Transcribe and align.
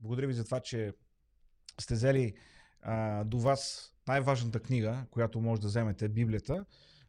Благодаря 0.00 0.26
ви 0.26 0.34
за 0.34 0.44
това, 0.44 0.60
че 0.60 0.92
сте 1.80 1.94
взели 1.94 2.34
а, 2.82 3.24
до 3.24 3.38
вас 3.38 3.92
най-важната 4.08 4.60
книга, 4.60 5.06
която 5.10 5.40
може 5.40 5.60
да 5.60 5.66
вземете, 5.66 6.08
Библията, 6.08 6.64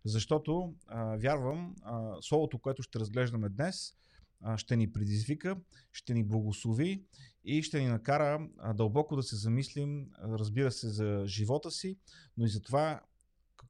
защото 0.05 0.73
а, 0.87 1.17
вярвам, 1.17 1.75
а, 1.81 2.21
словото, 2.21 2.59
което 2.59 2.83
ще 2.83 2.99
разглеждаме 2.99 3.49
днес, 3.49 3.93
а, 4.41 4.57
ще 4.57 4.75
ни 4.75 4.91
предизвика, 4.91 5.57
ще 5.91 6.13
ни 6.13 6.23
благослови 6.23 7.03
и 7.43 7.63
ще 7.63 7.79
ни 7.79 7.87
накара 7.87 8.47
а, 8.57 8.73
дълбоко 8.73 9.15
да 9.15 9.23
се 9.23 9.35
замислим, 9.35 10.09
разбира 10.23 10.71
се, 10.71 10.89
за 10.89 11.23
живота 11.25 11.71
си, 11.71 11.97
но 12.37 12.45
и 12.45 12.49
за 12.49 12.61
това 12.61 13.01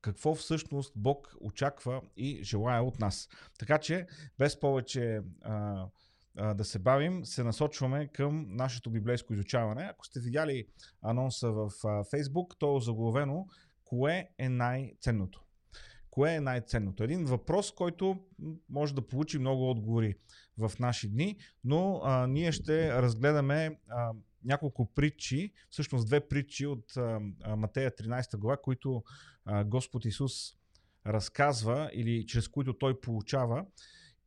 какво 0.02 0.36
всъщност 0.36 0.94
Бог 0.96 1.36
очаква 1.42 2.02
и 2.18 2.44
желая 2.44 2.84
от 2.84 3.00
нас. 3.00 3.30
Така 3.60 3.78
че, 3.78 4.08
без 4.38 4.60
повече 4.60 5.22
а, 5.42 5.86
да 6.36 6.66
се 6.66 6.80
бавим, 6.80 7.26
се 7.26 7.44
насочваме 7.44 8.08
към 8.08 8.46
нашето 8.50 8.90
библейско 8.90 9.34
изучаване. 9.34 9.84
Ако 9.84 10.06
сте 10.06 10.20
видяли 10.20 10.68
анонса 11.02 11.52
в 11.52 11.70
Facebook, 11.84 12.56
то 12.60 12.78
е 12.78 12.82
заглавено 12.82 13.48
Кое 13.92 14.30
е 14.38 14.50
най-ценното? 14.50 15.44
Кое 16.10 16.36
е 16.36 16.42
най-ценното? 16.42 17.04
Един 17.04 17.26
въпрос, 17.26 17.72
който 17.72 18.20
може 18.70 18.96
да 18.96 19.08
получи 19.08 19.40
много 19.40 19.70
отговори 19.70 20.16
в 20.58 20.72
наши 20.80 21.10
дни, 21.10 21.38
но 21.64 22.02
а, 22.04 22.28
ние 22.28 22.52
ще 22.52 23.02
разгледаме 23.02 23.80
а, 23.90 24.12
няколко 24.44 24.94
притчи, 24.94 25.54
всъщност 25.70 26.08
две 26.08 26.28
притчи 26.28 26.68
от 26.68 26.98
а, 26.98 27.20
Матея 27.58 27.92
13 27.92 28.38
глава, 28.38 28.58
които 28.58 29.04
а, 29.46 29.64
Господ 29.64 30.06
Исус 30.06 30.34
разказва 31.06 31.90
или 31.94 32.26
чрез 32.26 32.48
които 32.48 32.74
Той 32.78 33.02
получава. 33.02 33.66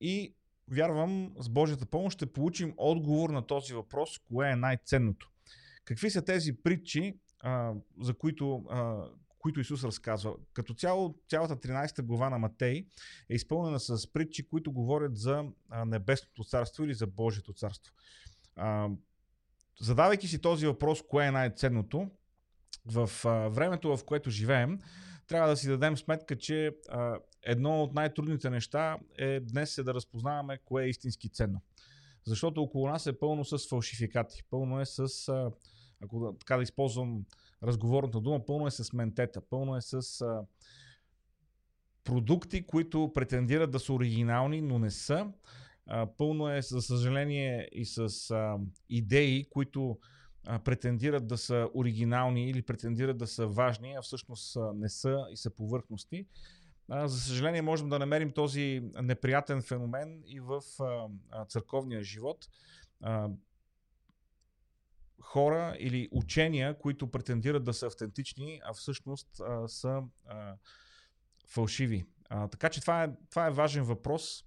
И 0.01 0.35
вярвам, 0.71 1.33
с 1.41 1.49
Божията 1.49 1.87
помощ 1.87 2.19
ще 2.19 2.33
получим 2.33 2.75
отговор 2.77 3.31
на 3.31 3.47
този 3.47 3.75
въпрос, 3.75 4.19
кое 4.19 4.51
е 4.51 4.57
най-ценното. 4.57 5.31
Какви 5.85 6.11
са 6.11 6.25
тези 6.25 6.63
притчи, 6.63 7.19
а, 7.41 7.73
за 8.01 8.15
които, 8.15 8.65
а, 8.71 9.05
които 9.39 9.61
Исус 9.61 9.85
разказва? 9.85 10.35
Като 10.53 10.75
цяло, 10.75 11.19
цялата 11.29 11.57
13 11.57 12.03
глава 12.03 12.31
на 12.31 12.39
Матей 12.39 12.87
е 13.31 13.35
изпълнена 13.35 13.81
с 13.81 14.13
притчи, 14.13 14.49
които 14.49 14.73
говорят 14.73 15.17
за 15.17 15.45
небесното 15.87 16.45
царство 16.45 16.85
или 16.85 16.95
за 16.95 17.07
Божието 17.07 17.53
царство. 17.53 17.95
А, 18.57 18.89
задавайки 19.81 20.29
си 20.29 20.41
този 20.41 20.67
въпрос, 20.67 21.03
кое 21.09 21.27
е 21.27 21.31
най-ценното, 21.31 22.11
в 22.87 23.11
а, 23.25 23.49
времето, 23.49 23.97
в 23.97 24.05
което 24.05 24.31
живеем, 24.31 24.79
трябва 25.27 25.49
да 25.49 25.57
си 25.57 25.69
дадем 25.69 25.97
сметка, 25.97 26.39
че 26.39 26.77
а, 26.89 27.19
едно 27.45 27.83
от 27.83 27.95
най-трудните 27.95 28.51
неща 28.51 28.99
е 29.19 29.41
днес 29.41 29.79
е 29.79 29.83
да 29.83 29.95
разпознаваме 29.95 30.59
кое 30.65 30.85
е 30.85 30.89
истински 30.89 31.29
ценно. 31.29 31.61
Защото 32.25 32.63
около 32.63 32.89
нас 32.89 33.07
е 33.07 33.19
пълно 33.19 33.45
с 33.45 33.69
фалшификати, 33.69 34.43
пълно 34.51 34.81
е 34.81 34.87
с, 34.87 35.29
ако 36.05 36.37
така 36.41 36.57
да 36.57 36.63
използвам 36.63 37.25
разговорната 37.63 38.21
дума, 38.21 38.47
пълно 38.47 38.67
е 38.67 38.71
с 38.71 38.93
ментета, 38.93 39.41
пълно 39.41 39.77
е 39.77 39.81
с 39.81 40.25
продукти, 42.05 42.67
които 42.67 43.13
претендират 43.15 43.71
да 43.71 43.79
са 43.81 43.93
оригинални, 43.93 44.61
но 44.61 44.79
не 44.79 44.91
са. 44.91 45.33
Пълно 46.19 46.49
е, 46.49 46.63
за 46.63 46.83
съжаление, 46.83 47.69
и 47.73 47.85
с 47.85 48.09
идеи, 48.89 49.47
които 49.51 49.99
претендират 50.65 51.27
да 51.27 51.39
са 51.39 51.69
оригинални 51.75 52.51
или 52.51 52.63
претендират 52.63 53.19
да 53.19 53.27
са 53.27 53.47
важни, 53.47 53.95
а 53.95 54.03
всъщност 54.03 54.57
не 54.75 54.89
са 54.89 55.27
и 55.31 55.37
са 55.37 55.51
повърхности. 55.51 56.27
За 56.91 57.21
съжаление, 57.21 57.63
можем 57.63 57.89
да 57.89 57.99
намерим 57.99 58.33
този 58.33 58.91
неприятен 59.03 59.63
феномен 59.63 60.23
и 60.27 60.41
в 60.41 60.63
църковния 61.49 62.03
живот. 62.03 62.49
Хора 65.21 65.77
или 65.79 66.09
учения, 66.13 66.79
които 66.79 67.11
претендират 67.11 67.65
да 67.65 67.75
са 67.75 67.87
автентични, 67.87 68.61
а 68.65 68.73
всъщност 68.73 69.29
са 69.67 70.03
фалшиви. 71.49 72.07
Така 72.51 72.69
че 72.69 72.81
това 72.81 73.05
е, 73.05 73.09
това 73.31 73.47
е 73.47 73.51
важен 73.51 73.85
въпрос 73.85 74.45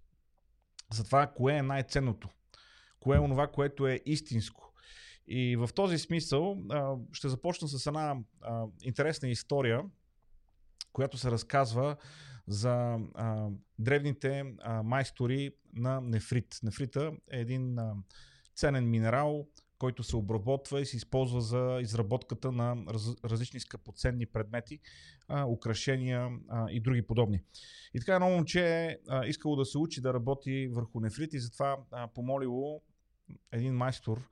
за 0.94 1.04
това 1.04 1.28
кое 1.28 1.54
е 1.58 1.62
най-ценното. 1.62 2.30
Кое 3.00 3.18
е 3.18 3.20
онова, 3.20 3.48
което 3.48 3.88
е 3.88 4.02
истинско. 4.06 4.74
И 5.28 5.56
в 5.56 5.70
този 5.76 5.98
смисъл 5.98 6.58
ще 7.12 7.30
започна 7.30 7.68
с 7.68 7.88
една 7.88 8.16
интересна 8.82 9.30
история, 9.30 9.84
която 10.94 11.18
се 11.18 11.32
разказва 11.32 11.96
за 12.48 12.98
а, 13.16 13.50
древните 13.80 14.44
а, 14.60 14.84
майстори 14.84 15.52
на 15.74 16.02
нефрит. 16.02 16.60
Нефрита 16.64 17.12
е 17.32 17.40
един 17.40 17.80
а, 17.80 17.96
ценен 18.56 18.90
минерал, 18.90 19.48
който 19.80 20.04
се 20.04 20.16
обработва 20.16 20.82
и 20.82 20.86
се 20.86 20.98
използва 20.98 21.42
за 21.42 21.80
изработката 21.82 22.52
на 22.52 22.76
раз, 22.90 23.08
различни 23.26 23.60
скъпоценни 23.60 24.26
предмети, 24.26 24.80
а, 25.28 25.46
украшения 25.46 26.30
а, 26.50 26.72
и 26.72 26.80
други 26.80 27.02
подобни. 27.02 27.42
И 27.94 28.00
така 28.00 28.16
едно 28.16 28.30
момче 28.30 28.66
е 28.66 28.98
искало 29.26 29.56
да 29.56 29.66
се 29.66 29.78
учи 29.78 30.02
да 30.02 30.14
работи 30.14 30.68
върху 30.68 31.00
нефрит 31.00 31.34
и 31.34 31.40
затова 31.40 31.78
а, 31.92 32.08
помолило 32.08 32.82
един 33.52 33.74
майстор 33.74 34.30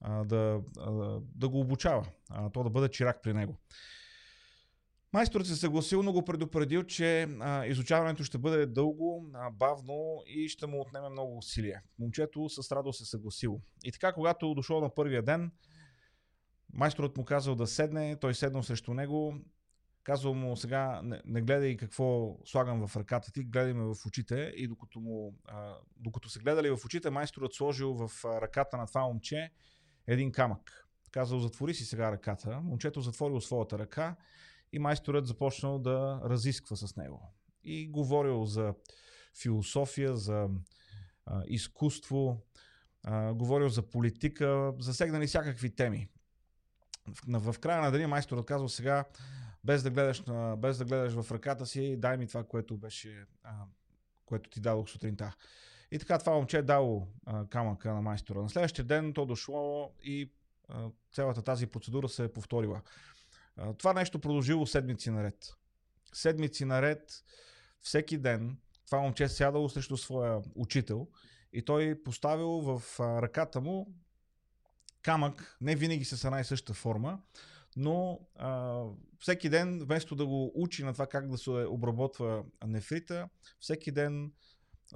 а, 0.00 0.24
да, 0.24 0.60
а, 0.78 1.20
да 1.34 1.48
го 1.48 1.60
обучава, 1.60 2.06
а, 2.28 2.50
то 2.50 2.62
да 2.62 2.70
бъде 2.70 2.88
чирак 2.88 3.22
при 3.22 3.34
него. 3.34 3.56
Майсторът 5.12 5.46
се 5.46 5.56
съгласил, 5.56 6.02
но 6.02 6.12
го 6.12 6.24
предупредил, 6.24 6.82
че 6.82 7.28
а, 7.40 7.66
изучаването 7.66 8.24
ще 8.24 8.38
бъде 8.38 8.66
дълго, 8.66 9.30
а, 9.34 9.50
бавно 9.50 10.22
и 10.26 10.48
ще 10.48 10.66
му 10.66 10.80
отнеме 10.80 11.08
много 11.08 11.38
усилие. 11.38 11.82
Момчето 11.98 12.48
с 12.48 12.72
радост 12.72 12.98
се 12.98 13.04
съгласило. 13.04 13.60
И 13.84 13.92
така, 13.92 14.12
когато 14.12 14.54
дошъл 14.54 14.80
на 14.80 14.94
първия 14.94 15.22
ден, 15.22 15.52
майсторът 16.72 17.16
му 17.16 17.24
казал 17.24 17.54
да 17.54 17.66
седне, 17.66 18.16
той 18.20 18.34
седнал 18.34 18.62
срещу 18.62 18.94
него, 18.94 19.34
казал 20.02 20.34
му 20.34 20.56
сега 20.56 21.00
не, 21.02 21.22
не 21.24 21.42
гледай 21.42 21.76
какво 21.76 22.36
слагам 22.44 22.86
в 22.86 22.96
ръката 22.96 23.32
ти, 23.32 23.44
гледай 23.44 23.72
ме 23.72 23.94
в 23.94 24.06
очите 24.06 24.52
и 24.56 24.68
докато, 24.68 25.00
му, 25.00 25.34
а, 25.44 25.74
докато 25.96 26.28
се 26.28 26.38
гледали 26.38 26.70
в 26.70 26.84
очите, 26.84 27.10
майсторът 27.10 27.54
сложил 27.54 27.94
в 27.94 28.24
ръката 28.24 28.76
на 28.76 28.86
това 28.86 29.02
момче 29.02 29.50
един 30.06 30.32
камък. 30.32 30.86
Казал, 31.10 31.38
затвори 31.38 31.74
си 31.74 31.84
сега 31.84 32.12
ръката. 32.12 32.60
Момчето 32.60 33.00
затворил 33.00 33.40
своята 33.40 33.78
ръка 33.78 34.16
и 34.72 34.78
майсторът 34.78 35.26
започнал 35.26 35.78
да 35.78 36.20
разисква 36.24 36.76
с 36.76 36.96
него. 36.96 37.34
И 37.64 37.88
говорил 37.88 38.44
за 38.44 38.74
философия, 39.42 40.16
за 40.16 40.48
а, 41.26 41.42
изкуство, 41.46 42.42
а, 43.02 43.34
говорил 43.34 43.68
за 43.68 43.82
политика, 43.82 44.72
засегнали 44.78 45.26
всякакви 45.26 45.74
теми. 45.74 46.08
В, 47.28 47.52
в 47.52 47.58
края 47.58 47.82
на 47.82 47.90
деня 47.90 48.08
майсторът 48.08 48.46
казал 48.46 48.68
сега, 48.68 49.04
без 49.64 49.82
да, 49.82 49.90
гледаш, 49.90 50.22
без 50.58 50.78
да 50.78 50.84
гледаш 50.84 51.12
в 51.12 51.32
ръката 51.32 51.66
си, 51.66 51.96
дай 51.98 52.16
ми 52.16 52.26
това, 52.26 52.44
което 52.44 52.76
беше, 52.76 53.24
а, 53.42 53.52
което 54.26 54.50
ти 54.50 54.60
дадох 54.60 54.88
сутринта. 54.88 55.36
И 55.92 55.98
така 55.98 56.18
това 56.18 56.32
момче 56.32 56.58
е 56.58 56.62
дало 56.62 57.08
а, 57.26 57.46
камъка 57.46 57.94
на 57.94 58.02
майстора. 58.02 58.42
На 58.42 58.48
следващия 58.48 58.84
ден 58.84 59.12
то 59.12 59.26
дошло 59.26 59.92
и 60.02 60.32
а, 60.68 60.88
цялата 61.12 61.42
тази 61.42 61.66
процедура 61.66 62.08
се 62.08 62.24
е 62.24 62.32
повторила. 62.32 62.82
Това 63.78 63.92
нещо 63.92 64.18
продължило 64.18 64.66
седмици 64.66 65.10
наред. 65.10 65.54
Седмици 66.12 66.64
наред, 66.64 67.24
всеки 67.82 68.18
ден, 68.18 68.56
това 68.86 68.98
момче 68.98 69.24
е 69.24 69.28
сядало 69.28 69.68
срещу 69.68 69.96
своя 69.96 70.42
учител 70.54 71.08
и 71.52 71.64
той 71.64 72.02
поставил 72.04 72.48
в 72.48 73.00
ръката 73.00 73.60
му 73.60 73.94
камък, 75.02 75.56
не 75.60 75.76
винаги 75.76 76.04
с 76.04 76.24
една 76.24 76.40
и 76.40 76.44
съща 76.44 76.74
форма, 76.74 77.20
но 77.76 78.20
а, 78.36 78.82
всеки 79.18 79.48
ден, 79.48 79.80
вместо 79.84 80.16
да 80.16 80.26
го 80.26 80.52
учи 80.54 80.84
на 80.84 80.92
това 80.92 81.06
как 81.06 81.30
да 81.30 81.38
се 81.38 81.50
обработва 81.50 82.44
нефрита, 82.66 83.28
всеки 83.60 83.92
ден 83.92 84.32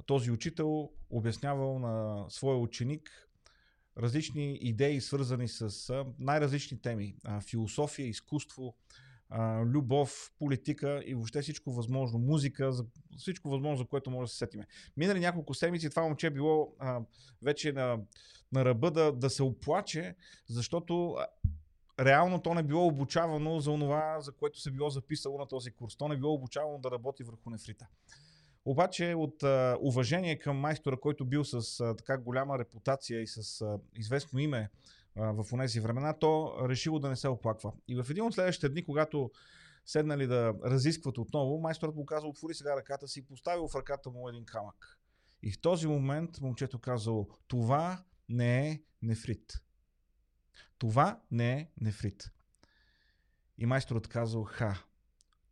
този 0.07 0.31
учител 0.31 0.91
обяснявал 1.11 1.79
на 1.79 2.25
своя 2.29 2.59
ученик 2.59 3.29
различни 3.99 4.59
идеи, 4.61 5.01
свързани 5.01 5.49
с 5.49 6.05
най-различни 6.19 6.83
теми. 6.83 7.17
Философия, 7.51 8.09
изкуство, 8.09 8.75
любов, 9.65 10.33
политика 10.39 11.03
и 11.07 11.15
въобще 11.15 11.43
всичко 11.43 11.73
възможно, 11.73 12.19
музика, 12.19 12.71
всичко 13.17 13.49
възможно, 13.49 13.77
за 13.77 13.85
което 13.85 14.11
може 14.11 14.29
да 14.29 14.33
се 14.33 14.39
сетиме. 14.39 14.67
Минали 14.97 15.21
няколко 15.21 15.55
седмици, 15.55 15.91
това 15.91 16.03
момче 16.03 16.27
е 16.27 16.31
било 16.31 16.75
вече 17.43 17.73
на, 17.73 17.99
на 18.53 18.65
ръба 18.65 18.91
да, 18.91 19.13
да 19.13 19.31
се 19.31 19.43
оплаче, 19.43 20.15
защото 20.49 21.17
реално 22.01 22.43
то 22.43 22.55
не 22.55 22.63
било 22.63 22.87
обучавано 22.87 23.61
за 23.61 23.71
това, 23.71 24.21
за 24.21 24.33
което 24.33 24.61
се 24.61 24.71
било 24.71 24.91
записало 24.91 25.39
на 25.39 25.47
този 25.47 25.71
курс. 25.71 25.97
То 25.97 26.09
не 26.09 26.17
било 26.17 26.35
обучавано 26.35 26.79
да 26.79 26.91
работи 26.91 27.23
върху 27.23 27.51
нефрита. 27.51 27.87
Обаче 28.65 29.15
от 29.15 29.43
а, 29.43 29.79
уважение 29.81 30.39
към 30.39 30.57
майстора, 30.57 30.97
който 30.97 31.25
бил 31.25 31.45
с 31.45 31.81
а, 31.81 31.97
така 31.97 32.19
голяма 32.19 32.59
репутация 32.59 33.21
и 33.21 33.27
с 33.27 33.61
а, 33.61 33.79
известно 33.95 34.39
име 34.39 34.71
а, 35.17 35.33
в 35.33 35.45
тези 35.59 35.81
времена, 35.81 36.19
то 36.19 36.57
решило 36.69 36.99
да 36.99 37.09
не 37.09 37.17
се 37.17 37.29
оплаква. 37.29 37.73
И 37.89 38.03
в 38.03 38.07
един 38.11 38.25
от 38.25 38.35
следващите 38.35 38.69
дни, 38.69 38.85
когато 38.85 39.31
седнали 39.87 40.27
да 40.27 40.55
разискват 40.65 41.19
отново, 41.19 41.61
майсторът 41.61 41.97
му 41.97 42.07
казал, 42.07 42.31
отвори 42.31 42.55
сега 42.55 42.77
ръката 42.77 43.09
си 43.09 43.19
и 43.19 43.25
поставил 43.25 43.69
в 43.69 43.75
ръката 43.75 44.11
му 44.11 44.29
един 44.29 44.45
камък. 44.45 44.99
И 45.43 45.53
в 45.53 45.61
този 45.61 45.87
момент 45.87 46.41
момчето 46.41 46.79
казало, 46.79 47.29
това 47.49 48.05
не 48.29 48.69
е 48.69 48.83
нефрит. 49.03 49.63
Това 50.79 51.21
не 51.31 51.53
е 51.53 51.69
нефрит. 51.81 52.31
И 53.59 53.67
майсторът 53.67 54.09
казал, 54.09 54.45
ха, 54.45 54.85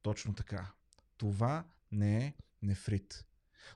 точно 0.02 0.34
така. 0.34 0.72
Това 1.16 1.64
не 1.92 2.26
е 2.26 2.34
нефрит. 2.62 3.24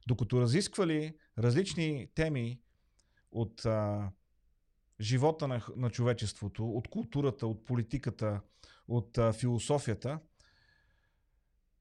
Докато 0.06 0.40
разисквали 0.40 1.16
различни 1.38 2.08
теми 2.14 2.60
от 3.32 3.64
а, 3.66 4.10
живота 5.00 5.48
на, 5.48 5.66
на 5.76 5.90
човечеството, 5.90 6.68
от 6.68 6.88
културата, 6.88 7.46
от 7.46 7.64
политиката, 7.64 8.40
от 8.88 9.18
а, 9.18 9.32
философията, 9.32 10.20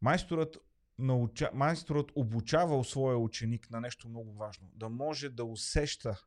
майсторът, 0.02 0.58
науча, 1.00 1.50
майсторът 1.54 2.12
обучавал 2.16 2.84
своя 2.84 3.18
ученик 3.18 3.72
на 3.72 3.82
нещо 3.82 4.10
много 4.10 4.34
важно. 4.34 4.70
Да 4.74 4.90
може 4.90 5.30
да 5.30 5.46
усеща 5.46 6.22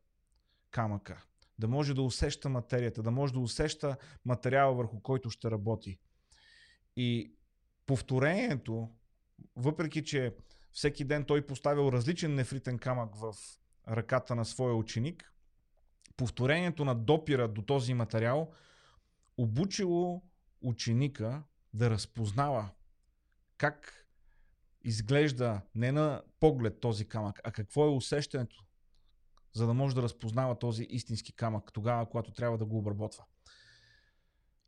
камъка, 0.70 1.24
да 1.58 1.68
може 1.68 1.94
да 1.94 2.02
усеща 2.02 2.48
материята, 2.48 3.02
да 3.02 3.10
може 3.10 3.32
да 3.32 3.40
усеща 3.40 3.96
материала 4.24 4.74
върху 4.74 5.00
който 5.00 5.30
ще 5.30 5.50
работи. 5.50 5.98
И 6.96 7.34
повторението, 7.86 8.90
въпреки 9.56 10.04
че 10.04 10.36
всеки 10.78 11.04
ден 11.04 11.24
той 11.24 11.46
поставил 11.46 11.92
различен 11.92 12.34
нефритен 12.34 12.78
камък 12.78 13.16
в 13.16 13.34
ръката 13.88 14.34
на 14.34 14.44
своя 14.44 14.74
ученик, 14.74 15.32
повторението 16.16 16.84
на 16.84 16.94
допира 16.94 17.48
до 17.48 17.62
този 17.62 17.94
материал 17.94 18.52
обучило 19.38 20.22
ученика 20.62 21.42
да 21.74 21.90
разпознава 21.90 22.70
как 23.56 24.06
изглежда 24.84 25.60
не 25.74 25.92
на 25.92 26.22
поглед 26.40 26.80
този 26.80 27.08
камък, 27.08 27.40
а 27.44 27.50
какво 27.50 27.84
е 27.84 27.94
усещането, 27.94 28.64
за 29.52 29.66
да 29.66 29.74
може 29.74 29.94
да 29.94 30.02
разпознава 30.02 30.58
този 30.58 30.82
истински 30.82 31.32
камък 31.32 31.72
тогава, 31.72 32.06
когато 32.06 32.32
трябва 32.32 32.58
да 32.58 32.64
го 32.64 32.78
обработва. 32.78 33.24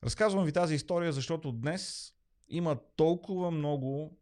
Разказвам 0.05 0.45
ви 0.45 0.53
тази 0.53 0.75
история, 0.75 1.13
защото 1.13 1.53
днес 1.53 2.15
има 2.49 2.79
толкова 2.97 3.51
много 3.51 4.20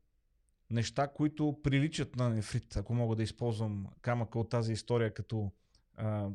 неща, 0.70 1.08
които 1.08 1.60
приличат 1.62 2.16
на 2.16 2.30
нефрит, 2.30 2.76
ако 2.76 2.94
мога 2.94 3.16
да 3.16 3.22
използвам 3.22 3.86
камъка 4.00 4.38
от 4.38 4.50
тази 4.50 4.72
история 4.72 5.14
като 5.14 5.52
а, 5.96 6.28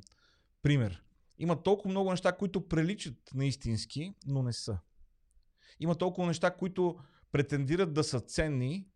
пример. 0.62 1.04
Има 1.38 1.64
толкова 1.64 1.90
много 1.90 2.12
неща, 2.12 2.38
които 2.38 2.68
приличат 2.68 3.18
на 3.34 3.46
истински, 3.46 4.14
но 4.26 4.44
не 4.44 4.54
са. 4.54 4.78
Има 5.80 5.96
толкова 5.96 6.28
неща, 6.28 6.52
които 6.52 7.00
претендират 7.32 7.94
да 7.94 8.04
са 8.04 8.20
ценни, 8.20 8.88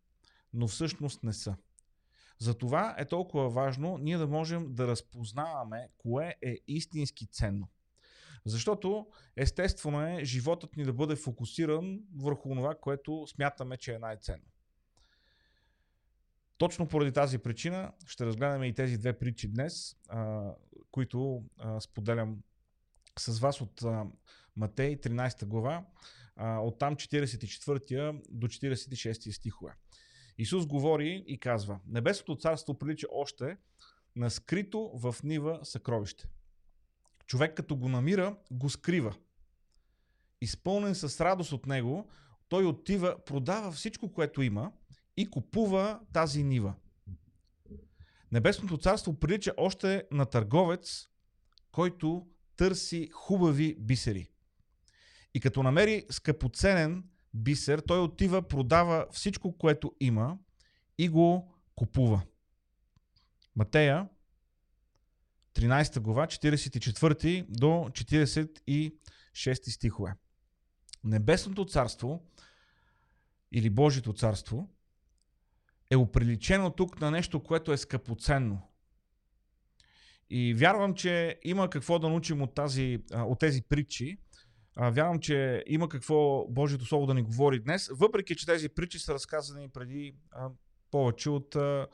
но 0.54 0.68
всъщност 0.68 1.24
не 1.24 1.34
са. 1.34 1.56
Затова 2.40 2.96
е 2.98 3.06
толкова 3.06 3.50
важно 3.50 3.98
ние 3.98 4.18
да 4.18 4.28
можем 4.28 4.74
да 4.74 4.88
разпознаваме 4.88 5.90
кое 5.98 6.36
е 6.42 6.58
истински 6.68 7.28
ценно. 7.28 7.68
Защото 8.46 9.08
естествено 9.36 10.02
е 10.02 10.24
животът 10.24 10.76
ни 10.76 10.84
да 10.84 10.94
бъде 10.94 11.16
фокусиран 11.16 12.00
върху 12.16 12.50
това, 12.50 12.76
което 12.76 13.28
смятаме, 13.28 13.78
че 13.78 13.94
е 13.94 14.00
най-ценно. 14.00 14.46
Точно 16.58 16.88
поради 16.88 17.12
тази 17.12 17.38
причина 17.38 17.92
ще 18.06 18.26
разгледаме 18.26 18.68
и 18.68 18.74
тези 18.74 18.98
две 18.98 19.14
притчи 19.14 19.48
днес, 19.48 19.96
а, 20.10 20.52
които 20.92 21.44
а, 21.58 21.80
споделям 21.80 22.38
с 23.20 23.40
вас 23.40 23.62
от 23.62 23.84
а, 23.84 24.06
Матей 24.56 24.98
13 24.98 25.46
глава, 25.46 25.86
а, 26.36 26.60
от 26.60 26.80
там 26.80 26.96
44 26.96 28.22
до 28.30 28.48
46 28.48 29.32
стихове. 29.32 29.74
Исус 30.38 30.66
говори 30.66 31.24
и 31.28 31.40
казва, 31.40 31.80
Небесното 31.88 32.36
царство 32.36 32.74
прилича 32.74 33.08
още 33.12 33.58
на 34.16 34.30
скрито 34.30 34.92
в 34.94 35.16
нива 35.24 35.60
съкровище. 35.64 36.28
Човек 37.28 37.58
като 37.58 37.76
го 37.76 37.90
намира, 37.90 38.38
го 38.52 38.70
скрива. 38.70 39.16
Изпълнен 40.42 40.96
с 40.96 41.22
радост 41.22 41.52
от 41.52 41.66
него, 41.66 42.10
той 42.50 42.66
отива, 42.66 43.26
продава 43.26 43.72
всичко, 43.72 44.14
което 44.14 44.42
има 44.42 44.72
и 45.18 45.30
купува 45.30 46.00
тази 46.14 46.44
нива. 46.44 46.74
Небесното 48.32 48.78
царство 48.78 49.20
прилича 49.20 49.54
още 49.58 50.08
на 50.12 50.26
търговец, 50.26 51.08
който 51.72 52.28
търси 52.56 53.10
хубави 53.14 53.76
бисери. 53.80 54.28
И 55.34 55.40
като 55.40 55.64
намери 55.64 56.06
скъпоценен 56.10 57.04
бисер, 57.34 57.80
той 57.80 58.00
отива, 58.00 58.48
продава 58.48 59.08
всичко, 59.12 59.58
което 59.58 59.96
има 60.00 60.38
и 60.98 61.10
го 61.10 61.54
купува. 61.76 62.22
Матея, 63.56 64.10
13 65.54 66.00
глава, 66.00 66.28
44 66.28 67.46
до 67.50 67.68
46 67.68 69.70
стихове. 69.70 70.16
Небесното 71.04 71.66
царство 71.66 72.26
или 73.52 73.70
Божието 73.70 74.14
царство 74.14 74.70
е 75.90 75.96
оприличено 75.96 76.72
тук 76.72 77.02
на 77.02 77.12
нещо, 77.12 77.44
което 77.44 77.72
е 77.72 77.78
скъпоценно. 77.78 78.62
И 80.30 80.54
вярвам, 80.54 80.94
че 80.94 81.40
има 81.44 81.70
какво 81.70 82.00
да 82.00 82.10
научим 82.10 82.42
от, 82.42 82.56
тази, 82.56 83.00
от 83.14 83.40
тези 83.40 83.62
притчи. 83.62 84.18
Вярвам, 84.78 85.20
че 85.20 85.64
има 85.68 85.90
какво 85.90 86.48
Божието 86.50 86.86
Слово 86.86 87.06
да 87.06 87.14
ни 87.14 87.22
говори 87.22 87.60
днес, 87.60 87.90
въпреки 87.92 88.36
че 88.36 88.46
тези 88.46 88.70
притчи 88.70 89.00
са 89.00 89.14
разказани 89.14 89.70
преди 89.70 90.16
повече 90.92 91.30
от 91.30 91.56
а, 91.56 91.88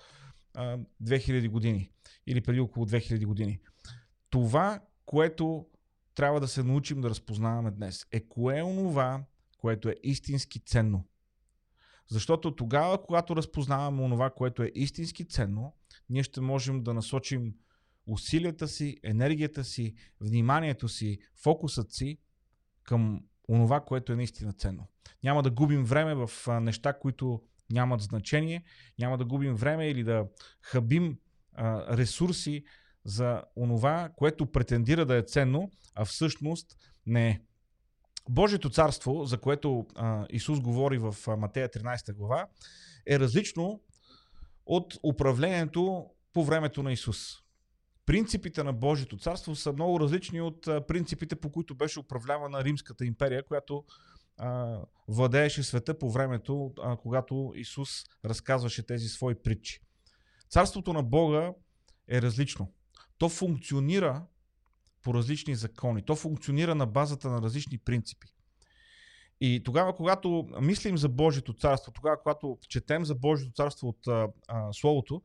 2000 1.03 1.49
години 1.49 1.91
или 2.27 2.41
преди 2.41 2.59
около 2.59 2.85
2000 2.85 3.25
години. 3.25 3.59
Това, 4.29 4.79
което 5.05 5.65
трябва 6.15 6.39
да 6.39 6.47
се 6.47 6.63
научим 6.63 7.01
да 7.01 7.09
разпознаваме 7.09 7.71
днес, 7.71 8.05
е 8.11 8.27
кое 8.27 8.59
е 8.59 8.63
онова, 8.63 9.23
което 9.57 9.89
е 9.89 9.95
истински 10.03 10.59
ценно. 10.59 11.05
Защото 12.07 12.55
тогава, 12.55 13.03
когато 13.03 13.35
разпознаваме 13.35 14.01
онова, 14.01 14.29
което 14.29 14.63
е 14.63 14.71
истински 14.75 15.25
ценно, 15.25 15.75
ние 16.09 16.23
ще 16.23 16.41
можем 16.41 16.83
да 16.83 16.93
насочим 16.93 17.53
усилията 18.07 18.67
си, 18.67 18.97
енергията 19.03 19.63
си, 19.63 19.95
вниманието 20.21 20.89
си, 20.89 21.19
фокусът 21.35 21.91
си 21.91 22.17
към 22.83 23.23
онова, 23.49 23.79
което 23.81 24.13
е 24.13 24.15
наистина 24.15 24.53
ценно. 24.53 24.87
Няма 25.23 25.43
да 25.43 25.51
губим 25.51 25.83
време 25.83 26.15
в 26.15 26.29
неща, 26.61 26.93
които 26.93 27.41
нямат 27.71 28.01
значение, 28.01 28.63
няма 28.99 29.17
да 29.17 29.25
губим 29.25 29.55
време 29.55 29.89
или 29.89 30.03
да 30.03 30.27
хабим 30.61 31.17
а, 31.53 31.97
ресурси 31.97 32.63
за 33.05 33.43
онова, 33.55 34.09
което 34.15 34.51
претендира 34.51 35.05
да 35.05 35.15
е 35.15 35.21
ценно, 35.21 35.71
а 35.95 36.05
всъщност 36.05 36.77
не 37.05 37.29
е. 37.29 37.41
Божието 38.29 38.69
царство, 38.69 39.25
за 39.25 39.37
което 39.37 39.87
а, 39.95 40.25
Исус 40.29 40.59
говори 40.59 40.97
в 40.97 41.15
Матея 41.37 41.69
13 41.69 42.13
глава, 42.13 42.47
е 43.07 43.19
различно 43.19 43.81
от 44.65 44.93
управлението 45.03 46.05
по 46.33 46.43
времето 46.43 46.83
на 46.83 46.91
Исус. 46.91 47.43
Принципите 48.05 48.63
на 48.63 48.73
Божието 48.73 49.17
царство 49.17 49.55
са 49.55 49.73
много 49.73 49.99
различни 49.99 50.41
от 50.41 50.61
принципите, 50.87 51.35
по 51.35 51.51
които 51.51 51.75
беше 51.75 51.99
управлявана 51.99 52.63
Римската 52.63 53.05
империя, 53.05 53.45
която 53.45 53.83
а, 54.37 54.79
владееше 55.07 55.63
света 55.63 55.99
по 55.99 56.11
времето, 56.11 56.73
а, 56.81 56.97
когато 56.97 57.53
Исус 57.55 57.89
разказваше 58.25 58.85
тези 58.85 59.07
свои 59.07 59.35
притчи. 59.35 59.79
Царството 60.49 60.93
на 60.93 61.03
Бога 61.03 61.53
е 62.07 62.21
различно. 62.21 62.73
То 63.17 63.29
функционира 63.29 64.25
по 65.03 65.13
различни 65.13 65.55
закони. 65.55 66.01
То 66.01 66.15
функционира 66.15 66.75
на 66.75 66.85
базата 66.85 67.29
на 67.29 67.41
различни 67.41 67.77
принципи. 67.77 68.27
И 69.41 69.63
тогава, 69.63 69.95
когато 69.95 70.47
мислим 70.61 70.97
за 70.97 71.09
Божието 71.09 71.53
царство, 71.53 71.91
тогава, 71.91 72.17
когато 72.21 72.57
четем 72.69 73.05
за 73.05 73.15
Божието 73.15 73.53
царство 73.53 73.87
от 73.87 74.07
а, 74.07 74.27
а, 74.47 74.73
Словото, 74.73 75.21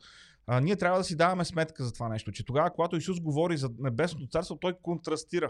а, 0.47 0.61
ние 0.61 0.77
трябва 0.77 0.99
да 0.99 1.05
си 1.05 1.17
даваме 1.17 1.45
сметка 1.45 1.85
за 1.85 1.93
това 1.93 2.09
нещо, 2.09 2.33
че 2.33 2.45
тогава, 2.45 2.71
когато 2.71 2.97
Исус 2.97 3.21
говори 3.21 3.57
за 3.57 3.71
Небесното 3.79 4.27
царство, 4.27 4.57
той 4.57 4.75
контрастира. 4.83 5.49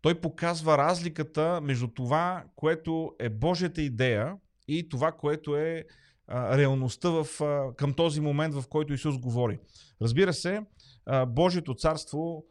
Той 0.00 0.20
показва 0.20 0.78
разликата 0.78 1.60
между 1.62 1.88
това, 1.88 2.44
което 2.56 3.14
е 3.18 3.28
Божията 3.28 3.82
идея 3.82 4.36
и 4.68 4.88
това, 4.88 5.12
което 5.12 5.56
е 5.56 5.84
а, 6.26 6.58
реалността 6.58 7.10
в, 7.10 7.40
а, 7.40 7.74
към 7.76 7.94
този 7.94 8.20
момент, 8.20 8.54
в 8.54 8.64
който 8.68 8.92
Исус 8.92 9.18
говори. 9.18 9.58
Разбира 10.02 10.32
се, 10.32 10.62
а, 11.06 11.26
Божието 11.26 11.74
царство 11.74 12.44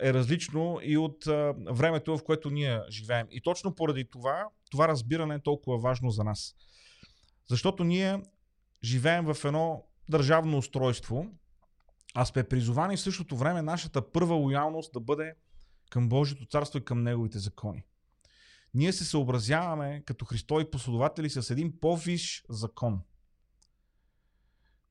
е 0.00 0.14
различно 0.14 0.78
и 0.82 0.96
от 0.96 1.24
времето, 1.70 2.18
в 2.18 2.24
което 2.24 2.50
ние 2.50 2.80
живеем. 2.90 3.26
И 3.30 3.40
точно 3.40 3.74
поради 3.74 4.04
това, 4.04 4.48
това 4.70 4.88
разбиране 4.88 5.34
е 5.34 5.42
толкова 5.42 5.78
важно 5.78 6.10
за 6.10 6.24
нас. 6.24 6.54
Защото 7.48 7.84
ние 7.84 8.22
живеем 8.84 9.24
в 9.24 9.44
едно 9.44 9.84
държавно 10.08 10.58
устройство, 10.58 11.26
а 12.14 12.24
сме 12.24 12.44
призовани 12.44 12.96
в 12.96 13.00
същото 13.00 13.36
време 13.36 13.62
нашата 13.62 14.12
първа 14.12 14.34
лоялност 14.34 14.92
да 14.92 15.00
бъде 15.00 15.34
към 15.90 16.08
Божието 16.08 16.46
царство 16.46 16.78
и 16.78 16.84
към 16.84 17.02
Неговите 17.02 17.38
закони. 17.38 17.84
Ние 18.74 18.92
се 18.92 19.04
съобразяваме 19.04 20.02
като 20.06 20.24
Христови 20.24 20.70
последователи 20.70 21.30
с 21.30 21.50
един 21.50 21.80
по-виш 21.80 22.44
закон. 22.48 23.00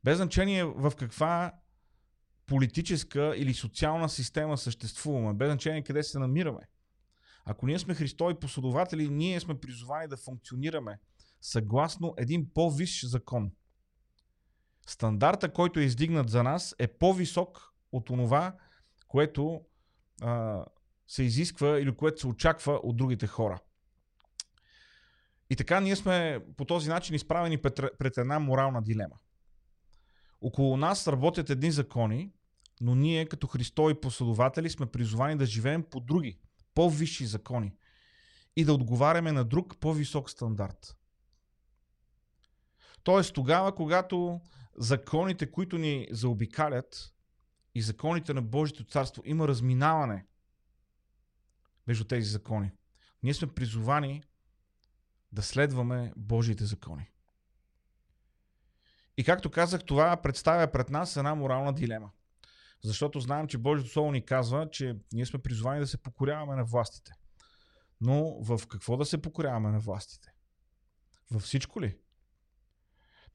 Без 0.04 0.18
значение 0.18 0.64
в 0.64 0.94
каква 0.98 1.54
политическа 2.48 3.34
или 3.38 3.54
социална 3.54 4.10
система 4.10 4.58
съществуваме, 4.58 5.34
без 5.34 5.48
значение 5.48 5.84
къде 5.84 6.04
се 6.04 6.20
намираме. 6.20 6.60
Ако 7.46 7.68
ние 7.68 7.80
сме 7.80 7.96
Христови 7.96 8.40
последователи, 8.40 9.10
ние 9.10 9.40
сме 9.40 9.60
призовани 9.60 10.08
да 10.08 10.18
функционираме 10.18 11.00
съгласно 11.42 12.14
един 12.18 12.54
по-висш 12.54 13.06
закон. 13.06 13.52
Стандарта, 14.88 15.54
който 15.54 15.80
е 15.80 15.84
издигнат 15.84 16.30
за 16.30 16.44
нас, 16.44 16.76
е 16.80 16.88
по-висок 16.88 17.74
от 17.92 18.06
това, 18.06 18.56
което 19.08 19.62
а, 20.22 20.66
се 21.08 21.24
изисква 21.24 21.80
или 21.80 21.96
което 21.96 22.20
се 22.20 22.28
очаква 22.28 22.74
от 22.74 22.98
другите 22.98 23.28
хора. 23.28 23.60
И 25.50 25.56
така 25.56 25.80
ние 25.80 25.96
сме 25.96 26.46
по 26.58 26.66
този 26.66 26.90
начин 26.90 27.16
изправени 27.16 27.62
пред, 27.62 27.80
пред 28.00 28.18
една 28.18 28.40
морална 28.40 28.82
дилема. 28.82 29.16
Около 30.42 30.78
нас 30.78 31.08
работят 31.08 31.50
едни 31.50 31.72
закони, 31.72 32.32
но 32.82 32.96
ние 32.96 33.26
като 33.26 33.48
Христови 33.48 34.02
последователи 34.02 34.70
сме 34.70 34.86
призовани 34.86 35.38
да 35.38 35.46
живеем 35.46 35.84
по 35.84 36.00
други, 36.00 36.40
по-висши 36.74 37.26
закони 37.26 37.74
и 38.56 38.66
да 38.66 38.74
отговаряме 38.74 39.32
на 39.32 39.44
друг 39.44 39.78
по-висок 39.80 40.30
стандарт. 40.30 40.98
Тоест 43.04 43.34
тогава, 43.34 43.76
когато 43.76 44.42
законите, 44.78 45.52
които 45.52 45.78
ни 45.78 46.08
заобикалят 46.12 47.14
и 47.76 47.82
законите 47.82 48.34
на 48.34 48.42
Божието 48.42 48.84
царство 48.84 49.24
има 49.26 49.48
разминаване 49.48 50.26
между 51.88 52.04
тези 52.04 52.30
закони, 52.30 52.72
ние 53.24 53.34
сме 53.34 53.48
призовани 53.48 54.24
да 55.32 55.42
следваме 55.42 56.14
Божиите 56.18 56.66
закони. 56.66 57.10
И 59.18 59.24
както 59.24 59.52
казах, 59.52 59.86
това 59.86 60.18
представя 60.18 60.72
пред 60.72 60.90
нас 60.90 61.18
една 61.18 61.36
морална 61.36 61.74
дилема. 61.74 62.12
Защото 62.84 63.20
знаем, 63.20 63.48
че 63.48 63.58
Божието 63.58 63.92
Слово 63.92 64.12
ни 64.12 64.26
казва, 64.26 64.70
че 64.72 64.96
ние 65.14 65.26
сме 65.26 65.40
призвани 65.40 65.80
да 65.80 65.88
се 65.88 65.98
покоряваме 65.98 66.56
на 66.56 66.64
властите. 66.64 67.12
Но 68.02 68.44
в 68.44 68.68
какво 68.68 68.98
да 68.98 69.06
се 69.06 69.22
покоряваме 69.22 69.70
на 69.70 69.80
властите? 69.80 70.34
Във 71.32 71.42
всичко 71.42 71.82
ли? 71.82 71.98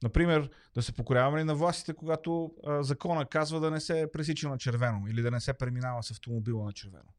Например, 0.02 0.50
да 0.74 0.82
се 0.82 0.92
покоряваме 0.92 1.40
ли 1.40 1.44
на 1.44 1.54
властите, 1.54 1.94
когато 1.94 2.54
а, 2.66 2.82
закона 2.82 3.26
казва 3.26 3.60
да 3.60 3.70
не 3.70 3.80
се 3.80 4.10
пресича 4.12 4.48
на 4.48 4.58
червено 4.58 5.06
или 5.08 5.22
да 5.22 5.30
не 5.30 5.40
се 5.40 5.52
преминава 5.52 6.02
с 6.02 6.10
автомобила 6.10 6.64
на 6.64 6.72
червено? 6.72 7.14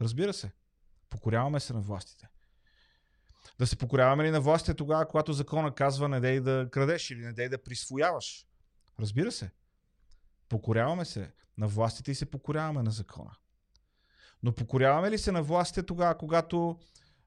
Разбира 0.00 0.32
се. 0.32 0.52
Покоряваме 1.10 1.60
се 1.60 1.72
на 1.72 1.80
властите. 1.80 2.28
Да 3.58 3.66
се 3.66 3.76
покоряваме 3.76 4.24
ли 4.24 4.30
на 4.30 4.40
властите 4.40 4.74
тогава, 4.74 5.08
когато 5.08 5.32
закона 5.32 5.74
казва 5.74 6.08
не 6.08 6.20
дей 6.20 6.40
да 6.40 6.68
крадеш 6.72 7.10
или 7.10 7.20
не 7.20 7.32
дей 7.32 7.48
да 7.48 7.62
присвояваш? 7.62 8.46
Разбира 9.00 9.32
се. 9.32 9.50
Покоряваме 10.48 11.04
се 11.04 11.32
на 11.58 11.68
властите 11.68 12.10
и 12.10 12.14
се 12.14 12.30
покоряваме 12.30 12.82
на 12.82 12.90
закона. 12.90 13.30
Но 14.42 14.52
покоряваме 14.52 15.10
ли 15.10 15.18
се 15.18 15.32
на 15.32 15.42
властите 15.42 15.82
тогава, 15.82 16.18
когато 16.18 16.78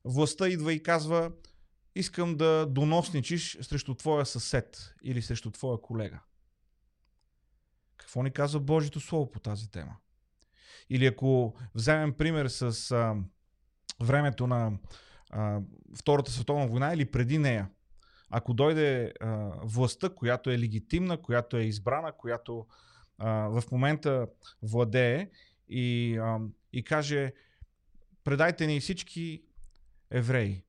властта 0.05 0.47
идва 0.47 0.73
и 0.73 0.83
казва 0.83 1.31
искам 1.95 2.35
да 2.35 2.65
доносничиш 2.65 3.57
срещу 3.61 3.95
твоя 3.95 4.25
съсед 4.25 4.93
или 5.03 5.21
срещу 5.21 5.51
твоя 5.51 5.81
колега? 5.81 6.19
Какво 7.97 8.23
ни 8.23 8.31
казва 8.31 8.59
Божието 8.59 8.99
Слово 8.99 9.31
по 9.31 9.39
тази 9.39 9.71
тема? 9.71 9.95
Или 10.89 11.05
ако 11.05 11.55
вземем 11.75 12.13
пример 12.13 12.47
с 12.47 12.91
а, 12.91 13.15
времето 14.01 14.47
на 14.47 14.71
а, 15.29 15.59
Втората 15.97 16.31
световна 16.31 16.67
война 16.67 16.93
или 16.93 17.11
преди 17.11 17.37
нея, 17.37 17.69
ако 18.29 18.53
дойде 18.53 19.13
а, 19.21 19.51
властта, 19.63 20.09
която 20.09 20.49
е 20.49 20.59
легитимна, 20.59 21.21
която 21.21 21.57
е 21.57 21.63
избрана, 21.63 22.11
която 22.11 22.65
а, 23.17 23.29
в 23.29 23.71
момента 23.71 24.27
владее 24.61 25.29
и, 25.69 26.17
а, 26.17 26.39
и 26.73 26.83
каже 26.83 27.33
предайте 28.23 28.67
ни 28.67 28.79
всички 28.79 29.43
евреи, 30.11 30.63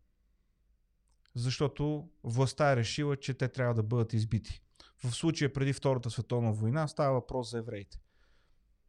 защото 1.35 2.09
властта 2.25 2.73
е 2.73 2.77
решила, 2.77 3.17
че 3.17 3.35
те 3.35 3.49
трябва 3.49 3.75
да 3.75 3.83
бъдат 3.83 4.13
избити. 4.13 4.63
В 5.05 5.13
случая 5.13 5.53
преди 5.53 5.73
Втората 5.73 6.11
световна 6.11 6.53
война 6.53 6.89
става 6.89 7.13
въпрос 7.13 7.51
за 7.51 7.59
евреите. 7.59 7.99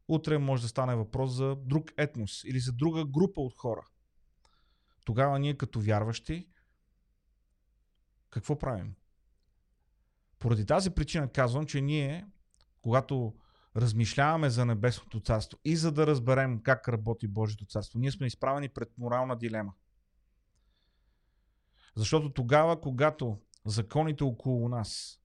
Утре 0.08 0.38
може 0.38 0.62
да 0.62 0.68
стане 0.68 0.96
въпрос 0.96 1.32
за 1.32 1.56
друг 1.56 1.92
етнос 1.98 2.44
или 2.44 2.60
за 2.60 2.74
друга 2.74 3.06
група 3.06 3.42
от 3.42 3.54
хора. 3.58 3.88
Тогава 5.06 5.40
ние 5.40 5.58
като 5.58 5.82
вярващи 5.82 6.48
какво 8.30 8.60
правим? 8.60 8.96
Поради 10.40 10.66
тази 10.66 10.90
причина 10.90 11.32
казвам, 11.32 11.66
че 11.66 11.82
ние, 11.82 12.28
когато 12.82 13.36
размишляваме 13.78 14.50
за 14.50 14.66
Небесното 14.66 15.20
царство 15.20 15.60
и 15.66 15.76
за 15.76 15.92
да 15.92 16.08
разберем 16.08 16.62
как 16.64 16.88
работи 16.88 17.28
Божието 17.28 17.66
царство, 17.66 18.00
ние 18.00 18.12
сме 18.12 18.28
изправени 18.28 18.70
пред 18.70 18.98
морална 18.98 19.38
дилема. 19.38 19.74
Защото 21.96 22.30
тогава, 22.30 22.82
когато 22.82 23.40
законите 23.66 24.24
около 24.24 24.70
нас 24.70 25.20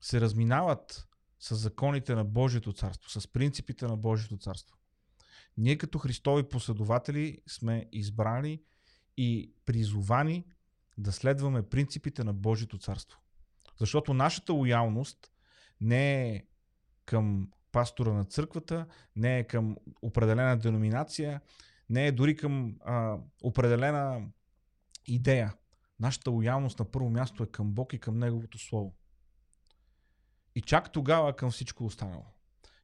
се 0.00 0.20
разминават 0.20 1.08
с 1.40 1.56
законите 1.56 2.14
на 2.14 2.24
Божието 2.24 2.72
царство, 2.72 3.10
с 3.10 3.28
принципите 3.32 3.86
на 3.86 3.96
Божието 3.96 4.36
царство, 4.36 4.76
ние 5.56 5.78
като 5.78 5.98
Христови 5.98 6.48
последователи 6.48 7.38
сме 7.48 7.88
избрани 7.92 8.62
и 9.16 9.54
призовани 9.64 10.46
да 10.98 11.12
следваме 11.12 11.68
принципите 11.68 12.24
на 12.24 12.32
Божието 12.32 12.78
царство. 12.78 13.20
Защото 13.78 14.14
нашата 14.14 14.52
лоялност 14.52 15.32
не 15.80 16.28
е 16.28 16.42
към 17.12 17.48
пастора 17.72 18.12
на 18.12 18.24
църквата, 18.24 18.86
не 19.16 19.38
е 19.38 19.44
към 19.44 19.76
определена 20.02 20.58
деноминация, 20.58 21.40
не 21.90 22.06
е 22.06 22.12
дори 22.12 22.36
към 22.36 22.76
а, 22.84 23.18
определена 23.42 24.26
идея. 25.06 25.54
Нашата 26.00 26.30
лоялност 26.30 26.78
на 26.78 26.90
първо 26.90 27.10
място 27.10 27.42
е 27.42 27.46
към 27.46 27.72
Бог 27.72 27.92
и 27.92 27.98
към 27.98 28.18
Неговото 28.18 28.58
Слово. 28.58 28.94
И 30.54 30.60
чак 30.60 30.92
тогава 30.92 31.36
към 31.36 31.50
всичко 31.50 31.84
останало. 31.84 32.24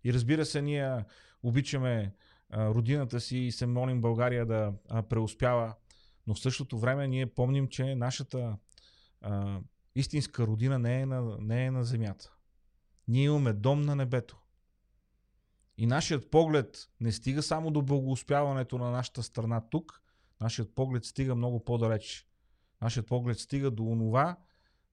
И 0.05 0.13
разбира 0.13 0.45
се, 0.45 0.63
ние 0.63 1.05
обичаме 1.43 2.15
а, 2.51 2.69
родината 2.69 3.21
си 3.21 3.39
и 3.39 3.53
се 3.53 3.67
молим 3.67 4.01
България 4.01 4.47
да 4.47 4.73
а, 4.89 5.03
преуспява, 5.03 5.75
но 6.27 6.35
в 6.35 6.41
същото 6.41 6.79
време 6.79 7.09
ние 7.09 7.27
помним, 7.27 7.69
че 7.69 7.95
нашата 7.95 8.57
а, 9.21 9.61
истинска 9.95 10.47
родина 10.47 10.79
не 10.79 11.01
е, 11.01 11.07
на, 11.07 11.37
не 11.41 11.67
е 11.67 11.71
на 11.71 11.85
земята. 11.85 12.38
Ние 13.09 13.25
имаме 13.25 13.53
дом 13.53 13.83
на 13.83 13.97
небето. 13.97 14.38
И 15.77 15.87
нашият 15.87 16.31
поглед 16.31 16.88
не 17.00 17.12
стига 17.12 17.43
само 17.43 17.71
до 17.71 17.83
благоуспяването 17.83 18.79
на 18.79 18.91
нашата 18.91 19.23
страна 19.23 19.61
тук, 19.71 20.03
нашият 20.41 20.75
поглед 20.75 21.05
стига 21.05 21.35
много 21.35 21.65
по-далеч. 21.65 22.27
Нашият 22.81 23.07
поглед 23.07 23.38
стига 23.38 23.71
до 23.71 23.85
онова 23.85 24.37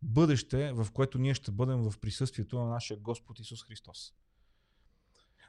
бъдеще, 0.01 0.73
в 0.73 0.87
което 0.93 1.17
ние 1.17 1.33
ще 1.33 1.51
бъдем 1.51 1.81
в 1.81 1.93
присъствието 1.99 2.59
на 2.59 2.65
нашия 2.65 2.97
Господ 2.97 3.39
Исус 3.39 3.63
Христос. 3.63 4.13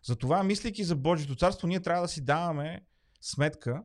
Затова, 0.02 0.42
мислейки 0.42 0.84
за 0.84 0.96
Божието 0.96 1.36
царство, 1.36 1.68
ние 1.68 1.82
трябва 1.82 2.02
да 2.02 2.08
си 2.08 2.24
даваме 2.24 2.86
сметка, 3.20 3.84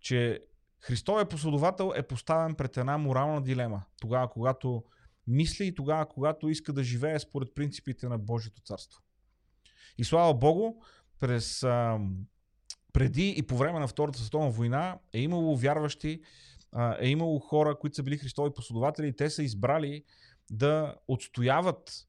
че 0.00 0.44
Христовия 0.78 1.28
последовател 1.28 1.92
е 1.96 2.02
поставен 2.02 2.54
пред 2.54 2.76
една 2.76 2.98
морална 2.98 3.42
дилема. 3.42 3.82
Тогава, 4.00 4.30
когато 4.30 4.84
мисли 5.26 5.66
и 5.66 5.74
тогава, 5.74 6.08
когато 6.08 6.48
иска 6.48 6.72
да 6.72 6.84
живее 6.84 7.18
според 7.18 7.54
принципите 7.54 8.08
на 8.08 8.18
Божието 8.18 8.62
царство. 8.62 9.02
И 9.98 10.04
слава 10.04 10.34
Богу, 10.34 10.74
през, 11.20 11.62
а, 11.62 12.00
преди 12.92 13.34
и 13.36 13.42
по 13.42 13.56
време 13.56 13.78
на 13.78 13.88
Втората 13.88 14.18
световна 14.18 14.50
война 14.50 14.98
е 15.12 15.20
имало 15.20 15.56
вярващи, 15.56 16.22
а, 16.72 16.96
е 17.00 17.08
имало 17.08 17.38
хора, 17.38 17.78
които 17.78 17.96
са 17.96 18.02
били 18.02 18.18
Христови 18.18 18.54
последователи 18.54 19.08
и 19.08 19.16
те 19.16 19.30
са 19.30 19.42
избрали 19.42 20.04
да 20.50 20.94
отстояват 21.08 22.06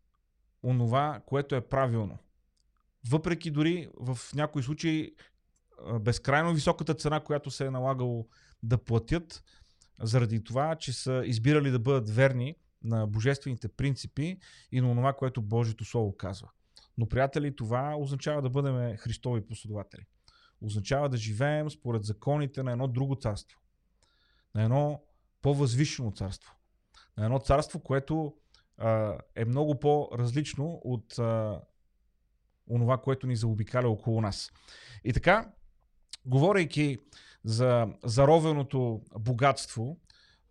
онова, 0.63 1.22
което 1.25 1.55
е 1.55 1.62
правилно. 1.62 2.17
Въпреки 3.10 3.51
дори 3.51 3.89
в 4.00 4.20
някои 4.36 4.63
случаи 4.63 5.15
безкрайно 6.01 6.53
високата 6.53 6.93
цена, 6.93 7.20
която 7.20 7.51
се 7.51 7.65
е 7.65 7.72
налагало 7.72 8.27
да 8.63 8.77
платят 8.77 9.43
заради 10.01 10.43
това, 10.43 10.75
че 10.75 10.93
са 10.93 11.24
избирали 11.25 11.72
да 11.72 11.79
бъдат 11.79 12.10
верни 12.10 12.55
на 12.84 13.08
божествените 13.08 13.68
принципи 13.68 14.38
и 14.72 14.82
на 14.82 14.96
това, 14.96 15.13
което 15.13 15.42
Божието 15.42 15.86
Слово 15.86 16.18
казва. 16.18 16.50
Но, 16.98 17.10
приятели, 17.10 17.56
това 17.56 17.96
означава 17.96 18.42
да 18.42 18.50
бъдем 18.50 18.98
Христови 18.98 19.48
последователи. 19.48 20.06
Означава 20.62 21.10
да 21.10 21.18
живеем 21.18 21.70
според 21.70 22.04
законите 22.04 22.63
на 22.63 22.72
едно 22.72 22.88
друго 22.88 23.16
царство. 23.16 23.60
На 24.56 24.63
едно 24.63 25.04
по-възвишено 25.42 26.12
царство. 26.12 26.54
На 27.18 27.25
едно 27.25 27.40
царство, 27.40 27.80
което 27.80 28.36
а, 28.78 29.18
е 29.36 29.46
много 29.46 29.80
по-различно 29.80 30.82
от 30.84 31.20
а, 31.20 31.62
онова, 32.70 32.98
което 32.98 33.28
ни 33.28 33.36
заобикаля 33.36 33.90
около 33.90 34.22
нас. 34.22 34.52
И 35.04 35.13
така, 35.13 35.52
говорейки 36.25 36.98
за 37.44 37.88
заровеното 38.04 39.02
богатство 39.20 39.98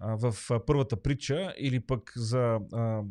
в 0.02 0.34
първата 0.66 1.02
притча 1.02 1.54
или 1.58 1.80
пък 1.80 2.12
за 2.16 2.58
а, 2.72 3.02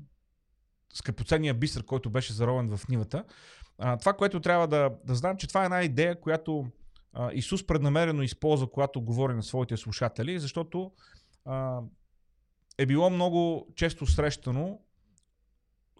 скъпоценния 0.93 1.53
бисер, 1.53 1.83
който 1.83 2.09
беше 2.09 2.33
заровен 2.33 2.77
в 2.77 2.87
нивата. 2.87 3.23
А, 3.77 3.97
това, 3.97 4.13
което 4.13 4.39
трябва 4.39 4.67
да, 4.67 4.89
да 5.05 5.15
знам, 5.15 5.37
че 5.37 5.47
това 5.47 5.61
е 5.61 5.65
една 5.65 5.83
идея, 5.83 6.21
която 6.21 6.65
а, 7.13 7.31
Исус 7.33 7.67
преднамерено 7.67 8.23
използва, 8.23 8.71
когато 8.71 9.01
говори 9.01 9.33
на 9.33 9.43
своите 9.43 9.77
слушатели, 9.77 10.39
защото 10.39 10.91
а, 11.45 11.79
е 12.77 12.85
било 12.85 13.09
много 13.09 13.67
често 13.75 14.05
срещано 14.05 14.79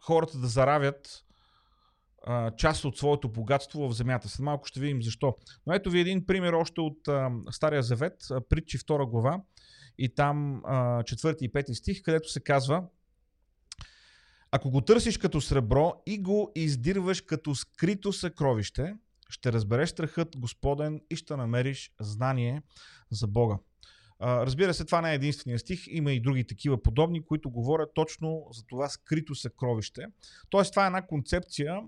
хората 0.01 0.37
да 0.37 0.47
заравят 0.47 1.25
а, 2.23 2.51
част 2.55 2.85
от 2.85 2.97
своето 2.97 3.29
богатство 3.29 3.89
в 3.89 3.93
земята. 3.93 4.29
След 4.29 4.39
малко 4.39 4.67
ще 4.67 4.79
видим 4.79 5.03
защо. 5.03 5.35
Но 5.67 5.73
ето 5.73 5.89
ви 5.89 5.99
един 5.99 6.25
пример 6.25 6.53
още 6.53 6.81
от 6.81 7.07
а, 7.07 7.31
Стария 7.51 7.83
Завет, 7.83 8.13
притчи 8.49 8.77
2 8.77 9.09
глава 9.09 9.41
и 9.97 10.15
там 10.15 10.61
а, 10.65 11.03
4 11.03 11.41
и 11.41 11.51
5 11.51 11.73
стих, 11.73 12.01
където 12.01 12.29
се 12.29 12.39
казва 12.39 12.83
Ако 14.51 14.69
го 14.71 14.81
търсиш 14.81 15.17
като 15.17 15.41
сребро 15.41 15.93
и 16.05 16.21
го 16.21 16.51
издирваш 16.55 17.21
като 17.21 17.55
скрито 17.55 18.13
съкровище, 18.13 18.95
ще 19.29 19.53
разбереш 19.53 19.89
страхът 19.89 20.37
Господен 20.37 21.01
и 21.09 21.15
ще 21.15 21.35
намериш 21.35 21.91
знание 21.99 22.61
за 23.11 23.27
Бога. 23.27 23.57
Разбира 24.21 24.73
се, 24.73 24.85
това 24.85 25.01
не 25.01 25.11
е 25.11 25.15
единствения 25.15 25.59
стих, 25.59 25.87
има 25.87 26.11
и 26.11 26.19
други 26.19 26.43
такива 26.43 26.81
подобни, 26.81 27.25
които 27.25 27.49
говорят 27.49 27.89
точно 27.93 28.47
за 28.51 28.63
това 28.65 28.89
скрито 28.89 29.35
съкровище. 29.35 30.05
Тоест, 30.49 30.71
това 30.71 30.83
е 30.83 30.87
една 30.87 31.07
концепция, 31.07 31.81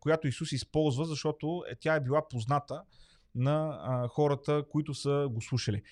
която 0.00 0.28
Исус 0.28 0.52
използва, 0.52 1.04
защото 1.04 1.64
е, 1.70 1.74
тя 1.76 1.94
е 1.94 2.00
била 2.00 2.28
позната 2.28 2.82
на 3.34 3.78
хората, 4.08 4.64
които 4.70 4.94
са 4.94 5.28
го 5.30 5.40
слушали. 5.40 5.82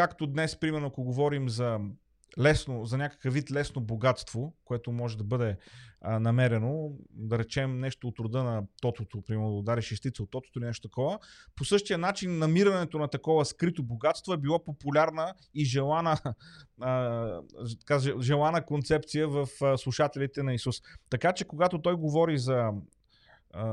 Както 0.00 0.26
днес, 0.26 0.60
примерно, 0.60 0.86
ако 0.86 1.02
говорим 1.02 1.48
за 1.48 1.78
лесно, 2.38 2.84
за 2.84 2.98
някакъв 2.98 3.34
вид 3.34 3.50
лесно 3.50 3.82
богатство, 3.82 4.54
което 4.64 4.92
може 4.92 5.18
да 5.18 5.24
бъде 5.24 5.56
а, 6.00 6.20
намерено, 6.20 6.92
да 7.10 7.38
речем 7.38 7.80
нещо 7.80 8.08
от 8.08 8.18
рода 8.18 8.44
на 8.44 8.62
тотото, 8.82 9.22
примерно 9.22 9.50
да 9.50 9.56
удариш 9.56 9.84
шестица 9.84 10.22
от 10.22 10.30
тотото 10.30 10.58
или 10.58 10.66
нещо 10.66 10.88
такова. 10.88 11.18
По 11.56 11.64
същия 11.64 11.98
начин 11.98 12.38
намирането 12.38 12.98
на 12.98 13.08
такова 13.08 13.44
скрито 13.44 13.82
богатство 13.82 14.32
е 14.32 14.36
било 14.38 14.64
популярна 14.64 15.34
и 15.54 15.64
желана, 15.64 16.16
а, 16.80 17.40
желана 18.20 18.64
концепция 18.64 19.28
в 19.28 19.48
а, 19.62 19.78
слушателите 19.78 20.42
на 20.42 20.54
Исус. 20.54 20.76
Така 21.10 21.32
че 21.32 21.44
когато 21.44 21.82
той 21.82 21.94
говори 21.94 22.38
за 22.38 22.70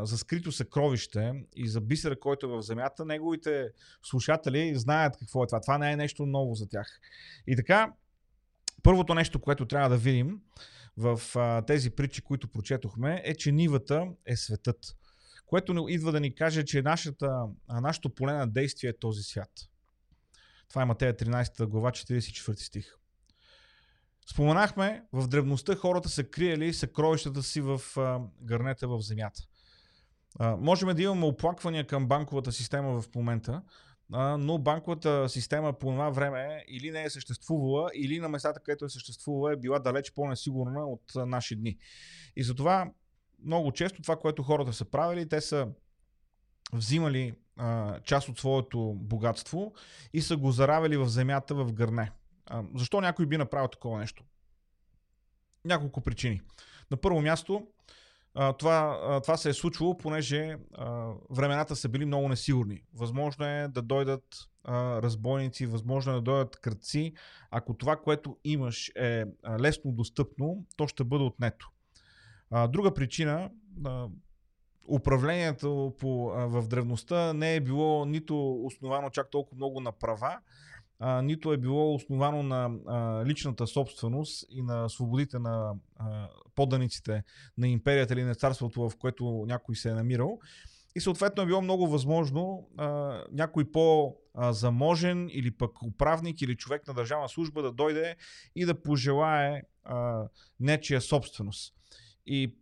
за 0.04 0.18
скрито 0.18 0.52
съкровище 0.52 1.34
и 1.56 1.68
за 1.68 1.82
бисера, 1.82 2.20
който 2.20 2.46
е 2.46 2.50
в 2.50 2.62
земята, 2.62 3.06
неговите 3.06 3.70
слушатели 4.04 4.76
знаят 4.76 5.18
какво 5.18 5.44
е 5.44 5.48
това. 5.48 5.62
Това 5.62 5.78
не 5.78 5.92
е 5.92 5.96
нещо 5.96 6.26
ново 6.26 6.54
за 6.54 6.70
тях. 6.70 7.00
И 7.48 7.56
така, 7.56 7.94
Първото 8.84 9.14
нещо, 9.14 9.40
което 9.40 9.66
трябва 9.66 9.90
да 9.90 9.98
видим 9.98 10.42
в 10.98 11.22
а, 11.36 11.62
тези 11.62 11.90
притчи, 11.90 12.22
които 12.22 12.48
прочетохме, 12.48 13.22
е, 13.26 13.36
че 13.36 13.52
нивата 13.52 14.08
е 14.26 14.36
светът. 14.36 14.96
Което 15.46 15.86
идва 15.90 16.12
да 16.12 16.20
ни 16.20 16.36
каже, 16.36 16.66
че 16.66 16.82
нашата, 16.82 17.46
нашето 17.70 18.16
поле 18.16 18.34
на 18.34 18.48
действие 18.48 18.90
е 18.90 19.00
този 19.00 19.24
свят. 19.24 19.50
Това 20.70 20.82
е 20.82 20.86
Матея 20.86 21.14
13 21.14 21.66
глава 21.66 21.92
44 21.92 22.56
стих. 22.56 22.96
Споменахме, 24.32 25.04
в 25.14 25.28
древността 25.28 25.76
хората 25.76 26.10
са 26.10 26.24
криели 26.24 26.74
съкровищата 26.74 27.44
си 27.44 27.62
в 27.62 27.82
а, 27.98 28.20
гърнета 28.42 28.88
в 28.88 29.02
земята. 29.02 29.42
А, 30.40 30.56
можем 30.56 30.96
да 30.96 31.02
имаме 31.02 31.26
оплаквания 31.26 31.88
към 31.88 32.08
банковата 32.08 32.52
система 32.52 33.02
в 33.02 33.16
момента, 33.16 33.62
но 34.40 34.58
банковата 34.58 35.30
система 35.30 35.74
по 35.74 35.88
това 35.88 36.10
време 36.10 36.66
или 36.68 36.92
не 36.92 37.04
е 37.04 37.10
съществувала, 37.10 37.90
или 37.96 38.20
на 38.20 38.30
местата, 38.30 38.60
където 38.60 38.86
е 38.86 38.90
съществувала, 38.90 39.54
е 39.54 39.58
била 39.58 39.80
далеч 39.80 40.14
по-несигурна 40.14 40.86
от 40.86 41.04
наши 41.16 41.56
дни. 41.56 41.78
И 42.36 42.44
затова 42.44 42.92
много 43.44 43.72
често 43.72 44.02
това, 44.02 44.16
което 44.16 44.44
хората 44.44 44.74
са 44.74 44.86
правили, 44.86 45.30
те 45.30 45.42
са 45.42 45.68
взимали 46.74 47.34
а, 47.58 48.00
част 48.00 48.30
от 48.30 48.40
своето 48.40 48.94
богатство 48.96 49.74
и 50.14 50.22
са 50.22 50.38
го 50.38 50.52
заравили 50.52 50.98
в 50.98 51.08
земята 51.08 51.56
в 51.56 51.74
гърне. 51.74 52.12
А, 52.46 52.64
защо 52.76 53.02
някой 53.02 53.26
би 53.26 53.38
направил 53.38 53.68
такова 53.68 54.00
нещо? 54.00 54.24
Няколко 55.66 56.02
причини. 56.02 56.42
На 56.92 56.98
първо 56.98 57.22
място, 57.22 57.68
това, 58.58 59.00
това 59.24 59.38
се 59.38 59.50
е 59.50 59.54
случвало, 59.54 59.98
понеже 59.98 60.58
времената 61.30 61.76
са 61.76 61.90
били 61.90 62.06
много 62.06 62.30
несигурни. 62.30 62.84
Възможно 62.94 63.46
е 63.46 63.68
да 63.68 63.82
дойдат 63.82 64.24
разбойници, 64.68 65.66
възможно 65.66 66.12
е 66.12 66.16
да 66.16 66.22
дойдат 66.22 66.60
кръци. 66.60 67.14
Ако 67.52 67.74
това, 67.74 67.96
което 67.96 68.38
имаш 68.44 68.92
е 68.96 69.24
лесно 69.60 69.92
достъпно, 69.92 70.66
то 70.78 70.88
ще 70.88 71.04
бъде 71.04 71.24
отнето. 71.24 71.70
Друга 72.70 72.94
причина, 72.94 73.50
управлението 74.90 75.96
по, 76.00 76.26
в 76.28 76.68
древността 76.68 77.34
не 77.34 77.56
е 77.56 77.62
било 77.62 78.06
нито 78.06 78.66
основано 78.66 79.10
чак 79.10 79.30
толкова 79.30 79.56
много 79.56 79.80
на 79.80 79.92
права, 79.92 80.40
а, 81.00 81.22
нито 81.22 81.54
е 81.54 81.58
било 81.58 81.96
основано 81.96 82.44
на 82.44 82.70
а, 82.88 83.26
личната 83.26 83.68
собственост 83.68 84.46
и 84.50 84.62
на 84.62 84.90
свободите 84.90 85.40
на 85.40 85.74
а, 85.96 86.28
поданиците 86.56 87.24
на 87.58 87.68
империята 87.68 88.14
или 88.14 88.24
на 88.24 88.36
царството, 88.36 88.90
в 88.90 88.98
което 88.98 89.46
някой 89.48 89.76
се 89.76 89.90
е 89.90 89.94
намирал. 89.94 90.40
И 90.96 91.02
съответно 91.02 91.44
е 91.44 91.46
било 91.46 91.62
много 91.62 91.88
възможно 91.88 92.70
а, 92.78 92.88
някой 93.32 93.72
по-заможен 93.72 95.30
или 95.32 95.52
пък 95.52 95.82
управник 95.84 96.42
или 96.42 96.56
човек 96.56 96.88
на 96.88 96.94
държавна 96.94 97.30
служба 97.30 97.62
да 97.62 97.72
дойде 97.72 98.16
и 98.56 98.66
да 98.66 98.82
пожелае 98.82 99.62
а, 99.84 100.28
нечия 100.60 101.02
собственост. 101.02 101.74
И 102.26 102.56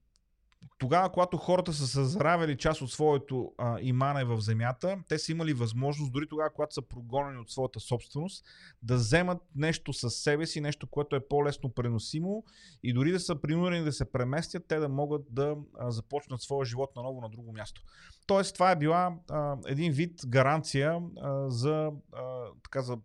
тогава, 0.77 1.09
когато 1.11 1.37
хората 1.37 1.73
са 1.73 1.87
съзравили 1.87 2.57
част 2.57 2.81
от 2.81 2.91
своето 2.91 3.53
а, 3.57 3.77
имане 3.81 4.25
в 4.25 4.41
земята, 4.41 4.97
те 5.09 5.19
са 5.19 5.31
имали 5.31 5.53
възможност, 5.53 6.11
дори 6.11 6.27
тогава, 6.27 6.49
когато 6.49 6.73
са 6.73 6.81
прогонени 6.81 7.37
от 7.37 7.51
своята 7.51 7.79
собственост, 7.79 8.45
да 8.83 8.95
вземат 8.95 9.37
нещо 9.55 9.93
със 9.93 10.15
себе 10.15 10.45
си, 10.45 10.61
нещо, 10.61 10.87
което 10.87 11.15
е 11.15 11.27
по-лесно 11.27 11.69
преносимо 11.73 12.43
и 12.83 12.93
дори 12.93 13.11
да 13.11 13.19
са 13.19 13.41
принудени 13.41 13.83
да 13.83 13.91
се 13.91 14.11
преместят, 14.11 14.63
те 14.67 14.79
да 14.79 14.89
могат 14.89 15.21
да 15.29 15.55
а, 15.79 15.91
започнат 15.91 16.41
своя 16.41 16.65
живот 16.65 16.95
наново 16.95 17.21
на 17.21 17.29
друго 17.29 17.53
място. 17.53 17.81
Тоест, 18.27 18.53
това 18.53 18.71
е 18.71 18.75
била 18.75 19.15
а, 19.29 19.57
един 19.67 19.91
вид 19.91 20.21
гаранция 20.27 21.01
а, 21.21 21.49
за, 21.49 21.91
а, 22.13 22.45
така, 22.63 22.81
за 22.81 22.97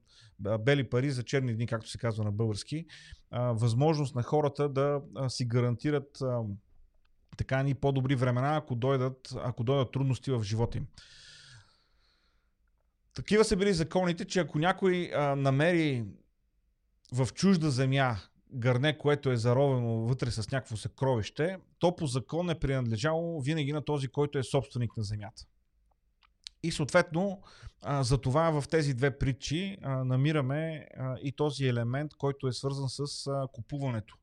бели 0.59 0.90
пари 0.90 1.11
за 1.11 1.23
черни 1.23 1.55
дни, 1.55 1.66
както 1.66 1.90
се 1.90 1.99
казва 1.99 2.25
на 2.25 2.33
български, 2.33 2.87
а, 3.31 3.53
възможност 3.53 4.14
на 4.14 4.23
хората 4.23 4.68
да 4.68 5.01
а, 5.16 5.29
си 5.29 5.44
гарантират 5.44 6.20
а, 6.23 6.40
така 7.40 7.62
ни 7.62 7.74
по-добри 7.74 8.14
времена, 8.14 8.57
ако 8.57 8.74
дойдат, 8.74 9.35
ако 9.37 9.64
дойдат 9.64 9.92
трудности 9.92 10.31
в 10.31 10.42
живота 10.42 10.79
им. 10.79 10.87
Такива 13.14 13.44
са 13.44 13.57
били 13.57 13.72
законите, 13.72 14.24
че 14.24 14.40
ако 14.40 14.59
някой 14.59 15.11
а, 15.14 15.37
намери 15.37 16.05
в 17.12 17.29
чужда 17.35 17.70
земя 17.70 18.16
гърне, 18.53 18.98
което 18.98 19.31
е 19.31 19.37
заровено 19.37 20.07
вътре 20.07 20.31
с 20.31 20.50
някакво 20.50 20.76
съкровище, 20.76 21.59
то 21.79 21.96
по 21.96 22.07
закон 22.07 22.50
е 22.50 22.61
принадлежало 22.61 23.40
винаги 23.40 23.72
на 23.72 23.85
този, 23.85 24.09
който 24.09 24.38
е 24.38 24.42
собственик 24.42 24.96
на 24.96 25.03
земята. 25.03 25.42
И 26.62 26.72
съответно, 26.72 27.42
а, 27.83 28.03
за 28.03 28.18
това 28.18 28.61
в 28.61 28.68
тези 28.68 28.94
две 28.94 29.18
притчи 29.18 29.79
а, 29.83 30.05
намираме 30.05 30.88
а, 30.96 31.16
и 31.22 31.33
този 31.33 31.66
елемент, 31.66 32.14
който 32.14 32.48
е 32.48 32.53
свързан 32.53 32.88
с 32.88 33.26
а, 33.26 33.46
купуването 33.53 34.20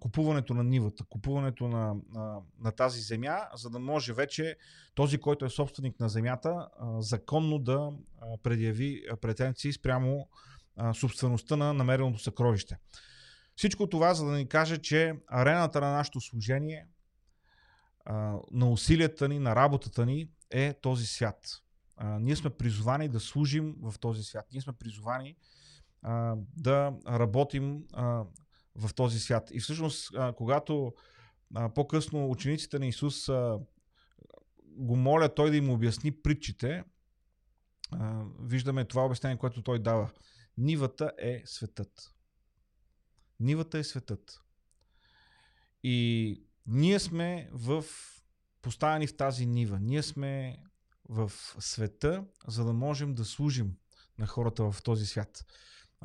купуването 0.00 0.54
на 0.54 0.64
нивата, 0.64 1.04
купуването 1.04 1.68
на, 1.68 1.94
на, 2.12 2.40
на 2.60 2.72
тази 2.72 3.00
земя, 3.00 3.38
за 3.54 3.70
да 3.70 3.78
може 3.78 4.12
вече 4.12 4.56
този, 4.94 5.18
който 5.18 5.44
е 5.44 5.50
собственик 5.50 6.00
на 6.00 6.08
земята, 6.08 6.68
законно 6.98 7.58
да 7.58 7.92
а, 8.20 8.26
предяви 8.42 9.02
претенции 9.20 9.72
спрямо 9.72 10.28
собствеността 10.94 11.56
на 11.56 11.72
намереното 11.72 12.18
съкровище. 12.18 12.78
Всичко 13.56 13.88
това, 13.88 14.14
за 14.14 14.26
да 14.26 14.32
ни 14.32 14.48
каже, 14.48 14.78
че 14.78 15.14
арената 15.26 15.80
на 15.80 15.92
нашето 15.92 16.20
служение, 16.20 16.86
на 18.50 18.70
усилията 18.70 19.28
ни, 19.28 19.38
на 19.38 19.56
работата 19.56 20.06
ни 20.06 20.28
е 20.50 20.72
този 20.72 21.06
свят. 21.06 21.62
Ние 22.02 22.36
сме 22.36 22.50
призовани 22.50 23.08
да 23.08 23.20
служим 23.20 23.74
в 23.82 23.98
този 23.98 24.22
свят. 24.22 24.46
Ние 24.52 24.60
сме 24.60 24.72
призовани 24.72 25.36
а, 26.02 26.36
да 26.56 26.92
работим 27.08 27.84
в 28.76 28.94
този 28.94 29.20
свят. 29.20 29.50
И 29.52 29.60
всъщност, 29.60 30.10
когато 30.36 30.94
по-късно 31.74 32.30
учениците 32.30 32.78
на 32.78 32.86
Исус 32.86 33.28
го 34.66 34.96
моля 34.96 35.34
той 35.34 35.50
да 35.50 35.56
им 35.56 35.70
обясни 35.70 36.22
притчите, 36.22 36.84
виждаме 38.40 38.84
това 38.84 39.04
обяснение, 39.04 39.38
което 39.38 39.62
той 39.62 39.78
дава. 39.78 40.10
Нивата 40.58 41.12
е 41.18 41.42
светът. 41.44 42.14
Нивата 43.40 43.78
е 43.78 43.84
светът. 43.84 44.40
И 45.82 46.42
ние 46.66 46.98
сме 46.98 47.48
в 47.52 47.84
поставени 48.62 49.06
в 49.06 49.16
тази 49.16 49.46
нива. 49.46 49.78
Ние 49.80 50.02
сме 50.02 50.58
в 51.08 51.32
света, 51.58 52.24
за 52.46 52.64
да 52.64 52.72
можем 52.72 53.14
да 53.14 53.24
служим 53.24 53.76
на 54.18 54.26
хората 54.26 54.70
в 54.70 54.82
този 54.82 55.06
свят. 55.06 55.44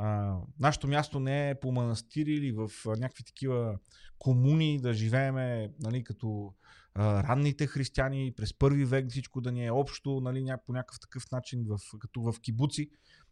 А, 0.01 0.37
нашето 0.59 0.87
място 0.87 1.19
не 1.19 1.49
е 1.49 1.59
по 1.59 1.71
манастири 1.71 2.31
или 2.31 2.51
в 2.51 2.69
някакви 2.85 3.23
такива 3.23 3.79
комуни 4.19 4.81
да 4.81 4.93
живееме 4.93 5.71
нали, 5.79 6.03
като 6.03 6.53
а, 6.93 7.23
ранните 7.23 7.67
християни, 7.67 8.33
през 8.37 8.53
първи 8.53 8.85
век 8.85 9.09
всичко 9.09 9.41
да 9.41 9.51
ни 9.51 9.65
е 9.65 9.71
общо, 9.71 10.21
нали, 10.21 10.43
ня, 10.43 10.59
по 10.65 10.73
някакъв 10.73 10.99
такъв 10.99 11.31
начин, 11.31 11.65
в, 11.67 11.79
като 11.99 12.21
в 12.21 12.35
кибуци, 12.41 12.89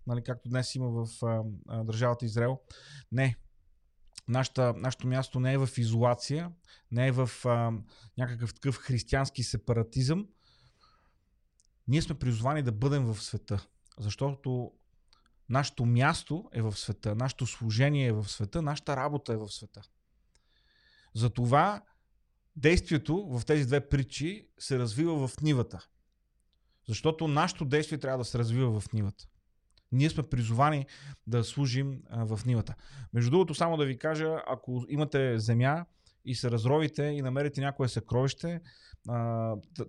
нали, 0.07 0.23
както 0.23 0.49
днес 0.49 0.75
има 0.75 0.89
в 0.89 1.07
а, 1.23 1.43
държавата 1.83 2.25
Израел. 2.25 2.59
Не. 3.11 3.35
Нашата, 4.27 4.73
нашето 4.77 5.07
място 5.07 5.39
не 5.39 5.53
е 5.53 5.57
в 5.57 5.69
изолация, 5.77 6.51
не 6.91 7.07
е 7.07 7.11
в 7.11 7.29
а, 7.45 7.71
някакъв 8.17 8.53
такъв 8.53 8.75
християнски 8.75 9.43
сепаратизъм. 9.43 10.27
Ние 11.87 12.01
сме 12.01 12.19
призвани 12.19 12.63
да 12.63 12.71
бъдем 12.71 13.05
в 13.05 13.21
света, 13.21 13.67
защото 13.99 14.71
нашето 15.49 15.85
място 15.85 16.49
е 16.53 16.61
в 16.61 16.77
света, 16.77 17.15
нашето 17.15 17.45
служение 17.45 18.07
е 18.07 18.11
в 18.11 18.29
света, 18.29 18.61
нашата 18.61 18.95
работа 18.95 19.33
е 19.33 19.37
в 19.37 19.49
света. 19.49 19.81
Затова 21.13 21.81
действието 22.55 23.27
в 23.27 23.45
тези 23.45 23.65
две 23.65 23.89
притчи 23.89 24.47
се 24.59 24.79
развива 24.79 25.27
в 25.27 25.41
нивата. 25.41 25.87
Защото 26.87 27.27
нашето 27.27 27.65
действие 27.65 27.97
трябва 27.97 28.17
да 28.17 28.25
се 28.25 28.39
развива 28.39 28.79
в 28.79 28.93
нивата. 28.93 29.27
Ние 29.91 30.09
сме 30.09 30.23
призовани 30.23 30.85
да 31.27 31.43
служим 31.43 32.01
в 32.11 32.39
нивата. 32.45 32.75
Между 33.13 33.31
другото, 33.31 33.55
само 33.55 33.77
да 33.77 33.85
ви 33.85 33.97
кажа, 33.97 34.35
ако 34.47 34.85
имате 34.89 35.39
земя 35.39 35.85
и 36.25 36.35
се 36.35 36.51
разровите 36.51 37.03
и 37.03 37.21
намерите 37.21 37.61
някое 37.61 37.87
съкровище, 37.87 38.61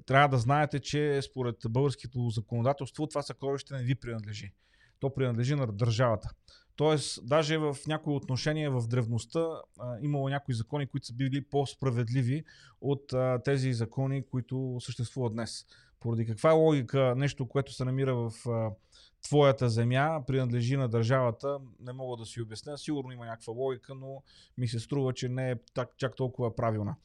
трябва 0.07 0.29
да 0.29 0.39
знаете, 0.39 0.81
че 0.81 1.23
според 1.23 1.57
българското 1.69 2.31
законодателство 2.31 3.07
това 3.07 3.23
съкровище 3.23 3.75
не 3.75 3.83
ви 3.83 3.95
принадлежи. 3.95 4.53
То 5.01 5.15
принадлежи 5.15 5.55
на 5.55 5.67
държавата. 5.67 6.31
Тоест, 6.77 7.29
даже 7.29 7.59
в 7.59 7.77
някои 7.87 8.15
отношения 8.15 8.71
в 8.71 8.89
древността 8.89 9.41
а, 9.79 9.97
имало 10.01 10.29
някои 10.29 10.55
закони, 10.55 10.87
които 10.87 11.07
са 11.07 11.15
били 11.15 11.45
по-справедливи 11.45 12.45
от 12.81 13.13
а, 13.13 13.41
тези 13.45 13.73
закони, 13.73 14.27
които 14.31 14.77
съществуват 14.81 15.33
днес. 15.33 15.67
Поради 16.01 16.27
каква 16.27 16.53
логика 16.53 17.15
нещо, 17.17 17.49
което 17.49 17.73
се 17.73 17.85
намира 17.85 18.15
в 18.15 18.33
а, 18.49 18.71
твоята 19.23 19.69
земя, 19.69 20.21
принадлежи 20.27 20.77
на 20.77 20.89
държавата, 20.89 21.59
не 21.81 21.93
мога 21.93 22.17
да 22.17 22.27
си 22.27 22.43
обясня. 22.43 22.79
Сигурно 22.79 23.13
има 23.13 23.27
някаква 23.27 23.53
логика, 23.53 23.95
но 23.95 24.23
ми 24.59 24.69
се 24.69 24.81
струва, 24.81 25.13
че 25.13 25.29
не 25.29 25.51
е 25.51 25.57
так, 25.75 25.91
чак 25.97 26.17
толкова 26.17 26.57
правилна. 26.57 26.97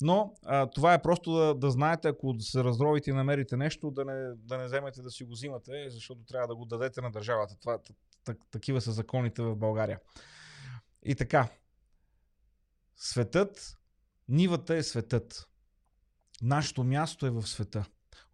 Но 0.00 0.34
а, 0.44 0.66
това 0.66 0.94
е 0.94 1.02
просто 1.02 1.32
да, 1.32 1.54
да 1.54 1.70
знаете, 1.70 2.08
ако 2.08 2.40
се 2.40 2.64
разровите 2.64 3.10
и 3.10 3.12
намерите 3.12 3.56
нещо, 3.56 3.90
да 3.90 4.04
не, 4.04 4.34
да 4.36 4.58
не 4.58 4.64
вземете 4.64 5.02
да 5.02 5.10
си 5.10 5.24
го 5.24 5.32
взимате, 5.32 5.90
защото 5.90 6.24
трябва 6.24 6.48
да 6.48 6.56
го 6.56 6.64
дадете 6.64 7.00
на 7.00 7.10
държавата. 7.10 7.56
Това, 7.60 7.78
так, 8.24 8.38
такива 8.50 8.80
са 8.80 8.92
законите 8.92 9.42
в 9.42 9.56
България. 9.56 10.00
И 11.02 11.14
така, 11.14 11.48
светът, 12.96 13.78
нивата 14.28 14.74
е 14.74 14.82
светът. 14.82 15.48
Нашето 16.42 16.84
място 16.84 17.26
е 17.26 17.30
в 17.30 17.46
света. 17.46 17.84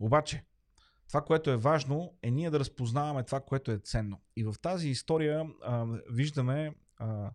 Обаче, 0.01 0.45
това, 1.09 1.25
което 1.25 1.51
е 1.51 1.57
важно, 1.57 2.15
е 2.23 2.31
ние 2.31 2.51
да 2.51 2.61
разпознаваме 2.61 3.25
това, 3.25 3.41
което 3.41 3.71
е 3.71 3.79
ценно. 3.79 4.21
И 4.37 4.45
в 4.45 4.55
тази 4.63 4.89
история 4.89 5.47
а, 5.63 5.87
виждаме 6.11 6.75
а, 6.97 7.31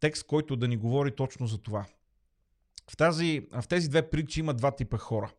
текст, 0.00 0.26
който 0.26 0.56
да 0.56 0.68
ни 0.68 0.76
говори 0.76 1.14
точно 1.14 1.46
за 1.46 1.62
това. 1.62 1.86
В, 2.90 2.96
тази, 2.96 3.46
в 3.52 3.64
тези 3.68 3.88
две 3.88 4.10
притчи 4.10 4.40
има 4.40 4.54
два 4.54 4.76
типа 4.76 4.98
хора. 4.98 5.32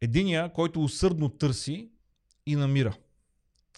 Единия, 0.00 0.52
който 0.52 0.84
усърдно 0.84 1.28
търси 1.28 1.90
и 2.46 2.56
намира. 2.56 2.96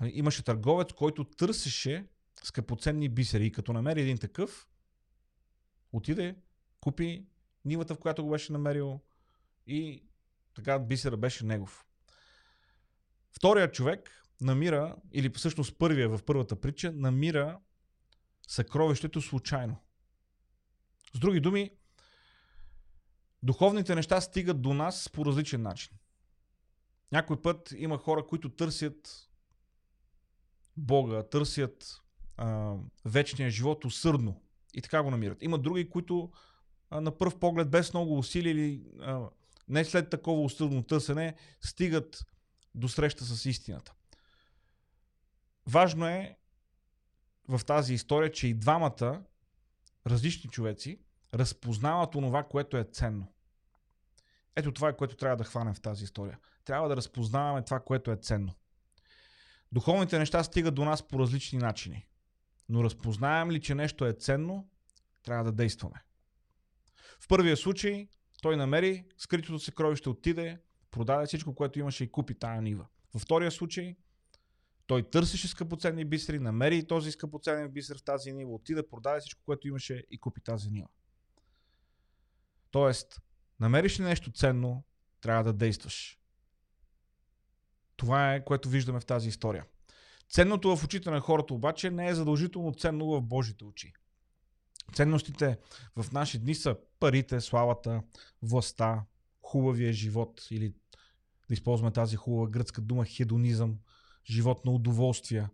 Имаше 0.05 0.45
търговец, 0.45 0.93
който 0.93 1.25
търсеше 1.25 2.07
скъпоценни 2.43 3.09
бисери 3.09 3.47
и 3.47 3.53
като 3.53 3.73
намери 3.73 4.01
един 4.01 4.19
такъв, 4.19 4.69
отиде, 5.93 6.37
купи 6.81 7.27
нивата, 7.65 7.95
в 7.95 7.99
която 7.99 8.25
го 8.25 8.31
беше 8.31 8.53
намерил 8.53 9.01
и 9.67 10.05
така 10.55 10.79
бисера 10.79 11.17
беше 11.17 11.47
негов. 11.47 11.85
Вторият 13.33 13.75
човек 13.75 14.25
намира, 14.41 14.97
или 15.13 15.31
всъщност 15.31 15.79
първия 15.79 16.09
в 16.09 16.23
първата 16.27 16.61
притча, 16.61 16.93
намира 16.93 17.59
съкровището 18.49 19.21
случайно. 19.21 19.77
С 21.15 21.19
други 21.19 21.41
думи, 21.41 21.71
духовните 23.42 23.94
неща 23.94 24.20
стигат 24.20 24.62
до 24.62 24.74
нас 24.74 25.09
по 25.09 25.24
различен 25.24 25.62
начин. 25.62 25.92
Някой 27.12 27.42
път 27.42 27.74
има 27.76 27.98
хора, 27.98 28.26
които 28.26 28.48
търсят 28.48 29.29
Бога, 30.76 31.22
търсят 31.22 32.03
а, 32.37 32.74
вечния 33.05 33.50
живот 33.50 33.85
усърдно 33.85 34.42
и 34.74 34.83
така 34.83 35.03
го 35.03 35.11
намират. 35.11 35.42
Има 35.42 35.59
други, 35.59 35.90
които 35.90 36.33
а, 36.90 37.00
на 37.00 37.18
пръв 37.18 37.38
поглед, 37.38 37.70
без 37.70 37.92
много 37.92 38.18
усилия 38.18 38.53
или 38.53 38.85
не 39.68 39.85
след 39.85 40.11
такова 40.11 40.42
усърдно 40.42 40.83
търсене, 40.83 41.35
стигат 41.61 42.26
до 42.74 42.88
среща 42.88 43.24
с 43.24 43.46
истината. 43.46 43.94
Важно 45.66 46.07
е 46.07 46.38
в 47.48 47.61
тази 47.66 47.94
история, 47.94 48.33
че 48.33 48.48
и 48.48 48.55
двамата 48.55 49.22
различни 50.07 50.50
човеци 50.50 51.00
разпознават 51.35 52.14
онова, 52.14 52.45
което 52.45 52.77
е 52.77 52.85
ценно. 52.85 53.27
Ето 54.57 54.73
това 54.73 54.88
е 54.88 54.97
което 54.97 55.16
трябва 55.16 55.37
да 55.37 55.45
хванем 55.45 55.75
в 55.75 55.81
тази 55.81 56.05
история. 56.05 56.38
Трябва 56.64 56.88
да 56.88 56.97
разпознаваме 56.97 57.64
това, 57.64 57.81
което 57.81 58.11
е 58.11 58.16
ценно. 58.16 58.55
Духовните 59.73 60.19
неща 60.19 60.45
стигат 60.45 60.75
до 60.75 60.85
нас 60.85 61.09
по 61.09 61.19
различни 61.19 61.59
начини. 61.59 62.07
Но 62.69 62.85
разпознаем 62.85 63.51
ли, 63.51 63.61
че 63.61 63.75
нещо 63.75 64.07
е 64.07 64.12
ценно, 64.12 64.69
трябва 65.23 65.45
да 65.45 65.53
действаме. 65.53 66.05
В 67.21 67.29
първия 67.29 67.57
случай 67.57 68.09
той 68.43 68.57
намери 68.57 69.05
скритото 69.19 69.59
съкровище, 69.59 70.09
отиде, 70.09 70.61
продаде 70.90 71.27
всичко, 71.27 71.55
което 71.55 71.79
имаше 71.79 72.05
и 72.05 72.12
купи 72.12 72.35
тая 72.35 72.62
нива. 72.62 72.87
Във 73.14 73.23
втория 73.23 73.51
случай 73.51 73.97
той 74.87 75.11
търсеше 75.11 75.49
скъпоценни 75.49 76.05
бисери, 76.05 76.38
намери 76.38 76.87
този 76.87 77.12
скъпоценен 77.12 77.71
бисер 77.71 77.99
в 77.99 78.03
тази 78.03 78.33
нива, 78.33 78.55
отиде, 78.55 78.88
продаде 78.88 79.21
всичко, 79.21 79.43
което 79.45 79.69
имаше 79.69 80.05
и 80.11 80.19
купи 80.19 80.40
тази 80.40 80.71
нива. 80.71 80.88
Тоест, 82.70 83.20
намериш 83.61 84.00
ли 84.00 84.04
нещо 84.04 84.33
ценно, 84.33 84.85
трябва 85.20 85.44
да 85.44 85.52
действаш. 85.52 86.18
Това 87.96 88.35
е 88.35 88.44
което 88.44 88.68
виждаме 88.68 89.00
в 89.00 89.06
тази 89.06 89.28
история. 89.28 89.64
Ценното 90.30 90.76
в 90.76 90.85
очите 90.85 91.11
на 91.11 91.20
хората 91.20 91.54
обаче 91.54 91.90
не 91.90 92.09
е 92.09 92.14
задължително 92.14 92.74
ценно 92.74 93.06
в 93.06 93.22
Божите 93.22 93.64
очи. 93.64 93.92
Ценностите 94.94 95.59
в 95.96 96.12
наши 96.12 96.38
дни 96.38 96.54
са 96.54 96.76
парите, 97.00 97.40
славата, 97.40 98.02
властта, 98.42 99.04
хубавия 99.42 99.92
живот 99.92 100.46
или 100.50 100.74
да 101.48 101.54
използваме 101.54 101.92
тази 101.92 102.16
хубава 102.16 102.48
гръцка 102.48 102.80
дума 102.80 103.04
хедонизъм, 103.04 103.78
живот 104.30 104.64
на 104.64 104.70
удоволствия. 104.72 105.50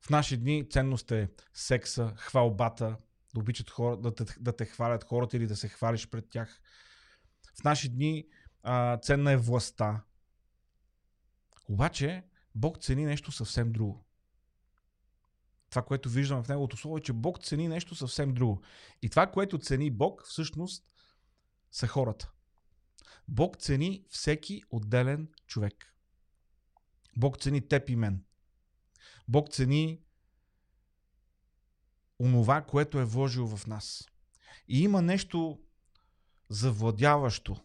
В 0.00 0.10
наши 0.10 0.36
дни 0.36 0.68
ценност 0.70 1.10
е 1.10 1.28
секса, 1.54 2.12
хвалбата, 2.16 2.96
да 3.34 3.40
обичат 3.40 3.70
хора, 3.70 3.96
да 3.96 4.14
те, 4.14 4.24
да 4.40 4.56
те 4.56 4.64
хвалят 4.64 5.04
хората 5.04 5.36
или 5.36 5.46
да 5.46 5.56
се 5.56 5.68
хвалиш 5.68 6.08
пред 6.08 6.30
тях. 6.30 6.60
В 7.60 7.64
наши 7.64 7.88
дни 7.88 8.28
а, 8.62 8.98
ценна 8.98 9.32
е 9.32 9.36
властта. 9.36 10.04
Обаче 11.68 12.24
Бог 12.54 12.78
цени 12.78 13.04
нещо 13.04 13.32
съвсем 13.32 13.72
друго. 13.72 14.04
Това, 15.70 15.82
което 15.82 16.08
виждаме 16.08 16.42
в 16.42 16.48
Неговото 16.48 16.76
Слово 16.76 16.98
е, 16.98 17.00
че 17.00 17.12
Бог 17.12 17.44
цени 17.44 17.68
нещо 17.68 17.94
съвсем 17.94 18.34
друго. 18.34 18.62
И 19.02 19.10
това, 19.10 19.26
което 19.26 19.58
цени 19.58 19.90
Бог, 19.90 20.22
всъщност 20.26 20.84
са 21.70 21.86
хората. 21.86 22.32
Бог 23.28 23.56
цени 23.56 24.04
всеки 24.08 24.62
отделен 24.70 25.28
човек. 25.46 25.94
Бог 27.16 27.40
цени 27.40 27.68
теб 27.68 27.88
и 27.88 27.96
мен. 27.96 28.24
Бог 29.28 29.50
цени 29.50 30.02
онова, 32.22 32.62
което 32.62 32.98
е 32.98 33.04
вложил 33.04 33.46
в 33.46 33.66
нас. 33.66 34.08
И 34.68 34.82
има 34.82 35.02
нещо 35.02 35.60
завладяващо. 36.48 37.56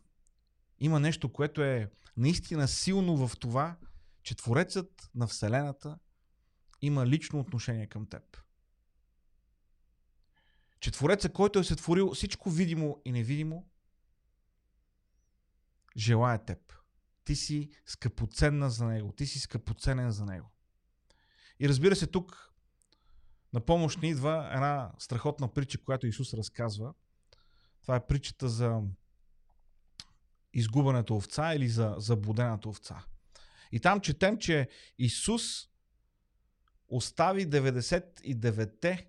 Има 0.80 1.00
нещо, 1.00 1.34
което 1.34 1.64
е 1.64 1.92
наистина 2.18 2.68
силно 2.68 3.28
в 3.28 3.38
това, 3.40 3.78
че 4.24 4.36
Творецът 4.36 5.10
на 5.16 5.28
Вселената 5.28 6.00
има 6.82 7.08
лично 7.08 7.40
отношение 7.40 7.88
към 7.88 8.06
теб. 8.06 8.38
Че 10.80 10.92
Творецът, 10.92 11.34
който 11.34 11.60
е 11.60 11.64
сътворил 11.64 12.14
всичко 12.14 12.50
видимо 12.50 13.02
и 13.06 13.12
невидимо, 13.12 13.70
желая 15.98 16.46
теб. 16.46 16.74
Ти 17.26 17.36
си 17.36 17.70
скъпоценна 17.86 18.70
за 18.70 18.86
него. 18.86 19.12
Ти 19.12 19.26
си 19.26 19.40
скъпоценен 19.40 20.12
за 20.12 20.26
него. 20.26 20.52
И 21.60 21.70
разбира 21.70 21.96
се, 21.96 22.08
тук 22.08 22.54
на 23.54 23.60
помощ 23.60 24.02
ни 24.02 24.10
идва 24.10 24.50
една 24.54 24.92
страхотна 25.00 25.54
притча, 25.54 25.84
която 25.84 26.08
Исус 26.08 26.34
разказва. 26.34 26.94
Това 27.82 27.96
е 27.96 28.06
притчата 28.06 28.50
за 28.50 28.82
изгубената 30.54 31.14
овца 31.14 31.54
или 31.54 31.70
за 31.70 31.96
заблудената 31.98 32.70
овца. 32.70 33.06
И 33.72 33.80
там 33.80 34.02
четем, 34.02 34.38
че 34.38 34.70
Исус 34.98 35.70
остави 36.90 37.50
99-те 37.50 39.08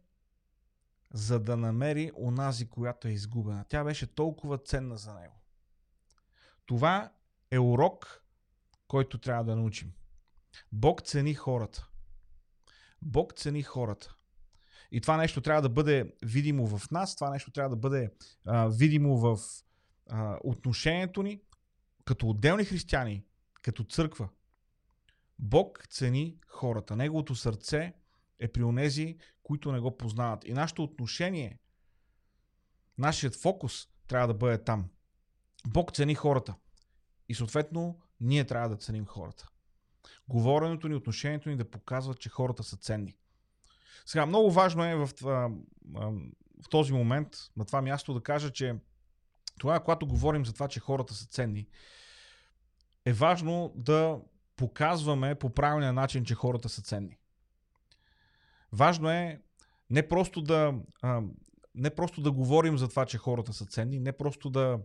за 1.12 1.40
да 1.40 1.56
намери 1.56 2.12
онази, 2.16 2.68
която 2.68 3.08
е 3.08 3.10
изгубена. 3.10 3.64
Тя 3.68 3.84
беше 3.84 4.14
толкова 4.14 4.58
ценна 4.58 4.96
за 4.96 5.14
него. 5.14 5.42
Това 6.66 7.12
е 7.50 7.58
урок, 7.58 8.24
който 8.88 9.18
трябва 9.18 9.44
да 9.44 9.56
научим. 9.56 9.92
Бог 10.72 11.02
цени 11.02 11.34
хората. 11.34 11.88
Бог 13.02 13.34
цени 13.34 13.62
хората. 13.62 14.17
И 14.92 15.00
това 15.00 15.16
нещо 15.16 15.40
трябва 15.40 15.62
да 15.62 15.68
бъде 15.68 16.12
видимо 16.22 16.66
в 16.66 16.90
нас, 16.90 17.16
това 17.16 17.30
нещо 17.30 17.50
трябва 17.50 17.70
да 17.70 17.76
бъде 17.76 18.10
а, 18.44 18.68
видимо 18.68 19.18
в 19.18 19.38
а, 20.10 20.38
отношението 20.44 21.22
ни 21.22 21.40
като 22.04 22.28
отделни 22.28 22.64
християни, 22.64 23.24
като 23.62 23.84
църква. 23.84 24.28
Бог 25.38 25.86
цени 25.90 26.38
хората. 26.46 26.96
Неговото 26.96 27.34
сърце 27.34 27.92
е 28.38 28.48
при 28.48 28.62
онези, 28.62 29.18
които 29.42 29.72
не 29.72 29.80
го 29.80 29.96
познават. 29.96 30.44
И 30.44 30.52
нашето 30.52 30.82
отношение, 30.82 31.58
нашият 32.98 33.34
фокус 33.34 33.88
трябва 34.06 34.26
да 34.26 34.34
бъде 34.34 34.64
там. 34.64 34.88
Бог 35.66 35.92
цени 35.92 36.14
хората. 36.14 36.54
И 37.28 37.34
съответно, 37.34 38.00
ние 38.20 38.44
трябва 38.44 38.68
да 38.68 38.76
ценим 38.76 39.06
хората. 39.06 39.48
Говоренето 40.28 40.88
ни, 40.88 40.94
отношението 40.94 41.48
ни 41.48 41.56
да 41.56 41.70
показва, 41.70 42.14
че 42.14 42.28
хората 42.28 42.62
са 42.62 42.76
ценни. 42.76 43.16
Сега, 44.08 44.26
много 44.26 44.50
важно 44.50 44.84
е 44.84 44.94
в, 44.94 45.10
в, 45.22 46.68
този 46.70 46.92
момент, 46.92 47.28
на 47.56 47.64
това 47.64 47.82
място, 47.82 48.14
да 48.14 48.20
кажа, 48.20 48.50
че 48.50 48.74
това, 49.58 49.80
когато 49.80 50.06
говорим 50.06 50.46
за 50.46 50.52
това, 50.52 50.68
че 50.68 50.80
хората 50.80 51.14
са 51.14 51.26
ценни, 51.26 51.66
е 53.04 53.12
важно 53.12 53.72
да 53.76 54.20
показваме 54.56 55.34
по 55.34 55.50
правилния 55.54 55.92
начин, 55.92 56.24
че 56.24 56.34
хората 56.34 56.68
са 56.68 56.82
ценни. 56.82 57.18
Важно 58.72 59.10
е 59.10 59.42
не 59.90 60.08
просто 60.08 60.42
да, 60.42 60.74
не 61.74 61.90
просто 61.90 62.20
да 62.20 62.32
говорим 62.32 62.78
за 62.78 62.88
това, 62.88 63.06
че 63.06 63.18
хората 63.18 63.52
са 63.52 63.66
ценни, 63.66 63.98
не 63.98 64.12
просто 64.12 64.50
да, 64.50 64.78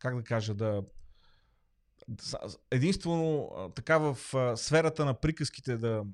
как 0.00 0.16
да 0.16 0.22
кажа, 0.22 0.54
да 0.54 0.82
единствено 2.70 3.50
така 3.74 3.98
в 3.98 4.16
сферата 4.56 5.04
на 5.04 5.14
приказките 5.14 5.76
да, 5.76 6.04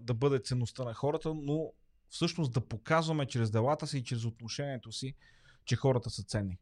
да 0.00 0.14
бъде 0.14 0.38
ценността 0.38 0.84
на 0.84 0.94
хората, 0.94 1.34
но 1.34 1.72
всъщност 2.08 2.52
да 2.52 2.60
показваме 2.60 3.26
чрез 3.26 3.50
делата 3.50 3.86
си 3.86 3.98
и 3.98 4.04
чрез 4.04 4.24
отношението 4.24 4.92
си, 4.92 5.14
че 5.64 5.76
хората 5.76 6.10
са 6.10 6.22
ценни. 6.22 6.58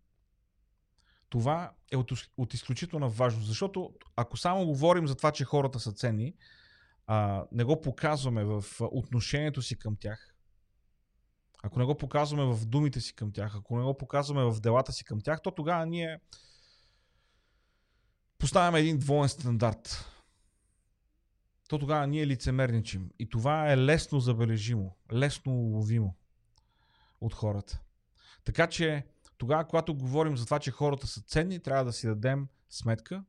Това 1.29 1.73
е 1.93 1.97
от, 1.97 2.13
от 2.37 2.55
изключителна 2.55 3.09
важност, 3.09 3.47
защото 3.47 3.95
ако 4.17 4.37
само 4.37 4.67
говорим 4.67 5.07
за 5.07 5.15
това, 5.15 5.33
че 5.33 5.45
хората 5.45 5.81
са 5.81 5.93
ценни, 5.93 6.35
а, 7.07 7.45
не 7.53 7.65
го 7.65 7.81
показваме 7.81 8.45
в 8.45 8.65
отношението 8.81 9.63
си 9.63 9.79
към 9.79 9.97
тях, 9.97 10.35
ако 11.63 11.79
не 11.79 11.85
го 11.85 11.97
показваме 11.97 12.55
в 12.55 12.67
думите 12.67 13.01
си 13.01 13.15
към 13.15 13.33
тях, 13.33 13.57
ако 13.57 13.79
не 13.79 13.85
го 13.85 13.99
показваме 13.99 14.45
в 14.45 14.61
делата 14.61 14.93
си 14.93 15.05
към 15.05 15.21
тях, 15.21 15.43
то 15.43 15.51
тогава 15.51 15.87
ние 15.87 16.21
поставяме 18.47 18.81
един 18.81 18.99
двоен 18.99 19.29
стандарт. 19.29 20.07
То 21.69 21.79
тогава 21.79 22.07
ние 22.07 22.27
лицемерничим. 22.27 23.11
И 23.19 23.29
това 23.29 23.73
е 23.73 23.79
лесно 23.79 24.21
забележимо, 24.21 24.97
лесно 25.13 25.53
уловимо 25.53 26.15
от 27.21 27.35
хората. 27.35 27.81
Така 28.45 28.67
че 28.67 29.07
тогава, 29.39 29.65
когато 29.65 29.95
говорим 29.95 30.37
за 30.37 30.45
това, 30.45 30.59
че 30.59 30.71
хората 30.71 31.07
са 31.07 31.23
ценни, 31.23 31.61
трябва 31.61 31.85
да 31.85 31.93
си 31.93 32.07
дадем 32.07 32.49
сметка, 32.71 33.25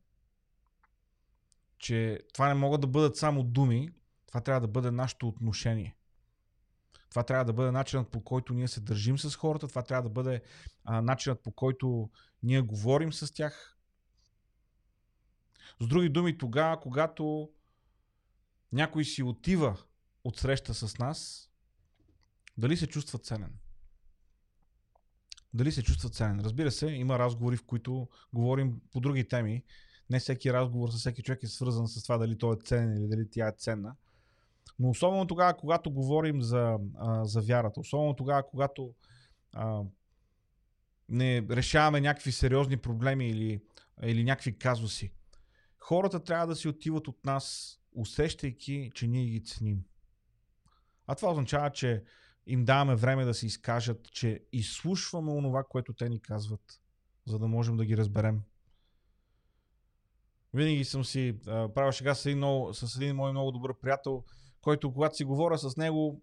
че 1.78 2.20
това 2.34 2.48
не 2.48 2.54
могат 2.54 2.82
да 2.82 2.88
бъдат 2.88 3.18
само 3.18 3.44
думи, 3.44 3.90
това 4.28 4.42
трябва 4.42 4.62
да 4.62 4.68
бъде 4.68 4.92
нашето 4.92 5.28
отношение. 5.28 5.96
Това 7.10 7.24
трябва 7.24 7.46
да 7.46 7.54
бъде 7.54 7.72
начинът 7.72 8.12
по 8.12 8.24
който 8.24 8.54
ние 8.54 8.68
се 8.68 8.82
държим 8.82 9.18
с 9.18 9.36
хората, 9.36 9.68
това 9.68 9.84
трябва 9.84 10.04
да 10.04 10.14
бъде 10.14 10.42
а, 10.84 11.02
начинът 11.02 11.44
по 11.44 11.52
който 11.52 12.10
ние 12.44 12.62
говорим 12.62 13.14
с 13.14 13.34
тях. 13.34 13.77
С 15.82 15.88
други 15.88 16.10
думи, 16.10 16.38
тогава, 16.38 16.80
когато 16.80 17.50
някой 18.74 19.06
си 19.06 19.24
отива 19.24 19.78
от 20.24 20.38
среща 20.38 20.74
с 20.74 20.98
нас, 20.98 21.50
дали 22.58 22.78
се 22.78 22.88
чувства 22.88 23.20
ценен? 23.20 23.54
Дали 25.54 25.72
се 25.72 25.84
чувства 25.84 26.10
ценен? 26.10 26.40
Разбира 26.40 26.72
се, 26.72 26.88
има 26.88 27.20
разговори, 27.20 27.58
в 27.58 27.66
които 27.66 28.08
говорим 28.34 28.82
по 28.92 29.00
други 29.00 29.28
теми. 29.28 29.64
Не 30.10 30.20
всеки 30.20 30.54
разговор 30.54 30.90
с 30.90 30.98
всеки 30.98 31.24
човек 31.24 31.44
е 31.44 31.48
свързан 31.48 31.88
с 31.88 32.04
това 32.04 32.18
дали 32.18 32.38
той 32.38 32.56
е 32.56 32.60
ценен 32.66 32.98
или 32.98 33.08
дали 33.08 33.30
тя 33.30 33.48
е 33.48 33.56
ценна. 33.58 33.96
Но 34.80 34.90
особено 34.90 35.28
тогава, 35.28 35.58
когато 35.58 35.92
говорим 35.92 36.42
за, 36.42 36.78
а, 36.98 37.26
за 37.26 37.42
вярата, 37.42 37.80
особено 37.80 38.14
тогава, 38.14 38.48
когато 38.48 38.94
а, 39.54 39.82
не 41.10 41.46
решаваме 41.50 42.02
някакви 42.02 42.32
сериозни 42.32 42.78
проблеми 42.78 43.30
или, 43.30 43.62
или 44.04 44.24
някакви 44.24 44.58
казуси, 44.58 45.12
хората 45.88 46.23
трябва 46.23 46.47
да 46.47 46.56
си 46.56 46.67
отиват 46.67 47.08
от 47.08 47.26
нас, 47.26 47.78
усещайки, 47.95 48.91
че 48.93 49.08
ние 49.08 49.26
ги 49.26 49.43
ценим. 49.43 49.84
А 51.08 51.15
това 51.15 51.32
означава, 51.32 51.69
че 51.69 52.04
им 52.47 52.65
даваме 52.65 52.95
време 52.95 53.26
да 53.26 53.34
се 53.34 53.45
изкажат, 53.45 54.12
че 54.12 54.43
изслушваме 54.54 55.32
онова, 55.32 55.63
което 55.63 55.93
те 55.93 56.10
ни 56.10 56.21
казват, 56.21 56.82
за 57.26 57.39
да 57.39 57.47
можем 57.47 57.78
да 57.78 57.86
ги 57.86 57.97
разберем. 57.97 58.41
Винаги 60.54 60.86
съм 60.86 61.06
си 61.06 61.39
а, 61.47 61.73
правил 61.73 61.91
шега 61.91 62.15
с 62.15 62.26
един, 62.26 62.38
много, 62.38 62.73
с 62.73 62.95
един 62.95 63.15
мой 63.15 63.32
много 63.32 63.52
добър 63.52 63.80
приятел, 63.80 64.23
който 64.62 64.93
когато 64.93 65.15
си 65.15 65.23
говоря 65.23 65.58
с 65.58 65.78
него, 65.78 66.21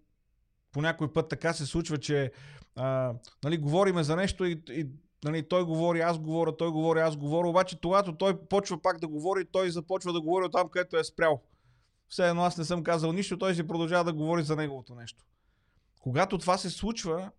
по 0.72 0.82
някой 0.82 1.12
път 1.12 1.28
така 1.28 1.52
се 1.52 1.66
случва, 1.66 1.98
че 1.98 2.32
а, 2.76 3.14
нали, 3.44 3.58
говориме 3.58 4.04
за 4.04 4.16
нещо 4.16 4.44
и, 4.44 4.62
и 4.70 4.88
нали, 5.24 5.48
той 5.48 5.64
говори, 5.64 6.00
аз 6.00 6.18
говоря, 6.18 6.56
той 6.56 6.70
говори, 6.70 7.00
аз 7.00 7.16
говоря, 7.16 7.48
обаче 7.48 7.78
когато 7.82 8.16
той 8.16 8.46
почва 8.46 8.82
пак 8.82 9.00
да 9.00 9.08
говори, 9.08 9.44
той 9.52 9.70
започва 9.70 10.12
да 10.12 10.20
говори 10.20 10.44
от 10.44 10.52
там, 10.52 10.68
където 10.68 10.96
е 10.96 11.04
спрял. 11.04 11.42
Все 12.08 12.28
едно 12.28 12.42
аз 12.42 12.58
не 12.58 12.64
съм 12.64 12.84
казал 12.84 13.12
нищо, 13.12 13.38
той 13.38 13.54
си 13.54 13.66
продължава 13.66 14.04
да 14.04 14.12
говори 14.12 14.42
за 14.42 14.56
неговото 14.56 14.94
нещо. 14.94 15.24
Когато 16.00 16.38
това 16.38 16.58
се 16.58 16.70
случва, 16.70 17.30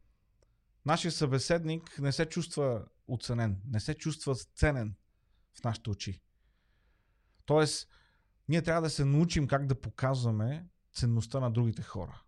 нашия 0.86 1.12
събеседник 1.12 2.00
не 2.00 2.12
се 2.12 2.26
чувства 2.26 2.86
оценен, 3.08 3.62
не 3.72 3.80
се 3.80 3.94
чувства 3.94 4.36
ценен 4.36 4.96
в 5.60 5.64
нашите 5.64 5.90
очи. 5.90 6.22
Тоест, 7.46 7.90
ние 8.50 8.62
трябва 8.62 8.82
да 8.82 8.90
се 8.90 9.06
научим 9.06 9.48
как 9.48 9.66
да 9.66 9.82
показваме 9.82 10.68
ценността 10.94 11.40
на 11.40 11.52
другите 11.52 11.82
хора. 11.82 12.22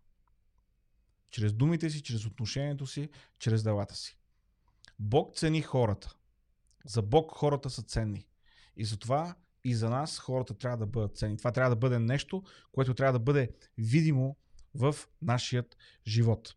Чрез 1.30 1.52
думите 1.52 1.90
си, 1.90 2.02
чрез 2.02 2.26
отношението 2.26 2.86
си, 2.86 3.08
чрез 3.38 3.62
делата 3.62 3.94
си. 3.94 4.17
Бог 4.98 5.36
цени 5.36 5.62
хората. 5.62 6.14
За 6.84 7.02
Бог 7.02 7.32
хората 7.32 7.70
са 7.70 7.82
ценни. 7.82 8.26
И 8.76 8.84
затова 8.84 9.36
и 9.64 9.74
за 9.74 9.90
нас 9.90 10.18
хората 10.18 10.54
трябва 10.54 10.78
да 10.78 10.86
бъдат 10.86 11.16
ценни. 11.16 11.36
Това 11.36 11.52
трябва 11.52 11.70
да 11.70 11.76
бъде 11.76 11.98
нещо, 11.98 12.42
което 12.72 12.94
трябва 12.94 13.12
да 13.12 13.24
бъде 13.24 13.54
видимо 13.78 14.36
в 14.74 14.96
нашият 15.22 15.76
живот. 16.06 16.54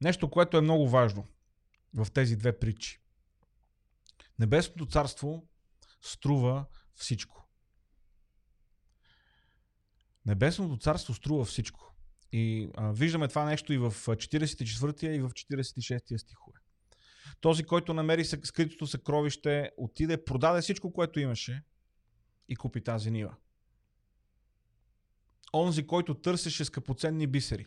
Нещо, 0.00 0.30
което 0.30 0.56
е 0.56 0.60
много 0.60 0.88
важно 0.88 1.26
в 1.94 2.06
тези 2.10 2.36
две 2.36 2.58
притчи. 2.58 3.02
Небесното 4.38 4.86
царство 4.86 5.48
струва 6.00 6.66
всичко. 6.94 7.48
Небесното 10.26 10.76
царство 10.76 11.14
струва 11.14 11.44
всичко. 11.44 11.94
И 12.32 12.70
а, 12.76 12.92
виждаме 12.92 13.28
това 13.28 13.44
нещо 13.44 13.72
и 13.72 13.78
в 13.78 13.90
44 13.90 15.06
и 15.06 15.20
в 15.20 15.30
46 15.30 16.16
стихове. 16.16 16.59
Този, 17.40 17.64
който 17.64 17.94
намери 17.94 18.24
скритото 18.24 18.86
съкровище, 18.86 19.70
отиде, 19.76 20.24
продаде 20.24 20.60
всичко, 20.60 20.92
което 20.92 21.20
имаше 21.20 21.62
и 22.48 22.56
купи 22.56 22.84
тази 22.84 23.10
нива. 23.10 23.36
Онзи, 25.54 25.86
който 25.86 26.14
търсеше 26.14 26.64
скъпоценни 26.64 27.26
бисери. 27.26 27.66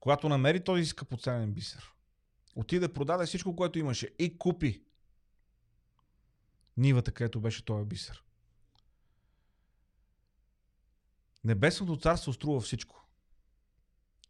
Когато 0.00 0.28
намери 0.28 0.64
този 0.64 0.86
скъпоценен 0.86 1.52
бисер, 1.52 1.92
отиде, 2.54 2.92
продаде 2.92 3.26
всичко, 3.26 3.56
което 3.56 3.78
имаше 3.78 4.14
и 4.18 4.38
купи 4.38 4.84
нивата, 6.76 7.12
където 7.12 7.40
беше 7.40 7.64
този 7.64 7.84
бисер. 7.84 8.24
Небесното 11.44 11.96
царство 11.96 12.32
струва 12.32 12.60
всичко. 12.60 13.06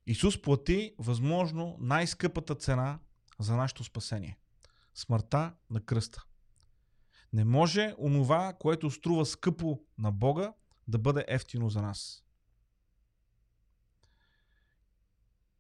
Исус 0.07 0.43
плати 0.43 0.95
възможно 0.99 1.77
най-скъпата 1.81 2.55
цена 2.55 2.99
за 3.43 3.57
нашето 3.57 3.85
спасение. 3.85 4.39
Смъртта 4.95 5.55
на 5.71 5.85
кръста. 5.85 6.25
Не 7.33 7.45
може 7.45 7.95
онова, 7.99 8.57
което 8.61 8.91
струва 8.91 9.27
скъпо 9.27 9.81
на 9.99 10.13
Бога, 10.13 10.53
да 10.89 10.99
бъде 10.99 11.25
ефтино 11.29 11.71
за 11.71 11.83
нас. 11.83 12.25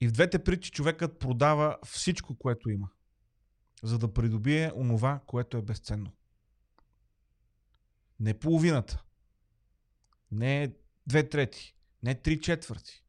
И 0.01 0.09
в 0.09 0.13
двете 0.13 0.45
притчи 0.45 0.71
човекът 0.71 1.19
продава 1.19 1.79
всичко, 1.85 2.39
което 2.39 2.71
има, 2.71 2.91
за 3.83 3.99
да 3.99 4.15
придобие 4.15 4.73
онова, 4.75 5.21
което 5.27 5.57
е 5.57 5.63
безценно. 5.63 6.13
Не 8.21 8.39
половината, 8.39 9.05
не 10.31 10.77
две 11.07 11.29
трети, 11.29 11.77
не 12.03 12.15
три 12.15 12.41
четвърти, 12.41 13.05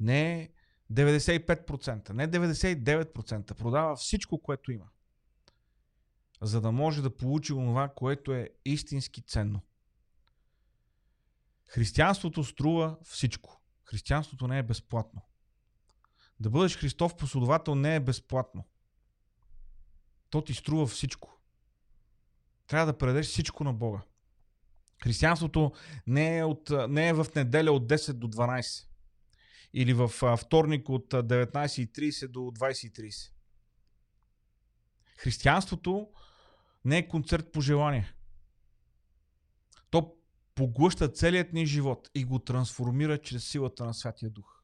не 0.00 0.50
95%, 0.92 2.10
не 2.10 2.28
99%, 2.30 3.54
продава 3.54 3.96
всичко, 3.96 4.42
което 4.42 4.72
има. 4.72 4.88
За 6.42 6.60
да 6.60 6.72
може 6.72 7.02
да 7.02 7.16
получи 7.16 7.52
онова, 7.52 7.88
което 7.88 8.34
е 8.34 8.50
истински 8.64 9.22
ценно. 9.22 9.60
Християнството 11.68 12.44
струва 12.44 12.96
всичко. 13.02 13.60
Християнството 13.84 14.48
не 14.48 14.58
е 14.58 14.62
безплатно. 14.62 15.22
Да 16.40 16.50
бъдеш 16.50 16.78
Христов 16.78 17.16
последовател 17.16 17.74
не 17.74 17.96
е 17.96 18.00
безплатно. 18.00 18.64
То 20.30 20.42
ти 20.42 20.54
струва 20.54 20.86
всичко. 20.86 21.40
Трябва 22.66 22.92
да 22.92 22.98
предадеш 22.98 23.26
всичко 23.26 23.64
на 23.64 23.72
Бога. 23.72 24.00
Християнството 25.02 25.72
не 26.06 26.38
е, 26.38 26.44
от, 26.44 26.70
не 26.88 27.08
е 27.08 27.12
в 27.12 27.26
неделя 27.36 27.72
от 27.72 27.86
10 27.86 28.12
до 28.12 28.28
12 28.28 28.87
или 29.72 29.92
в 29.92 30.08
вторник 30.36 30.88
от 30.88 31.10
19.30 31.10 32.28
до 32.28 32.40
20.30. 32.40 33.32
Християнството 35.16 36.08
не 36.84 36.98
е 36.98 37.08
концерт 37.08 37.52
по 37.52 37.60
желание. 37.60 38.14
То 39.90 40.16
поглъща 40.54 41.12
целият 41.12 41.52
ни 41.52 41.66
живот 41.66 42.10
и 42.14 42.24
го 42.24 42.38
трансформира 42.38 43.18
чрез 43.18 43.48
силата 43.48 43.84
на 43.84 43.94
Святия 43.94 44.30
Дух. 44.30 44.62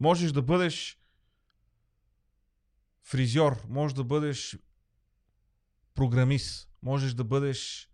Можеш 0.00 0.32
да 0.32 0.42
бъдеш 0.42 1.00
фризьор, 3.02 3.66
можеш 3.68 3.94
да 3.94 4.04
бъдеш 4.04 4.58
програмист, 5.94 6.70
можеш 6.82 7.14
да 7.14 7.24
бъдеш 7.24 7.90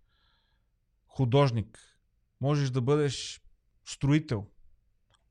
художник, 1.07 1.99
можеш 2.41 2.71
да 2.71 2.81
бъдеш 2.81 3.43
строител 3.85 4.51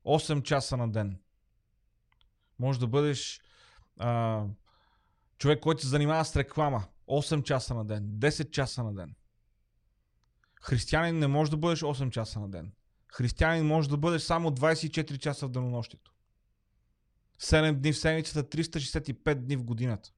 8 0.04 0.42
часа 0.42 0.76
на 0.76 0.92
ден. 0.92 1.18
Може 2.58 2.80
да 2.80 2.86
бъдеш 2.86 3.40
а, 3.98 4.44
човек, 5.38 5.60
който 5.60 5.82
се 5.82 5.88
занимава 5.88 6.24
с 6.24 6.36
реклама 6.36 6.84
8 7.08 7.42
часа 7.42 7.74
на 7.74 7.84
ден, 7.84 8.04
10 8.04 8.50
часа 8.50 8.84
на 8.84 8.94
ден. 8.94 9.14
Християнин 10.62 11.18
не 11.18 11.26
може 11.26 11.50
да 11.50 11.56
бъдеш 11.56 11.80
8 11.80 12.10
часа 12.10 12.40
на 12.40 12.48
ден. 12.48 12.72
Християнин 13.12 13.66
може 13.66 13.88
да 13.88 13.96
бъдеш 13.96 14.22
само 14.22 14.50
24 14.50 15.18
часа 15.18 15.46
в 15.46 15.50
денонощието. 15.50 16.12
7 17.40 17.72
дни 17.72 17.92
в 17.92 17.98
седмицата, 17.98 18.44
365 18.44 19.34
дни 19.34 19.56
в 19.56 19.64
годината. 19.64 20.12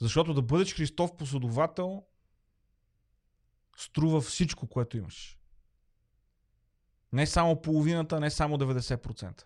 Защото 0.00 0.34
да 0.34 0.42
бъдеш 0.42 0.74
Христов 0.74 1.16
последовател 1.16 2.04
струва 3.76 4.20
всичко, 4.20 4.66
което 4.66 4.96
имаш. 4.96 5.35
Не 7.12 7.26
само 7.26 7.62
половината, 7.62 8.20
не 8.20 8.30
само 8.30 8.58
90%. 8.58 9.44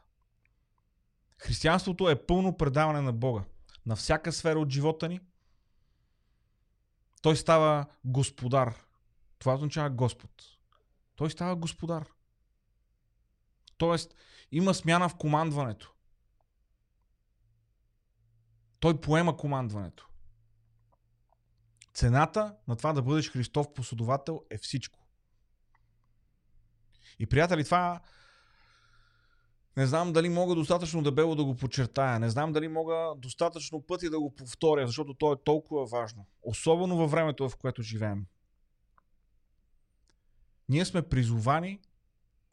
Християнството 1.38 2.09
е 2.09 2.27
пълно 2.27 2.57
предаване 2.57 3.01
на 3.01 3.12
Бога. 3.12 3.44
На 3.87 3.96
всяка 3.96 4.33
сфера 4.33 4.59
от 4.59 4.70
живота 4.70 5.09
ни. 5.09 5.20
Той 7.23 7.37
става 7.37 7.87
господар. 8.05 8.85
Това 9.38 9.55
означава 9.55 9.90
Господ. 9.90 10.31
Той 11.16 11.31
става 11.31 11.57
господар. 11.57 12.07
Тоест, 13.77 14.14
има 14.53 14.75
смяна 14.75 15.09
в 15.09 15.14
командването. 15.14 15.92
Той 18.81 19.01
поема 19.01 19.37
командването. 19.37 20.09
Цената 21.94 22.57
на 22.68 22.77
това 22.77 22.92
да 22.92 23.03
бъдеш 23.03 23.31
Христов 23.33 23.75
последовател 23.75 24.42
е 24.51 24.59
всичко. 24.59 24.99
И 27.18 27.27
приятели, 27.27 27.64
това 27.64 28.01
не 29.77 29.87
знам 29.87 30.12
дали 30.12 30.29
мога 30.29 30.55
достатъчно 30.55 31.03
дебело 31.03 31.35
да 31.35 31.44
го 31.44 31.57
подчертая. 31.57 32.18
Не 32.18 32.31
знам 32.31 32.53
дали 32.53 32.68
мога 32.68 33.14
достатъчно 33.16 33.83
пъти 33.83 34.11
да 34.11 34.20
го 34.20 34.35
повторя, 34.35 34.87
защото 34.87 35.14
то 35.14 35.33
е 35.33 35.42
толкова 35.44 35.87
важно. 35.87 36.27
Особено 36.42 36.96
във 36.96 37.11
времето, 37.11 37.49
в 37.49 37.57
което 37.57 37.83
живеем. 37.83 38.27
Ние 40.68 40.85
сме 40.85 41.03
призовани 41.03 41.81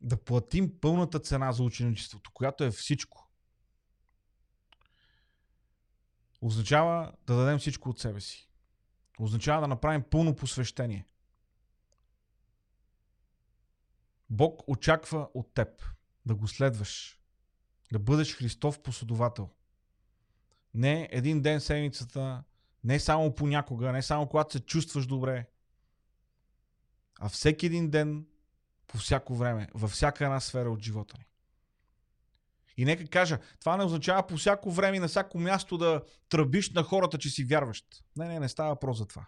да 0.02 0.18
платим 0.18 0.80
пълната 0.82 1.20
цена 1.20 1.52
за 1.52 1.64
ученичеството, 1.64 2.32
която 2.34 2.64
е 2.64 2.72
всичко. 2.72 3.30
Означава 6.42 7.12
да 7.28 7.36
дадем 7.36 7.60
всичко 7.60 7.90
от 7.90 8.00
себе 8.00 8.22
си. 8.22 8.50
Означава 9.20 9.62
да 9.62 9.68
направим 9.68 10.04
пълно 10.04 10.36
посвещение. 10.36 11.06
Бог 14.30 14.64
очаква 14.68 15.30
от 15.34 15.54
теб 15.54 15.86
да 16.26 16.36
го 16.36 16.48
следваш, 16.48 17.20
да 17.92 18.00
бъдеш 18.00 18.38
Христов 18.38 18.82
последовател. 18.82 19.50
Не 20.74 21.10
един 21.12 21.42
ден 21.42 21.62
седмицата, 21.62 22.44
не 22.84 23.00
само 23.00 23.36
понякога, 23.36 23.92
не 23.92 24.02
само 24.02 24.28
когато 24.28 24.54
се 24.54 24.60
чувстваш 24.60 25.06
добре, 25.06 25.50
а 27.20 27.30
всеки 27.30 27.66
един 27.66 27.90
ден, 27.90 28.26
по 28.88 28.98
всяко 28.98 29.36
време, 29.36 29.68
във 29.74 29.92
всяка 29.92 30.26
една 30.26 30.40
сфера 30.40 30.72
от 30.72 30.84
живота 30.84 31.18
ни. 31.18 31.26
И 32.78 32.86
нека 32.86 33.08
кажа, 33.08 33.40
това 33.60 33.78
не 33.78 33.84
означава 33.84 34.28
по 34.28 34.38
всяко 34.38 34.72
време 34.72 34.98
и 34.98 35.00
на 35.00 35.08
всяко 35.08 35.40
място 35.40 35.78
да 35.78 36.04
тръбиш 36.30 36.72
на 36.72 36.84
хората, 36.84 37.18
че 37.18 37.30
си 37.30 37.44
вярващ. 37.44 38.04
Не, 38.18 38.28
не, 38.28 38.40
не 38.40 38.50
става 38.50 38.70
въпрос 38.70 38.98
за 38.98 39.06
това. 39.06 39.28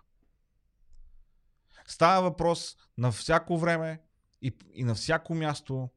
Става 1.87 2.21
въпрос 2.21 2.77
на 2.97 3.11
всяко 3.11 3.57
време 3.57 4.01
и, 4.41 4.57
и 4.73 4.83
на 4.83 4.95
всяко 4.95 5.35
място 5.35 5.89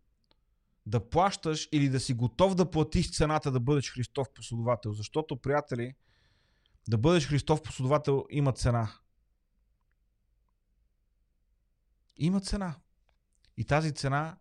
да 0.86 1.10
плащаш 1.10 1.68
или 1.72 1.88
да 1.88 2.00
си 2.00 2.14
готов 2.14 2.54
да 2.54 2.70
платиш 2.70 3.16
цената 3.16 3.50
да 3.50 3.60
бъдеш 3.60 3.92
Христов 3.92 4.30
последовател. 4.34 4.92
Защото, 4.92 5.36
приятели, 5.36 5.94
да 6.88 6.98
бъдеш 6.98 7.28
Христов 7.28 7.62
последовател 7.62 8.26
има 8.30 8.52
цена. 8.52 8.92
Има 12.16 12.40
цена. 12.40 12.74
И 13.56 13.64
тази 13.64 13.94
цена 13.94 14.36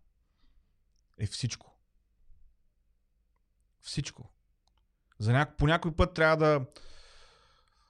е 1.17 1.25
всичко. 1.25 1.77
Всичко. 3.81 4.29
За 5.19 5.31
няко, 5.31 5.57
по 5.57 5.67
някой 5.67 5.95
път 5.95 6.13
трябва 6.13 6.37
да 6.37 6.65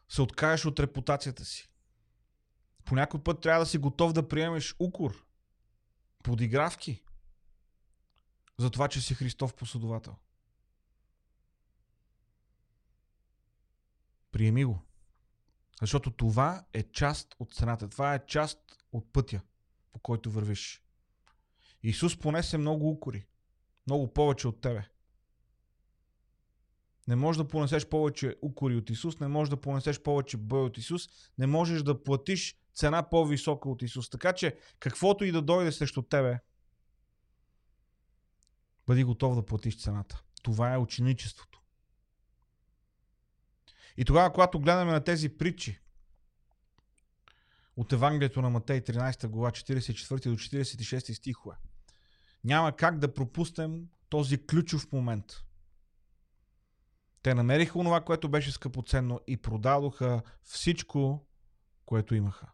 се 0.10 0.21
откажеш 0.21 0.65
от 0.65 0.80
репутацията 0.80 1.45
си. 1.45 1.69
По 2.86 2.95
някой 2.95 3.24
път 3.24 3.41
трябва 3.41 3.60
да 3.60 3.65
си 3.65 3.78
готов 3.78 4.13
да 4.13 4.28
приемеш 4.28 4.76
укор, 4.80 5.26
подигравки, 6.24 7.04
за 8.58 8.70
това, 8.70 8.88
че 8.88 9.02
си 9.02 9.14
Христов 9.14 9.54
последовател. 9.54 10.16
Приеми 14.32 14.66
го. 14.66 14.82
Защото 15.82 16.12
това 16.12 16.66
е 16.74 16.84
част 16.84 17.36
от 17.40 17.54
цената. 17.54 17.90
Това 17.90 18.16
е 18.16 18.26
част 18.26 18.84
от 18.92 19.14
пътя, 19.14 19.42
по 19.92 20.00
който 20.00 20.32
вървиш. 20.32 20.84
Исус 21.84 22.20
понесе 22.20 22.58
много 22.58 22.90
укори. 22.90 23.26
Много 23.88 24.14
повече 24.14 24.48
от 24.48 24.62
тебе. 24.62 24.90
Не 27.08 27.16
можеш 27.16 27.38
да 27.38 27.48
понесеш 27.48 27.90
повече 27.90 28.36
укори 28.42 28.76
от 28.76 28.90
Исус, 28.90 29.20
не 29.20 29.28
можеш 29.28 29.50
да 29.50 29.62
понесеш 29.62 30.02
повече 30.02 30.38
бой 30.38 30.62
от 30.62 30.78
Исус, 30.78 31.10
не 31.38 31.48
можеш 31.48 31.84
да 31.84 32.04
платиш 32.04 32.61
цена 32.74 33.10
по-висока 33.10 33.70
от 33.70 33.82
Исус. 33.82 34.10
Така 34.10 34.34
че, 34.34 34.58
каквото 34.80 35.24
и 35.24 35.32
да 35.32 35.42
дойде 35.42 35.72
срещу 35.72 36.02
тебе, 36.02 36.40
бъди 38.88 39.04
готов 39.04 39.36
да 39.36 39.46
платиш 39.46 39.82
цената. 39.82 40.24
Това 40.44 40.74
е 40.74 40.78
ученичеството. 40.78 41.62
И 43.98 44.06
тогава, 44.06 44.34
когато 44.34 44.60
гледаме 44.60 44.92
на 44.92 45.04
тези 45.04 45.38
притчи 45.38 45.80
от 47.76 47.94
Евангелието 47.94 48.42
на 48.42 48.50
Матей 48.50 48.82
13 48.82 49.28
глава 49.28 49.52
44 49.52 50.30
до 50.30 50.36
46 50.36 51.14
стихове, 51.14 51.56
няма 52.44 52.76
как 52.76 53.00
да 53.00 53.14
пропуснем 53.14 53.88
този 54.10 54.46
ключов 54.46 54.92
момент. 54.92 55.26
Те 57.24 57.34
намериха 57.34 57.80
онова, 57.80 58.02
което 58.02 58.30
беше 58.30 58.52
скъпоценно 58.52 59.19
и 59.28 59.38
продадоха 59.38 60.22
всичко, 60.44 61.28
което 61.86 62.15
имаха. 62.15 62.52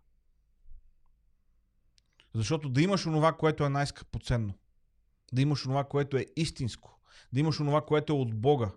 Защото 2.37 2.69
да 2.69 2.81
имаш 2.81 3.05
онова, 3.05 3.33
което 3.33 3.65
е 3.65 3.69
най-скъпоценно, 3.69 4.53
да 5.33 5.41
имаш 5.41 5.65
онова, 5.65 5.83
което 5.83 6.17
е 6.17 6.25
истинско, 6.35 6.99
да 7.33 7.39
имаш 7.39 7.59
онова, 7.59 7.85
което 7.85 8.13
е 8.13 8.15
от 8.15 8.35
Бога, 8.35 8.71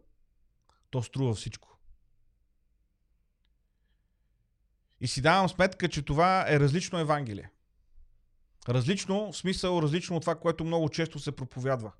то 0.90 1.02
струва 1.02 1.34
всичко. 1.34 1.78
И 5.00 5.08
си 5.08 5.20
давам 5.20 5.48
сметка, 5.48 5.88
че 5.88 6.02
това 6.02 6.44
е 6.48 6.60
различно 6.60 6.98
Евангелие. 6.98 7.50
Различно, 8.68 9.32
в 9.32 9.36
смисъл 9.36 9.82
различно 9.82 10.16
от 10.16 10.22
това, 10.22 10.34
което 10.34 10.64
много 10.64 10.88
често 10.88 11.18
се 11.18 11.32
проповядва. 11.32 11.92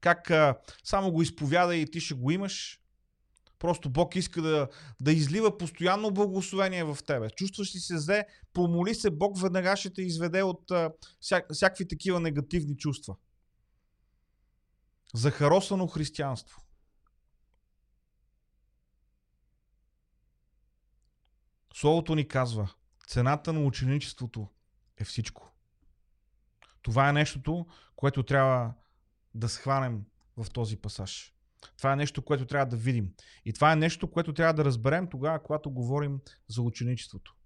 Как 0.00 0.30
а, 0.30 0.58
само 0.84 1.12
го 1.12 1.22
изповяда 1.22 1.76
и 1.76 1.90
ти 1.90 2.00
ще 2.00 2.14
го 2.14 2.30
имаш. 2.30 2.80
Просто 3.66 3.90
Бог 3.90 4.16
иска 4.16 4.42
да, 4.42 4.68
да 5.00 5.12
излива 5.12 5.58
постоянно 5.58 6.10
благословение 6.10 6.84
в 6.84 6.98
тебе. 7.06 7.30
Чувстваш 7.30 7.74
ли 7.74 7.78
се 7.78 7.98
зле, 7.98 8.24
помоли 8.52 8.94
се, 8.94 9.10
Бог 9.10 9.40
веднага 9.40 9.76
ще 9.76 9.92
те 9.92 10.02
изведе 10.02 10.42
от 10.42 10.70
а, 10.70 10.92
вся, 11.20 11.42
всякакви 11.52 11.88
такива 11.88 12.20
негативни 12.20 12.76
чувства. 12.76 13.16
захаросано 15.14 15.86
християнство. 15.86 16.60
Словото 21.74 22.14
ни 22.14 22.28
казва, 22.28 22.74
цената 23.08 23.52
на 23.52 23.60
ученичеството 23.60 24.48
е 24.96 25.04
всичко. 25.04 25.52
Това 26.82 27.08
е 27.08 27.12
нещото, 27.12 27.66
което 27.96 28.22
трябва 28.22 28.74
да 29.34 29.48
схванем 29.48 30.04
в 30.36 30.50
този 30.50 30.76
пасаж. 30.76 31.35
Това 31.76 31.92
е 31.92 31.96
нещо, 31.96 32.22
което 32.22 32.46
трябва 32.46 32.66
да 32.66 32.76
видим. 32.76 33.12
И 33.44 33.52
това 33.52 33.72
е 33.72 33.76
нещо, 33.76 34.10
което 34.10 34.34
трябва 34.34 34.54
да 34.54 34.64
разберем 34.64 35.08
тогава, 35.10 35.42
когато 35.42 35.70
говорим 35.70 36.20
за 36.48 36.62
ученичеството. 36.62 37.36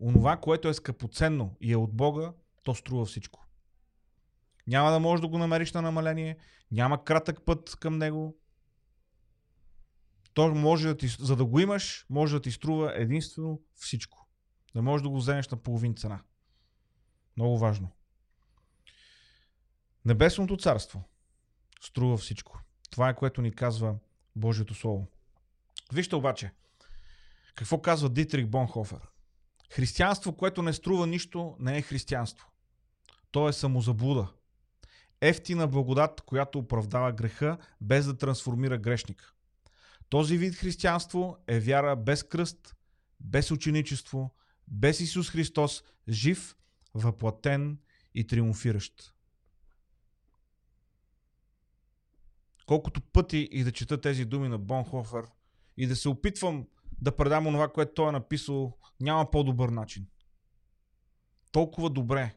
Онова, 0.00 0.36
което 0.36 0.68
е 0.68 0.74
скъпоценно 0.74 1.56
и 1.60 1.72
е 1.72 1.76
от 1.76 1.92
Бога, 1.96 2.32
то 2.62 2.74
струва 2.74 3.04
всичко. 3.04 3.46
Няма 4.66 4.90
да 4.90 5.00
можеш 5.00 5.20
да 5.20 5.28
го 5.28 5.38
намериш 5.38 5.72
на 5.72 5.82
намаление, 5.82 6.36
няма 6.70 7.04
кратък 7.04 7.44
път 7.44 7.76
към 7.80 7.98
него. 7.98 8.38
То 10.34 10.54
може 10.54 10.88
да 10.88 10.96
ти, 10.96 11.06
за 11.08 11.36
да 11.36 11.44
го 11.44 11.60
имаш, 11.60 12.06
може 12.10 12.34
да 12.34 12.42
ти 12.42 12.50
струва 12.50 12.92
единствено 12.96 13.62
всичко. 13.74 14.28
Не 14.74 14.80
можеш 14.80 15.02
да 15.02 15.08
го 15.08 15.16
вземеш 15.16 15.48
на 15.48 15.56
половин 15.56 15.94
цена. 15.94 16.22
Много 17.36 17.58
важно. 17.58 17.90
Небесното 20.04 20.56
царство 20.56 21.04
струва 21.80 22.16
всичко. 22.16 22.63
Това 22.94 23.08
е 23.08 23.14
което 23.14 23.42
ни 23.42 23.52
казва 23.52 23.94
Божието 24.36 24.74
Слово. 24.74 25.06
Вижте 25.92 26.16
обаче, 26.16 26.50
какво 27.54 27.82
казва 27.82 28.08
Дитрих 28.08 28.46
Бонхофер. 28.46 28.98
Християнство, 29.70 30.36
което 30.36 30.62
не 30.62 30.72
струва 30.72 31.06
нищо, 31.06 31.56
не 31.60 31.78
е 31.78 31.82
християнство. 31.82 32.48
То 33.30 33.48
е 33.48 33.52
самозаблуда. 33.52 34.28
Ефтина 35.20 35.66
благодат, 35.66 36.20
която 36.20 36.58
оправдава 36.58 37.12
греха, 37.12 37.58
без 37.80 38.06
да 38.06 38.16
трансформира 38.16 38.78
грешника. 38.78 39.32
Този 40.08 40.38
вид 40.38 40.54
християнство 40.54 41.36
е 41.46 41.60
вяра 41.60 41.96
без 41.96 42.22
кръст, 42.22 42.76
без 43.20 43.50
ученичество, 43.50 44.34
без 44.68 45.00
Исус 45.00 45.30
Христос, 45.30 45.82
жив, 46.08 46.56
въплатен 46.94 47.78
и 48.14 48.26
триумфиращ. 48.26 49.13
Колкото 52.66 53.00
пъти 53.00 53.48
и 53.52 53.64
да 53.64 53.72
чета 53.72 54.00
тези 54.00 54.24
думи 54.24 54.48
на 54.48 54.58
Бонхофер 54.58 55.24
и 55.76 55.86
да 55.86 55.96
се 55.96 56.08
опитвам 56.08 56.66
да 57.00 57.16
предам 57.16 57.44
това, 57.44 57.72
което 57.72 57.94
той 57.94 58.08
е 58.08 58.12
написал, 58.12 58.78
няма 59.00 59.30
по-добър 59.30 59.68
начин. 59.68 60.06
Толкова 61.52 61.90
добре, 61.90 62.36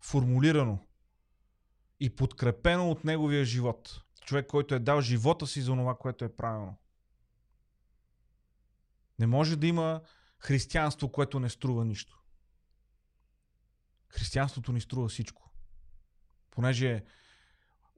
формулирано 0.00 0.78
и 2.00 2.16
подкрепено 2.16 2.90
от 2.90 3.04
неговия 3.04 3.44
живот. 3.44 4.02
Човек, 4.24 4.46
който 4.46 4.74
е 4.74 4.78
дал 4.78 5.00
живота 5.00 5.46
си 5.46 5.62
за 5.62 5.72
това, 5.72 5.98
което 5.98 6.24
е 6.24 6.36
правилно. 6.36 6.76
Не 9.18 9.26
може 9.26 9.56
да 9.56 9.66
има 9.66 10.00
християнство, 10.38 11.12
което 11.12 11.40
не 11.40 11.48
струва 11.48 11.84
нищо. 11.84 12.22
Християнството 14.08 14.72
ни 14.72 14.80
струва 14.80 15.08
всичко. 15.08 15.50
Понеже 16.50 17.04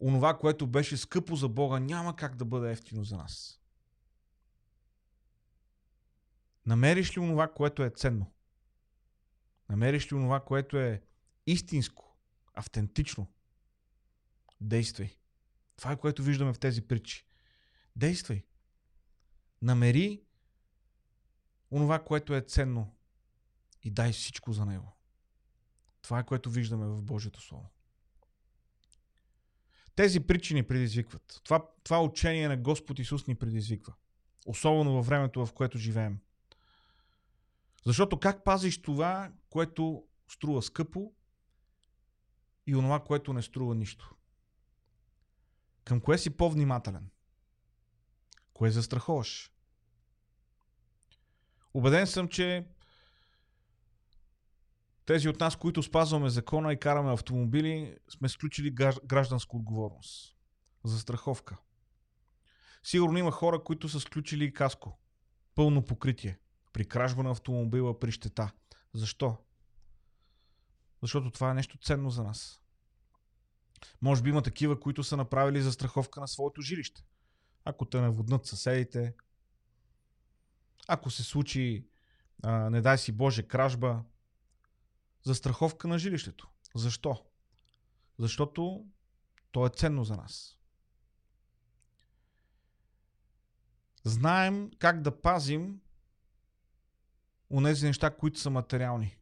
онова, 0.00 0.38
което 0.38 0.66
беше 0.66 0.96
скъпо 0.96 1.36
за 1.36 1.48
Бога, 1.48 1.78
няма 1.78 2.16
как 2.16 2.36
да 2.36 2.44
бъде 2.44 2.72
ефтино 2.72 3.04
за 3.04 3.16
нас. 3.16 3.60
Намериш 6.66 7.16
ли 7.16 7.20
онова, 7.20 7.52
което 7.52 7.82
е 7.82 7.90
ценно? 7.90 8.32
Намериш 9.68 10.12
ли 10.12 10.16
онова, 10.16 10.40
което 10.40 10.78
е 10.78 11.02
истинско, 11.46 12.16
автентично? 12.54 13.32
Действай. 14.60 15.16
Това 15.76 15.92
е 15.92 15.96
което 15.96 16.22
виждаме 16.22 16.52
в 16.52 16.58
тези 16.58 16.82
притчи. 16.82 17.26
Действай. 17.96 18.44
Намери 19.62 20.22
онова, 21.70 22.04
което 22.04 22.34
е 22.34 22.40
ценно 22.40 22.96
и 23.82 23.90
дай 23.90 24.12
всичко 24.12 24.52
за 24.52 24.66
него. 24.66 24.96
Това 26.02 26.18
е 26.18 26.26
което 26.26 26.50
виждаме 26.50 26.86
в 26.86 27.02
Божието 27.02 27.40
Слово. 27.40 27.73
Тези 29.96 30.20
причини 30.20 30.62
предизвикват. 30.62 31.40
Това, 31.44 31.68
това 31.84 32.02
учение 32.02 32.48
на 32.48 32.56
Господ 32.56 32.98
Исус 32.98 33.26
ни 33.26 33.34
предизвиква. 33.34 33.94
Особено 34.46 34.92
във 34.92 35.06
времето, 35.06 35.46
в 35.46 35.52
което 35.52 35.78
живеем. 35.78 36.18
Защото 37.84 38.20
как 38.20 38.44
пазиш 38.44 38.82
това, 38.82 39.32
което 39.50 40.04
струва 40.28 40.62
скъпо 40.62 41.12
и 42.66 42.76
онова, 42.76 43.00
което 43.00 43.32
не 43.32 43.42
струва 43.42 43.74
нищо? 43.74 44.14
Към 45.84 46.00
кое 46.00 46.18
си 46.18 46.30
по-внимателен? 46.30 47.10
Кое 48.54 48.70
застраховаш? 48.70 49.52
Обеден 51.74 52.06
съм, 52.06 52.28
че 52.28 52.66
тези 55.06 55.28
от 55.28 55.40
нас, 55.40 55.56
които 55.56 55.82
спазваме 55.82 56.30
закона 56.30 56.72
и 56.72 56.80
караме 56.80 57.12
автомобили, 57.12 57.96
сме 58.08 58.28
сключили 58.28 58.70
гражданска 59.04 59.56
отговорност 59.56 60.36
за 60.84 60.98
страховка. 60.98 61.56
Сигурно 62.82 63.18
има 63.18 63.30
хора, 63.30 63.64
които 63.64 63.88
са 63.88 64.00
сключили 64.00 64.52
каско. 64.52 64.98
Пълно 65.54 65.84
покритие. 65.84 66.38
При 66.72 66.84
кражба 66.84 67.22
на 67.22 67.30
автомобила, 67.30 68.00
при 68.00 68.12
щета. 68.12 68.52
Защо? 68.94 69.36
Защото 71.02 71.30
това 71.30 71.50
е 71.50 71.54
нещо 71.54 71.78
ценно 71.78 72.10
за 72.10 72.22
нас. 72.22 72.60
Може 74.02 74.22
би 74.22 74.30
има 74.30 74.42
такива, 74.42 74.80
които 74.80 75.04
са 75.04 75.16
направили 75.16 75.62
застраховка 75.62 76.20
на 76.20 76.28
своето 76.28 76.60
жилище. 76.60 77.04
Ако 77.64 77.84
те 77.84 78.00
наводнат 78.00 78.46
съседите, 78.46 79.14
ако 80.88 81.10
се 81.10 81.22
случи, 81.22 81.86
а, 82.42 82.70
не 82.70 82.80
дай 82.80 82.98
си 82.98 83.12
Боже, 83.12 83.42
кражба, 83.42 84.04
за 85.24 85.34
страховка 85.34 85.88
на 85.88 85.98
жилището. 85.98 86.48
Защо? 86.74 87.24
Защото 88.18 88.86
то 89.52 89.66
е 89.66 89.70
ценно 89.70 90.04
за 90.04 90.16
нас. 90.16 90.58
Знаем 94.04 94.70
как 94.78 95.02
да 95.02 95.20
пазим 95.20 95.80
онези 97.50 97.86
неща, 97.86 98.10
които 98.10 98.40
са 98.40 98.50
материални. 98.50 99.16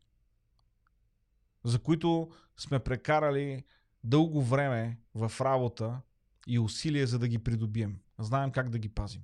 За 1.65 1.79
които 1.79 2.33
сме 2.57 2.79
прекарали 2.79 3.65
дълго 4.05 4.43
време 4.43 5.01
в 5.15 5.33
работа 5.41 6.01
и 6.47 6.59
усилия, 6.59 7.07
за 7.07 7.19
да 7.19 7.29
ги 7.29 7.39
придобием. 7.39 8.01
Знаем 8.19 8.53
как 8.53 8.71
да 8.71 8.79
ги 8.79 8.89
пазим. 8.89 9.23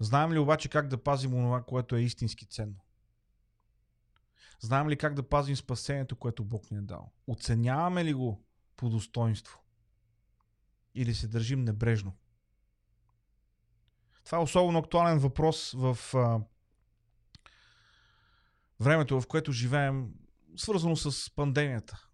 Знаем 0.00 0.32
ли 0.32 0.38
обаче 0.38 0.68
как 0.68 0.88
да 0.88 1.02
пазим 1.02 1.34
онова, 1.34 1.62
което 1.62 1.96
е 1.96 2.00
истински 2.00 2.46
ценно? 2.46 2.85
Знаем 4.60 4.88
ли 4.88 4.96
как 4.96 5.14
да 5.14 5.28
пазим 5.28 5.56
спасението, 5.56 6.16
което 6.16 6.44
Бог 6.44 6.70
ни 6.70 6.78
е 6.78 6.80
дал? 6.80 7.12
Оценяваме 7.26 8.04
ли 8.04 8.14
го 8.14 8.44
по 8.76 8.88
достоинство? 8.88 9.60
Или 10.94 11.14
се 11.14 11.28
държим 11.28 11.64
небрежно? 11.64 12.12
Това 14.24 14.38
е 14.38 14.42
особено 14.42 14.78
актуален 14.78 15.18
въпрос 15.18 15.72
в 15.72 15.98
а, 16.14 16.40
времето, 18.80 19.20
в 19.20 19.26
което 19.26 19.52
живеем, 19.52 20.14
свързано 20.56 20.96
с 20.96 21.30
пандемията. 21.34 22.06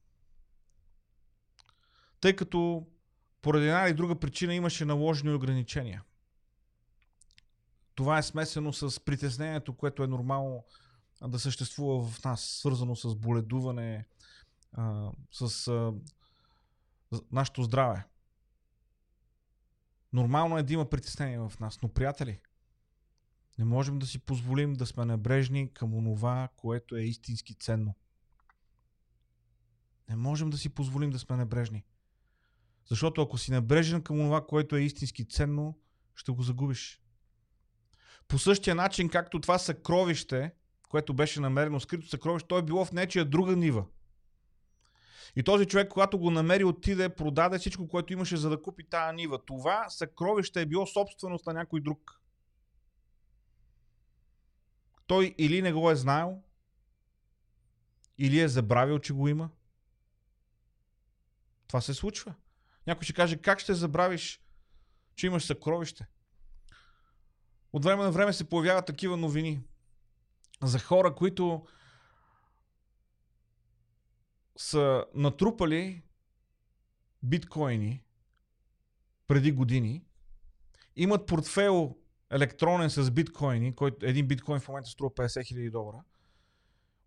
Тъй 2.20 2.36
като 2.36 2.86
поради 3.42 3.66
една 3.66 3.86
или 3.86 3.94
друга 3.94 4.20
причина 4.20 4.54
имаше 4.54 4.84
наложени 4.84 5.34
ограничения. 5.34 6.04
Това 7.94 8.18
е 8.18 8.22
смесено 8.22 8.72
с 8.72 9.04
притеснението, 9.04 9.76
което 9.76 10.02
е 10.02 10.06
нормално 10.06 10.64
да 11.28 11.38
съществува 11.38 12.08
в 12.08 12.24
нас, 12.24 12.40
свързано 12.40 12.96
с 12.96 13.14
боледуване, 13.14 14.06
с 15.30 15.68
а, 15.68 15.92
нашето 17.32 17.62
здраве. 17.62 18.04
Нормално 20.12 20.58
е 20.58 20.62
да 20.62 20.72
има 20.72 20.90
притеснение 20.90 21.38
в 21.38 21.52
нас, 21.60 21.82
но 21.82 21.88
приятели, 21.88 22.40
не 23.58 23.64
можем 23.64 23.98
да 23.98 24.06
си 24.06 24.18
позволим 24.18 24.74
да 24.74 24.86
сме 24.86 25.04
небрежни 25.04 25.74
към 25.74 25.94
онова, 25.94 26.48
което 26.56 26.96
е 26.96 27.02
истински 27.02 27.54
ценно. 27.54 27.94
Не 30.08 30.16
можем 30.16 30.50
да 30.50 30.58
си 30.58 30.68
позволим 30.68 31.10
да 31.10 31.18
сме 31.18 31.36
небрежни. 31.36 31.84
Защото 32.88 33.22
ако 33.22 33.38
си 33.38 33.50
небрежен 33.50 34.02
към 34.02 34.16
това, 34.16 34.46
което 34.46 34.76
е 34.76 34.80
истински 34.80 35.24
ценно, 35.24 35.78
ще 36.14 36.32
го 36.32 36.42
загубиш. 36.42 37.02
По 38.28 38.38
същия 38.38 38.74
начин, 38.74 39.08
както 39.08 39.40
това 39.40 39.58
съкровище 39.58 40.52
което 40.92 41.14
беше 41.14 41.40
намерено 41.40 41.80
скрито 41.80 42.08
съкровище, 42.08 42.48
то 42.48 42.58
е 42.58 42.62
било 42.62 42.84
в 42.84 42.92
нечия 42.92 43.24
друга 43.24 43.56
нива. 43.56 43.84
И 45.36 45.42
този 45.42 45.66
човек, 45.66 45.88
когато 45.88 46.18
го 46.18 46.30
намери, 46.30 46.64
отиде, 46.64 47.08
продаде 47.08 47.58
всичко, 47.58 47.88
което 47.88 48.12
имаше, 48.12 48.36
за 48.36 48.50
да 48.50 48.62
купи 48.62 48.84
тая 48.84 49.12
нива. 49.12 49.44
Това 49.44 49.88
съкровище 49.88 50.60
е 50.60 50.66
било 50.66 50.86
собственост 50.86 51.46
на 51.46 51.52
някой 51.52 51.80
друг. 51.80 52.20
Той 55.06 55.34
или 55.38 55.62
не 55.62 55.72
го 55.72 55.90
е 55.90 55.96
знаел, 55.96 56.42
или 58.18 58.40
е 58.40 58.48
забравил, 58.48 58.98
че 58.98 59.12
го 59.12 59.28
има. 59.28 59.50
Това 61.66 61.80
се 61.80 61.94
случва. 61.94 62.34
Някой 62.86 63.04
ще 63.04 63.12
каже, 63.12 63.36
как 63.36 63.60
ще 63.60 63.74
забравиш, 63.74 64.40
че 65.14 65.26
имаш 65.26 65.44
съкровище? 65.44 66.06
От 67.72 67.84
време 67.84 68.02
на 68.02 68.12
време 68.12 68.32
се 68.32 68.48
появяват 68.48 68.86
такива 68.86 69.16
новини 69.16 69.60
за 70.62 70.78
хора, 70.78 71.14
които 71.14 71.66
са 74.56 75.04
натрупали 75.14 76.02
биткоини 77.22 78.04
преди 79.26 79.52
години, 79.52 80.04
имат 80.96 81.26
портфел 81.26 81.96
електронен 82.30 82.90
с 82.90 83.10
биткоини, 83.10 83.74
който 83.74 84.06
един 84.06 84.26
биткоин 84.28 84.60
в 84.60 84.68
момента 84.68 84.90
струва 84.90 85.10
50 85.10 85.26
000 85.26 85.70
долара, 85.70 86.04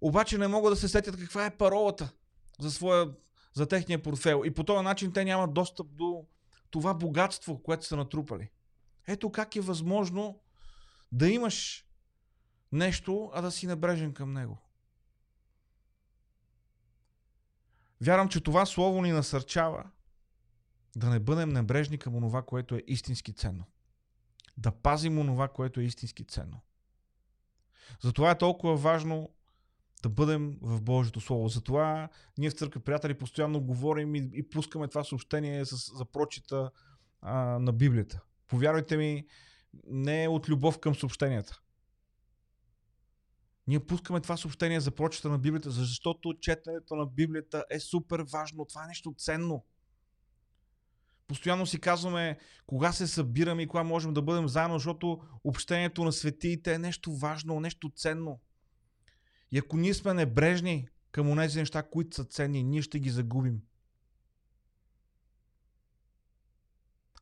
обаче 0.02 0.38
не 0.38 0.48
могат 0.48 0.72
да 0.72 0.76
се 0.76 0.88
сетят 0.88 1.18
каква 1.18 1.46
е 1.46 1.58
паролата 1.58 2.14
за, 2.60 2.72
своя, 2.72 3.14
за 3.54 3.68
техния 3.68 4.04
портфел. 4.04 4.42
И 4.46 4.54
по 4.54 4.64
този 4.64 4.84
начин 4.84 5.14
те 5.14 5.26
нямат 5.26 5.54
достъп 5.54 5.88
до 5.92 6.26
това 6.70 6.94
богатство, 6.94 7.64
което 7.64 7.86
са 7.86 7.96
натрупали. 7.96 8.50
Ето 9.08 9.32
как 9.32 9.56
е 9.56 9.62
възможно 9.62 10.40
да 11.12 11.30
имаш 11.30 11.85
нещо, 12.72 13.32
а 13.34 13.42
да 13.42 13.52
си 13.52 13.68
небрежен 13.68 14.14
към 14.14 14.34
него. 14.34 14.58
Вярвам, 18.02 18.30
че 18.30 18.42
това 18.42 18.66
слово 18.66 19.02
ни 19.02 19.12
насърчава 19.12 19.90
да 20.96 21.10
не 21.10 21.20
бъдем 21.20 21.50
небрежни 21.50 21.98
към 21.98 22.16
онова, 22.16 22.42
което 22.42 22.76
е 22.76 22.84
истински 22.88 23.34
ценно. 23.34 23.64
Да 24.58 24.72
пазим 24.72 25.20
онова, 25.20 25.48
което 25.48 25.80
е 25.80 25.84
истински 25.84 26.24
ценно. 26.24 26.62
Затова 28.04 28.32
е 28.32 28.38
толкова 28.38 28.76
важно 28.76 29.30
да 30.04 30.10
бъдем 30.10 30.58
в 30.62 30.82
Божието 30.82 31.22
Слово. 31.22 31.48
Затова 31.48 32.10
ние 32.38 32.50
в 32.50 32.54
Църква 32.54 32.82
Приятели 32.82 33.18
постоянно 33.18 33.62
говорим 33.62 34.16
и, 34.16 34.30
и 34.34 34.50
пускаме 34.50 34.88
това 34.88 35.04
съобщение 35.04 35.66
с, 35.66 35.98
за 35.98 36.06
прочита 36.06 36.72
а, 37.22 37.36
на 37.40 37.74
Библията. 37.74 38.22
Повярвайте 38.48 38.98
ми, 38.98 39.26
не 39.88 40.24
е 40.24 40.28
от 40.28 40.50
любов 40.50 40.80
към 40.80 40.96
съобщенията. 40.96 41.62
Ние 43.68 43.80
пускаме 43.80 44.22
това 44.22 44.38
съобщение 44.38 44.80
за 44.80 44.92
прочита 44.92 45.30
на 45.30 45.40
Библията, 45.40 45.72
защото 45.72 46.34
четенето 46.42 46.96
на 46.96 47.06
Библията 47.06 47.66
е 47.70 47.80
супер 47.80 48.26
важно. 48.34 48.66
Това 48.66 48.84
е 48.84 48.88
нещо 48.88 49.16
ценно. 49.18 49.66
Постоянно 51.28 51.66
си 51.66 51.80
казваме 51.80 52.38
кога 52.66 52.92
се 52.92 53.08
събираме 53.08 53.62
и 53.62 53.68
кога 53.68 53.84
можем 53.84 54.14
да 54.14 54.22
бъдем 54.22 54.48
заедно, 54.48 54.76
защото 54.76 55.22
общението 55.44 56.04
на 56.04 56.12
светиите 56.12 56.74
е 56.74 56.80
нещо 56.80 57.16
важно, 57.16 57.60
нещо 57.60 57.92
ценно. 57.96 58.40
И 59.52 59.58
ако 59.58 59.78
ние 59.78 59.94
сме 59.94 60.14
небрежни 60.14 60.88
към 61.12 61.38
тези 61.38 61.60
неща, 61.60 61.84
които 61.84 62.16
са 62.16 62.26
ценни, 62.26 62.64
ние 62.64 62.82
ще 62.82 63.00
ги 63.00 63.10
загубим. 63.10 63.62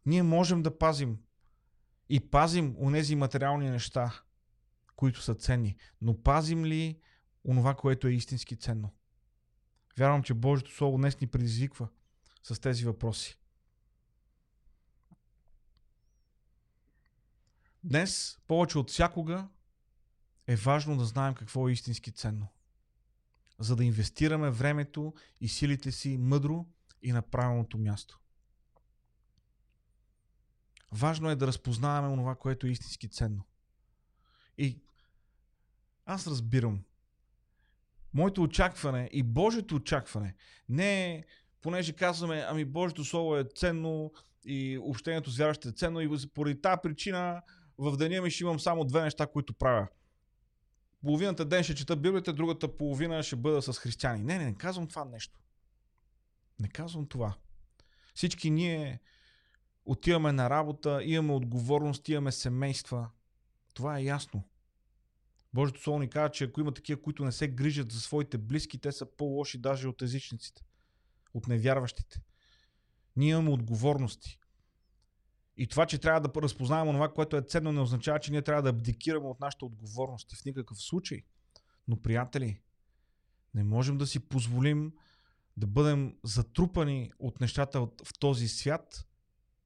Ние 0.06 0.24
можем 0.24 0.64
да 0.64 0.78
пазим 0.78 1.18
и 2.10 2.20
пазим 2.20 2.76
онези 2.80 3.16
материални 3.16 3.70
неща, 3.70 4.24
които 4.96 5.22
са 5.22 5.36
ценни. 5.36 5.76
Но 6.02 6.24
пазим 6.24 6.66
ли 6.66 7.00
онова, 7.46 7.76
което 7.76 8.08
е 8.08 8.14
истински 8.14 8.56
ценно? 8.56 8.94
Вярвам, 9.98 10.24
че 10.24 10.34
Божието 10.34 10.76
Слово 10.76 10.98
днес 10.98 11.22
ни 11.22 11.28
предизвиква 11.28 11.88
с 12.44 12.60
тези 12.60 12.86
въпроси. 12.86 13.40
Днес, 17.84 18.40
повече 18.48 18.78
от 18.78 18.90
всякога, 18.90 19.48
е 20.48 20.56
важно 20.56 20.98
да 20.98 21.06
знаем 21.06 21.34
какво 21.34 21.70
е 21.70 21.72
истински 21.72 22.12
ценно. 22.12 22.48
За 23.60 23.76
да 23.76 23.84
инвестираме 23.84 24.50
времето 24.50 25.14
и 25.42 25.48
силите 25.48 25.92
си 25.92 26.18
мъдро 26.18 26.66
и 27.02 27.12
на 27.12 27.22
правилното 27.22 27.78
място. 27.78 28.20
Важно 30.92 31.30
е 31.30 31.36
да 31.36 31.48
разпознаваме 31.48 32.18
това, 32.18 32.36
което 32.36 32.68
е 32.68 32.70
истински 32.70 33.10
ценно. 33.10 33.44
И 34.58 34.83
аз 36.06 36.28
разбирам. 36.28 36.84
Моето 38.14 38.44
очакване 38.44 39.10
и 39.12 39.24
Божието 39.24 39.76
очакване 39.76 40.36
не 40.70 41.06
е, 41.06 41.24
понеже 41.62 41.94
казваме, 41.94 42.46
ами 42.48 42.66
Божието 42.66 43.06
Слово 43.06 43.38
е 43.38 43.46
ценно 43.56 44.12
и 44.46 44.78
общението 44.78 45.32
с 45.32 45.38
вярващите 45.38 45.70
е 45.70 45.72
ценно 45.72 46.02
и 46.02 46.28
поради 46.34 46.62
тази 46.62 46.80
причина 46.84 47.42
в 47.78 47.98
деня 47.98 48.22
ми 48.22 48.32
ще 48.32 48.44
имам 48.44 48.60
само 48.60 48.86
две 48.86 49.02
неща, 49.02 49.28
които 49.28 49.54
правя. 49.54 49.88
Половината 51.02 51.46
ден 51.46 51.64
ще 51.64 51.76
чета 51.76 51.96
Библията, 51.96 52.34
другата 52.34 52.78
половина 52.78 53.24
ще 53.24 53.36
бъда 53.36 53.62
с 53.62 53.74
християни. 53.74 54.24
Не, 54.24 54.38
не, 54.38 54.46
не 54.46 54.56
казвам 54.56 54.88
това 54.88 55.06
нещо. 55.06 55.40
Не 56.60 56.68
казвам 56.68 57.06
това. 57.06 57.34
Всички 58.16 58.50
ние 58.50 59.00
отиваме 59.86 60.32
на 60.32 60.50
работа, 60.50 61.00
имаме 61.04 61.34
отговорност, 61.34 62.10
имаме 62.10 62.32
семейства. 62.32 63.10
Това 63.74 64.00
е 64.00 64.04
ясно. 64.04 64.44
Божието 65.54 65.82
Слово 65.82 66.00
ни 66.00 66.10
казва, 66.10 66.30
че 66.30 66.44
ако 66.44 66.62
има 66.62 66.74
такива, 66.74 67.02
които 67.02 67.26
не 67.26 67.32
се 67.32 67.48
грижат 67.48 67.92
за 67.92 68.00
своите 68.00 68.38
близки, 68.38 68.78
те 68.78 68.92
са 68.92 69.06
по-лоши 69.06 69.58
даже 69.58 69.88
от 69.88 70.02
езичниците, 70.02 70.66
от 71.34 71.48
невярващите. 71.48 72.22
Ние 73.16 73.30
имаме 73.30 73.50
отговорности. 73.50 74.40
И 75.58 75.68
това, 75.68 75.86
че 75.86 75.98
трябва 75.98 76.22
да 76.22 76.42
разпознаваме 76.42 76.94
това, 76.94 77.14
което 77.14 77.38
е 77.38 77.42
ценно, 77.42 77.72
не 77.72 77.80
означава, 77.82 78.20
че 78.20 78.32
ние 78.32 78.42
трябва 78.42 78.62
да 78.62 78.70
абдикираме 78.70 79.28
от 79.28 79.40
нашите 79.40 79.66
отговорности 79.66 80.36
в 80.36 80.46
никакъв 80.46 80.78
случай. 80.78 81.24
Но, 81.88 82.02
приятели, 82.02 82.62
не 83.54 83.64
можем 83.64 83.98
да 83.98 84.08
си 84.08 84.20
позволим 84.20 84.94
да 85.58 85.68
бъдем 85.68 86.16
затрупани 86.24 87.12
от 87.20 87.42
нещата 87.42 87.80
в 87.80 88.20
този 88.20 88.48
свят 88.48 89.08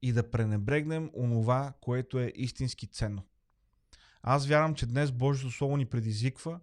и 0.02 0.12
да 0.12 0.30
пренебрегнем 0.30 1.10
онова, 1.14 1.72
което 1.80 2.18
е 2.18 2.32
истински 2.36 2.86
ценно. 2.86 3.22
Аз 4.22 4.46
вярвам, 4.46 4.74
че 4.74 4.86
днес 4.86 5.12
Божието 5.12 5.50
Слово 5.50 5.76
ни 5.76 5.86
предизвиква 5.86 6.60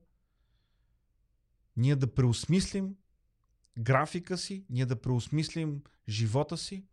ние 1.78 1.96
да 1.96 2.14
преосмислим 2.14 2.96
графика 3.80 4.38
си, 4.38 4.66
ние 4.70 4.86
да 4.86 5.02
преосмислим 5.02 5.84
живота 6.10 6.58
си, 6.58 6.86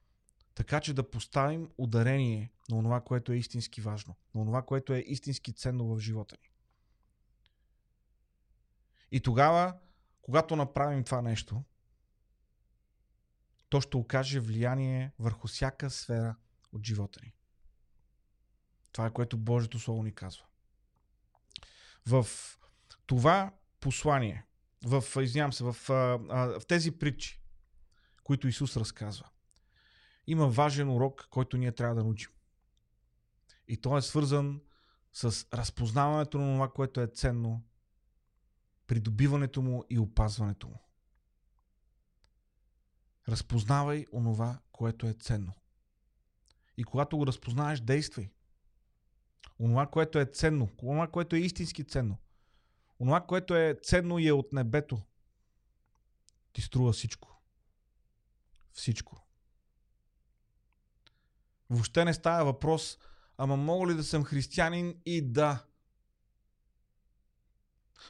така 0.54 0.80
че 0.80 0.94
да 0.94 1.10
поставим 1.10 1.70
ударение 1.78 2.52
на 2.70 2.82
това, 2.82 3.00
което 3.00 3.32
е 3.32 3.36
истински 3.36 3.80
важно, 3.80 4.16
на 4.34 4.44
това, 4.44 4.62
което 4.62 4.92
е 4.92 4.98
истински 4.98 5.52
ценно 5.52 5.86
в 5.86 5.98
живота 5.98 6.36
ни. 6.42 6.48
И 9.10 9.20
тогава, 9.20 9.76
когато 10.22 10.56
направим 10.56 11.04
това 11.04 11.22
нещо, 11.22 11.64
то 13.68 13.80
ще 13.80 13.96
окаже 13.96 14.40
влияние 14.40 15.12
върху 15.18 15.48
всяка 15.48 15.90
сфера 15.90 16.36
от 16.72 16.86
живота 16.86 17.20
ни. 17.24 17.32
Това 18.92 19.06
е 19.06 19.12
което 19.12 19.38
Божието 19.38 19.78
Слово 19.78 20.02
ни 20.02 20.14
казва. 20.14 20.44
В 22.06 22.26
това 23.06 23.54
послание, 23.80 24.46
в, 24.84 25.04
извинявам 25.22 25.52
се, 25.52 25.64
в, 25.64 25.76
в 26.28 26.62
тези 26.68 26.90
притчи, 26.90 27.42
които 28.22 28.48
Исус 28.48 28.76
разказва, 28.76 29.28
има 30.26 30.48
важен 30.48 30.90
урок, 30.90 31.26
който 31.30 31.56
ние 31.56 31.72
трябва 31.72 31.94
да 31.94 32.04
научим. 32.04 32.30
И 33.68 33.76
то 33.76 33.96
е 33.96 34.02
свързан 34.02 34.60
с 35.12 35.46
разпознаването 35.54 36.38
на 36.38 36.54
това, 36.54 36.70
което 36.70 37.00
е 37.00 37.06
ценно, 37.06 37.62
придобиването 38.86 39.62
му 39.62 39.84
и 39.90 39.98
опазването 39.98 40.68
му. 40.68 40.78
Разпознавай 43.28 44.06
онова, 44.12 44.58
което 44.72 45.06
е 45.06 45.12
ценно. 45.12 45.52
И 46.76 46.84
когато 46.84 47.16
го 47.16 47.26
разпознаеш, 47.26 47.80
действай. 47.80 48.30
Онова, 49.62 49.86
което 49.86 50.18
е 50.18 50.26
ценно, 50.26 50.68
онова, 50.82 51.08
което 51.08 51.36
е 51.36 51.38
истински 51.38 51.84
ценно, 51.84 52.16
онова, 53.00 53.20
което 53.20 53.56
е 53.56 53.78
ценно 53.82 54.18
и 54.18 54.28
е 54.28 54.32
от 54.32 54.52
небето, 54.52 55.02
ти 56.52 56.62
струва 56.62 56.92
всичко. 56.92 57.42
Всичко. 58.72 59.26
Въобще 61.70 62.04
не 62.04 62.14
става 62.14 62.44
въпрос, 62.44 62.98
ама 63.36 63.56
мога 63.56 63.90
ли 63.90 63.94
да 63.94 64.04
съм 64.04 64.24
християнин 64.24 64.94
и 65.06 65.32
да. 65.32 65.64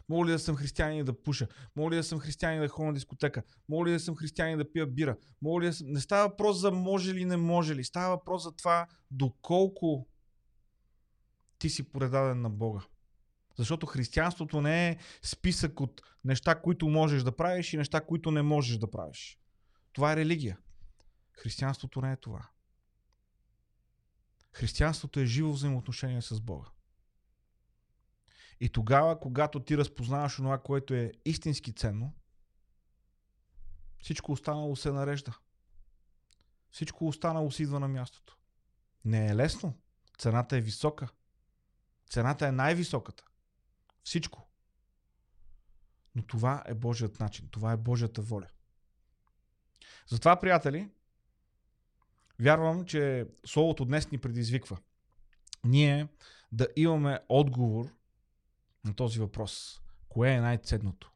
Мога 0.08 0.26
ли 0.26 0.32
да 0.32 0.38
съм 0.38 0.56
християнин 0.56 1.00
и 1.00 1.04
да 1.04 1.22
пуша? 1.22 1.48
Мога 1.76 1.90
ли 1.90 1.96
да 1.96 2.04
съм 2.04 2.18
християнин 2.18 2.60
да 2.60 2.68
ходя 2.68 2.86
на 2.86 2.94
дискотека? 2.94 3.42
Мога 3.68 3.86
ли 3.86 3.92
да 3.92 4.00
съм 4.00 4.16
християнин 4.16 4.58
да 4.58 4.72
пия 4.72 4.86
бира? 4.86 5.16
Мога 5.42 5.60
ли 5.60 5.66
да 5.66 5.72
съм... 5.72 5.86
Не 5.90 6.00
става 6.00 6.28
въпрос 6.28 6.58
за 6.58 6.70
може 6.70 7.14
ли, 7.14 7.24
не 7.24 7.36
може 7.36 7.74
ли. 7.74 7.84
Става 7.84 8.16
въпрос 8.16 8.42
за 8.42 8.52
това 8.52 8.86
доколко 9.10 10.08
ти 11.62 11.70
си 11.70 11.82
предаден 11.82 12.40
на 12.40 12.50
Бога. 12.50 12.80
Защото 13.58 13.86
християнството 13.86 14.60
не 14.60 14.88
е 14.88 14.98
списък 15.22 15.80
от 15.80 16.02
неща, 16.24 16.60
които 16.60 16.88
можеш 16.88 17.22
да 17.22 17.36
правиш 17.36 17.72
и 17.72 17.76
неща, 17.76 18.00
които 18.00 18.30
не 18.30 18.42
можеш 18.42 18.78
да 18.78 18.90
правиш. 18.90 19.38
Това 19.92 20.12
е 20.12 20.16
религия. 20.16 20.58
Християнството 21.32 22.00
не 22.00 22.12
е 22.12 22.16
това. 22.16 22.48
Християнството 24.52 25.20
е 25.20 25.26
живо 25.26 25.52
взаимоотношение 25.52 26.22
с 26.22 26.40
Бога. 26.40 26.66
И 28.60 28.68
тогава, 28.68 29.20
когато 29.20 29.60
ти 29.60 29.78
разпознаваш 29.78 30.36
това, 30.36 30.58
което 30.58 30.94
е 30.94 31.12
истински 31.24 31.72
ценно, 31.72 32.12
всичко 33.98 34.32
останало 34.32 34.76
се 34.76 34.92
нарежда. 34.92 35.38
Всичко 36.70 37.08
останало 37.08 37.50
си 37.50 37.62
идва 37.62 37.80
на 37.80 37.88
мястото. 37.88 38.38
Не 39.04 39.26
е 39.26 39.36
лесно. 39.36 39.74
Цената 40.18 40.56
е 40.56 40.60
висока. 40.60 41.08
Цената 42.12 42.46
е 42.46 42.52
най-високата. 42.52 43.24
Всичко. 44.04 44.48
Но 46.14 46.22
това 46.22 46.62
е 46.66 46.74
Божият 46.74 47.20
начин. 47.20 47.48
Това 47.50 47.72
е 47.72 47.76
Божията 47.76 48.22
воля. 48.22 48.48
Затова, 50.06 50.40
приятели, 50.40 50.90
вярвам, 52.40 52.84
че 52.84 53.26
Словото 53.46 53.84
днес 53.84 54.10
ни 54.10 54.18
предизвиква. 54.18 54.78
Ние 55.64 56.08
да 56.52 56.68
имаме 56.76 57.20
отговор 57.28 57.94
на 58.84 58.94
този 58.94 59.20
въпрос. 59.20 59.80
Кое 60.08 60.32
е 60.32 60.40
най-ценното? 60.40 61.12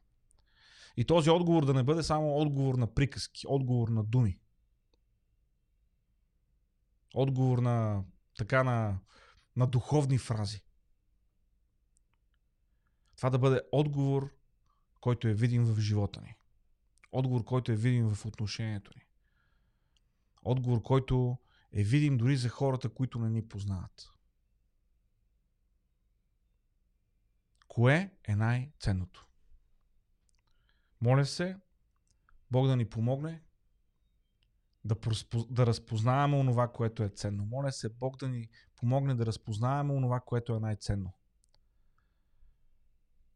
И 0.96 1.04
този 1.04 1.30
отговор 1.30 1.64
да 1.64 1.74
не 1.74 1.82
бъде 1.82 2.02
само 2.02 2.36
отговор 2.36 2.74
на 2.74 2.94
приказки, 2.94 3.46
отговор 3.48 3.88
на 3.88 4.04
думи. 4.04 4.40
Отговор 7.14 7.58
на 7.58 8.04
така 8.36 8.64
на, 8.64 8.98
на 9.56 9.66
духовни 9.66 10.18
фрази. 10.18 10.65
Това 13.16 13.30
да 13.30 13.38
бъде 13.38 13.62
отговор, 13.72 14.34
който 15.00 15.28
е 15.28 15.34
видим 15.34 15.64
в 15.64 15.80
живота 15.80 16.20
ни. 16.20 16.34
Отговор, 17.12 17.44
който 17.44 17.72
е 17.72 17.76
видим 17.76 18.08
в 18.08 18.26
отношението 18.26 18.90
ни. 18.96 19.02
Отговор, 20.42 20.82
който 20.82 21.38
е 21.72 21.82
видим 21.82 22.16
дори 22.16 22.36
за 22.36 22.48
хората, 22.48 22.88
които 22.88 23.18
не 23.18 23.30
ни 23.30 23.48
познават. 23.48 24.10
Кое 27.68 28.10
е 28.24 28.36
най-ценното? 28.36 29.26
Моля 31.00 31.26
се, 31.26 31.56
Бог 32.50 32.66
да 32.66 32.76
ни 32.76 32.88
помогне 32.88 33.42
да, 34.86 34.96
да 35.50 35.66
разпознаваме 35.66 36.36
онова, 36.36 36.68
което 36.72 37.02
е 37.02 37.08
ценно. 37.08 37.44
Моля 37.44 37.72
се, 37.72 37.88
Бог 37.88 38.16
да 38.16 38.28
ни 38.28 38.48
помогне 38.76 39.14
да 39.14 39.26
разпознаваме 39.26 39.92
онова, 39.92 40.20
което 40.20 40.54
е 40.54 40.60
най-ценно. 40.60 41.12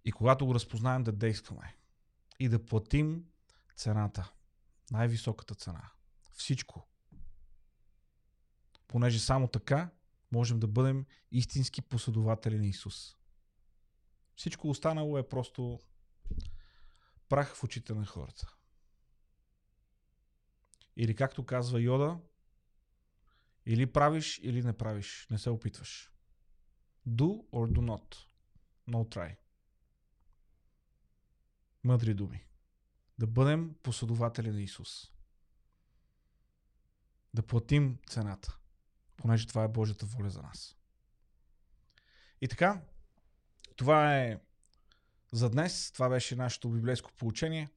И 0.04 0.12
когато 0.12 0.46
го 0.46 0.54
разпознаем, 0.54 1.04
да 1.04 1.12
действаме. 1.12 1.76
И 2.38 2.48
да 2.48 2.64
платим 2.64 3.24
цената. 3.76 4.32
Най-високата 4.90 5.54
цена. 5.54 5.90
Всичко. 6.32 6.86
Понеже 8.88 9.18
само 9.18 9.48
така 9.48 9.90
можем 10.32 10.60
да 10.60 10.66
бъдем 10.66 11.06
истински 11.30 11.82
последователи 11.82 12.58
на 12.58 12.66
Исус. 12.66 13.16
Всичко 14.36 14.70
останало 14.70 15.18
е 15.18 15.28
просто 15.28 15.80
прах 17.28 17.54
в 17.54 17.64
очите 17.64 17.94
на 17.94 18.06
хората. 18.06 18.54
Или 20.96 21.14
както 21.14 21.46
казва 21.46 21.80
Йода, 21.80 22.18
или 23.66 23.92
правиш, 23.92 24.40
или 24.42 24.62
не 24.62 24.72
правиш. 24.72 25.26
Не 25.30 25.38
се 25.38 25.50
опитваш. 25.50 26.12
Do 27.08 27.48
or 27.52 27.72
do 27.72 27.80
not. 27.80 28.16
No 28.88 29.14
try. 29.14 29.36
Мъдри 31.84 32.14
думи. 32.14 32.44
Да 33.18 33.26
бъдем 33.26 33.74
последователи 33.82 34.50
на 34.50 34.62
Исус. 34.62 35.12
Да 37.34 37.42
платим 37.42 37.98
цената, 38.06 38.56
понеже 39.16 39.46
това 39.46 39.64
е 39.64 39.68
Божията 39.68 40.06
воля 40.06 40.30
за 40.30 40.42
нас. 40.42 40.76
И 42.40 42.48
така, 42.48 42.82
това 43.76 44.16
е 44.16 44.40
за 45.32 45.50
днес. 45.50 45.92
Това 45.92 46.08
беше 46.08 46.36
нашето 46.36 46.70
библейско 46.70 47.12
получение. 47.12 47.68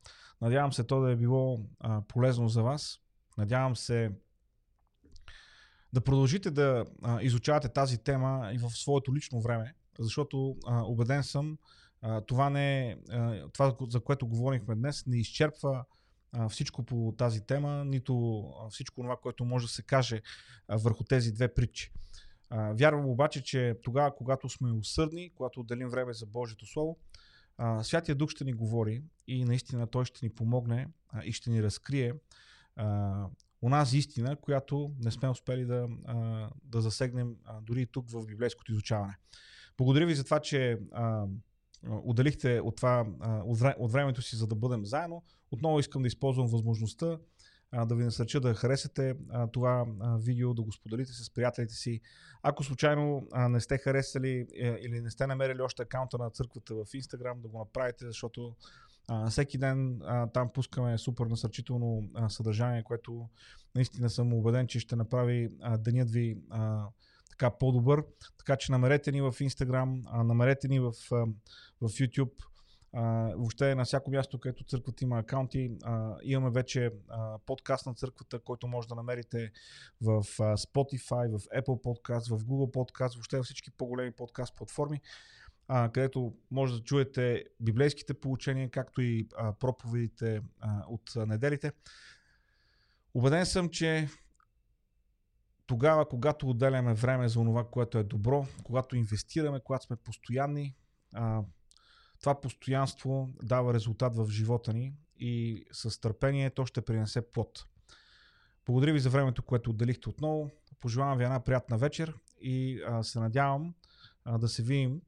Надявам 0.41 0.73
се 0.73 0.83
то 0.83 1.01
да 1.01 1.11
е 1.11 1.15
било 1.15 1.59
а, 1.79 2.01
полезно 2.01 2.49
за 2.49 2.63
вас. 2.63 2.99
Надявам 3.37 3.75
се 3.75 4.11
да 5.93 6.01
продължите 6.01 6.51
да 6.51 6.85
а, 7.03 7.21
изучавате 7.21 7.69
тази 7.69 7.97
тема 7.97 8.49
и 8.53 8.57
в 8.57 8.69
своето 8.69 9.15
лично 9.15 9.41
време, 9.41 9.75
защото 9.99 10.57
а, 10.67 10.83
убеден 10.83 11.23
съм, 11.23 11.57
това, 12.27 12.49
не 12.49 12.89
е, 12.89 12.97
това, 13.53 13.75
за 13.89 13.99
което 13.99 14.27
говорихме 14.27 14.75
днес, 14.75 15.05
не 15.07 15.17
изчерпва 15.17 15.85
всичко 16.49 16.83
по 16.83 17.13
тази 17.17 17.41
тема, 17.41 17.85
нито 17.85 18.45
всичко 18.69 19.01
това, 19.01 19.17
което 19.17 19.45
може 19.45 19.65
да 19.65 19.71
се 19.71 19.83
каже 19.83 20.21
върху 20.69 21.03
тези 21.03 21.31
две 21.31 21.53
притчи. 21.53 21.91
Вярвам 22.51 23.05
обаче, 23.05 23.43
че 23.43 23.75
тогава, 23.83 24.15
когато 24.15 24.49
сме 24.49 24.71
усърдни, 24.71 25.31
когато 25.35 25.59
отделим 25.59 25.89
време 25.89 26.13
за 26.13 26.25
Божието 26.25 26.65
Слово, 26.65 26.97
Святия 27.81 28.15
Дух 28.15 28.29
ще 28.29 28.43
ни 28.43 28.53
говори 28.53 29.03
и 29.27 29.45
наистина 29.45 29.87
Той 29.87 30.05
ще 30.05 30.25
ни 30.25 30.29
помогне 30.29 30.87
и 31.23 31.31
ще 31.31 31.49
ни 31.49 31.63
разкрие 31.63 32.13
онази 33.61 33.97
истина, 33.97 34.35
която 34.35 34.91
не 34.99 35.11
сме 35.11 35.29
успели 35.29 35.65
да, 35.65 35.87
да 36.63 36.81
засегнем 36.81 37.35
дори 37.61 37.81
и 37.81 37.85
тук 37.85 38.09
в 38.09 38.25
библейското 38.25 38.71
изучаване. 38.71 39.17
Благодаря 39.77 40.05
ви 40.05 40.15
за 40.15 40.23
това, 40.23 40.39
че 40.39 40.79
отделихте 41.89 42.59
от, 42.59 42.75
това, 42.75 43.05
от 43.77 43.91
времето 43.91 44.21
си, 44.21 44.35
за 44.35 44.47
да 44.47 44.55
бъдем 44.55 44.85
заедно. 44.85 45.23
Отново 45.51 45.79
искам 45.79 46.01
да 46.01 46.07
използвам 46.07 46.47
възможността 46.47 47.17
да 47.85 47.95
ви 47.95 48.03
насърча 48.03 48.39
да 48.39 48.53
харесате 48.53 49.15
това 49.53 49.85
видео, 50.19 50.53
да 50.53 50.61
го 50.61 50.71
споделите 50.71 51.11
с 51.11 51.33
приятелите 51.33 51.73
си. 51.73 52.01
Ако 52.43 52.63
случайно 52.63 53.27
не 53.49 53.59
сте 53.59 53.77
харесали 53.77 54.47
е, 54.55 54.77
или 54.81 55.01
не 55.01 55.09
сте 55.09 55.27
намерили 55.27 55.61
още 55.61 55.81
акаунта 55.81 56.17
на 56.17 56.29
църквата 56.29 56.75
в 56.75 56.85
Instagram, 56.85 57.41
да 57.41 57.47
го 57.47 57.59
направите, 57.59 58.05
защото 58.05 58.55
всеки 59.29 59.57
ден 59.57 60.01
там 60.33 60.49
пускаме 60.53 60.97
супер 60.97 61.25
насърчително 61.25 62.09
съдържание, 62.29 62.83
което 62.83 63.29
наистина 63.75 64.09
съм 64.09 64.33
убеден, 64.33 64.67
че 64.67 64.79
ще 64.79 64.95
направи 64.95 65.49
денят 65.79 66.11
ви 66.11 66.37
така 67.33 67.49
по-добър. 67.49 68.03
Така 68.37 68.55
че 68.55 68.71
намерете 68.71 69.11
ни 69.11 69.21
в 69.21 69.31
Instagram, 69.31 70.23
намерете 70.23 70.67
ни 70.67 70.79
в, 70.79 70.91
в 71.81 71.89
YouTube, 71.89 72.31
а, 72.95 73.33
въобще 73.35 73.75
на 73.75 73.85
всяко 73.85 74.11
място, 74.11 74.39
където 74.39 74.63
църквата 74.63 75.03
има 75.03 75.19
акаунти, 75.19 75.71
а, 75.83 76.15
имаме 76.23 76.51
вече 76.51 76.91
а, 77.09 77.37
подкаст 77.45 77.85
на 77.85 77.93
църквата, 77.93 78.39
който 78.39 78.67
може 78.67 78.87
да 78.87 78.95
намерите 78.95 79.51
в 80.01 80.09
а, 80.09 80.57
Spotify, 80.57 81.37
в 81.37 81.39
Apple 81.39 81.83
Podcast, 81.83 82.37
в 82.37 82.43
Google 82.43 82.73
Podcast, 82.73 83.15
въобще 83.15 83.37
във 83.37 83.45
всички 83.45 83.71
по-големи 83.71 84.11
подкаст 84.11 84.55
платформи 84.55 85.01
а, 85.67 85.89
където 85.89 86.33
може 86.51 86.73
да 86.73 86.83
чуете 86.83 87.43
библейските 87.59 88.13
получения, 88.13 88.69
както 88.69 89.01
и 89.01 89.27
а, 89.37 89.53
проповедите 89.53 90.41
а, 90.59 90.83
от 90.87 91.11
неделите. 91.15 91.71
Убеден 93.13 93.45
съм, 93.45 93.69
че 93.69 94.07
тогава, 95.65 96.09
когато 96.09 96.49
отделяме 96.49 96.93
време 96.93 97.29
за 97.29 97.35
това, 97.35 97.63
което 97.63 97.97
е 97.97 98.03
добро, 98.03 98.45
когато 98.63 98.95
инвестираме, 98.95 99.59
когато 99.59 99.85
сме 99.85 99.95
постоянни, 99.95 100.75
а, 101.13 101.43
това 102.19 102.41
постоянство 102.41 103.29
дава 103.43 103.73
резултат 103.73 104.15
в 104.15 104.29
живота 104.29 104.73
ни 104.73 104.93
и 105.19 105.65
с 105.71 106.01
търпение 106.01 106.49
то 106.49 106.65
ще 106.65 106.81
принесе 106.81 107.31
плод. 107.31 107.65
Благодаря 108.65 108.93
ви 108.93 108.99
за 108.99 109.09
времето, 109.09 109.43
което 109.43 109.69
отделихте 109.69 110.09
отново. 110.09 110.49
Пожелавам 110.79 111.17
ви 111.17 111.23
една 111.23 111.39
приятна 111.39 111.77
вечер 111.77 112.13
и 112.41 112.81
а, 112.87 113.03
се 113.03 113.19
надявам 113.19 113.73
а, 114.25 114.37
да 114.37 114.47
се 114.47 114.63
видим 114.63 115.01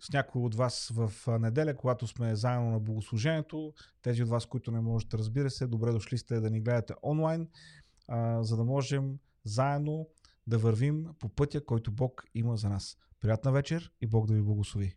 с 0.00 0.12
някой 0.12 0.42
от 0.42 0.54
вас 0.54 0.92
в 0.94 1.12
неделя, 1.38 1.76
когато 1.76 2.06
сме 2.06 2.36
заедно 2.36 2.70
на 2.70 2.80
богослужението. 2.80 3.74
Тези 4.02 4.22
от 4.22 4.28
вас, 4.28 4.46
които 4.46 4.70
не 4.70 4.80
можете, 4.80 5.18
разбира 5.18 5.50
се, 5.50 5.66
добре 5.66 5.92
дошли 5.92 6.18
сте 6.18 6.40
да 6.40 6.50
ни 6.50 6.60
гледате 6.60 6.94
онлайн, 7.02 7.48
а, 8.08 8.42
за 8.42 8.56
да 8.56 8.64
можем 8.64 9.18
заедно 9.44 10.08
да 10.46 10.58
вървим 10.58 11.06
по 11.18 11.28
пътя, 11.28 11.64
който 11.64 11.92
Бог 11.92 12.24
има 12.34 12.56
за 12.56 12.68
нас. 12.68 12.96
Приятна 13.20 13.52
вечер 13.52 13.92
и 14.00 14.06
Бог 14.06 14.26
да 14.26 14.34
ви 14.34 14.42
благослови. 14.42 14.96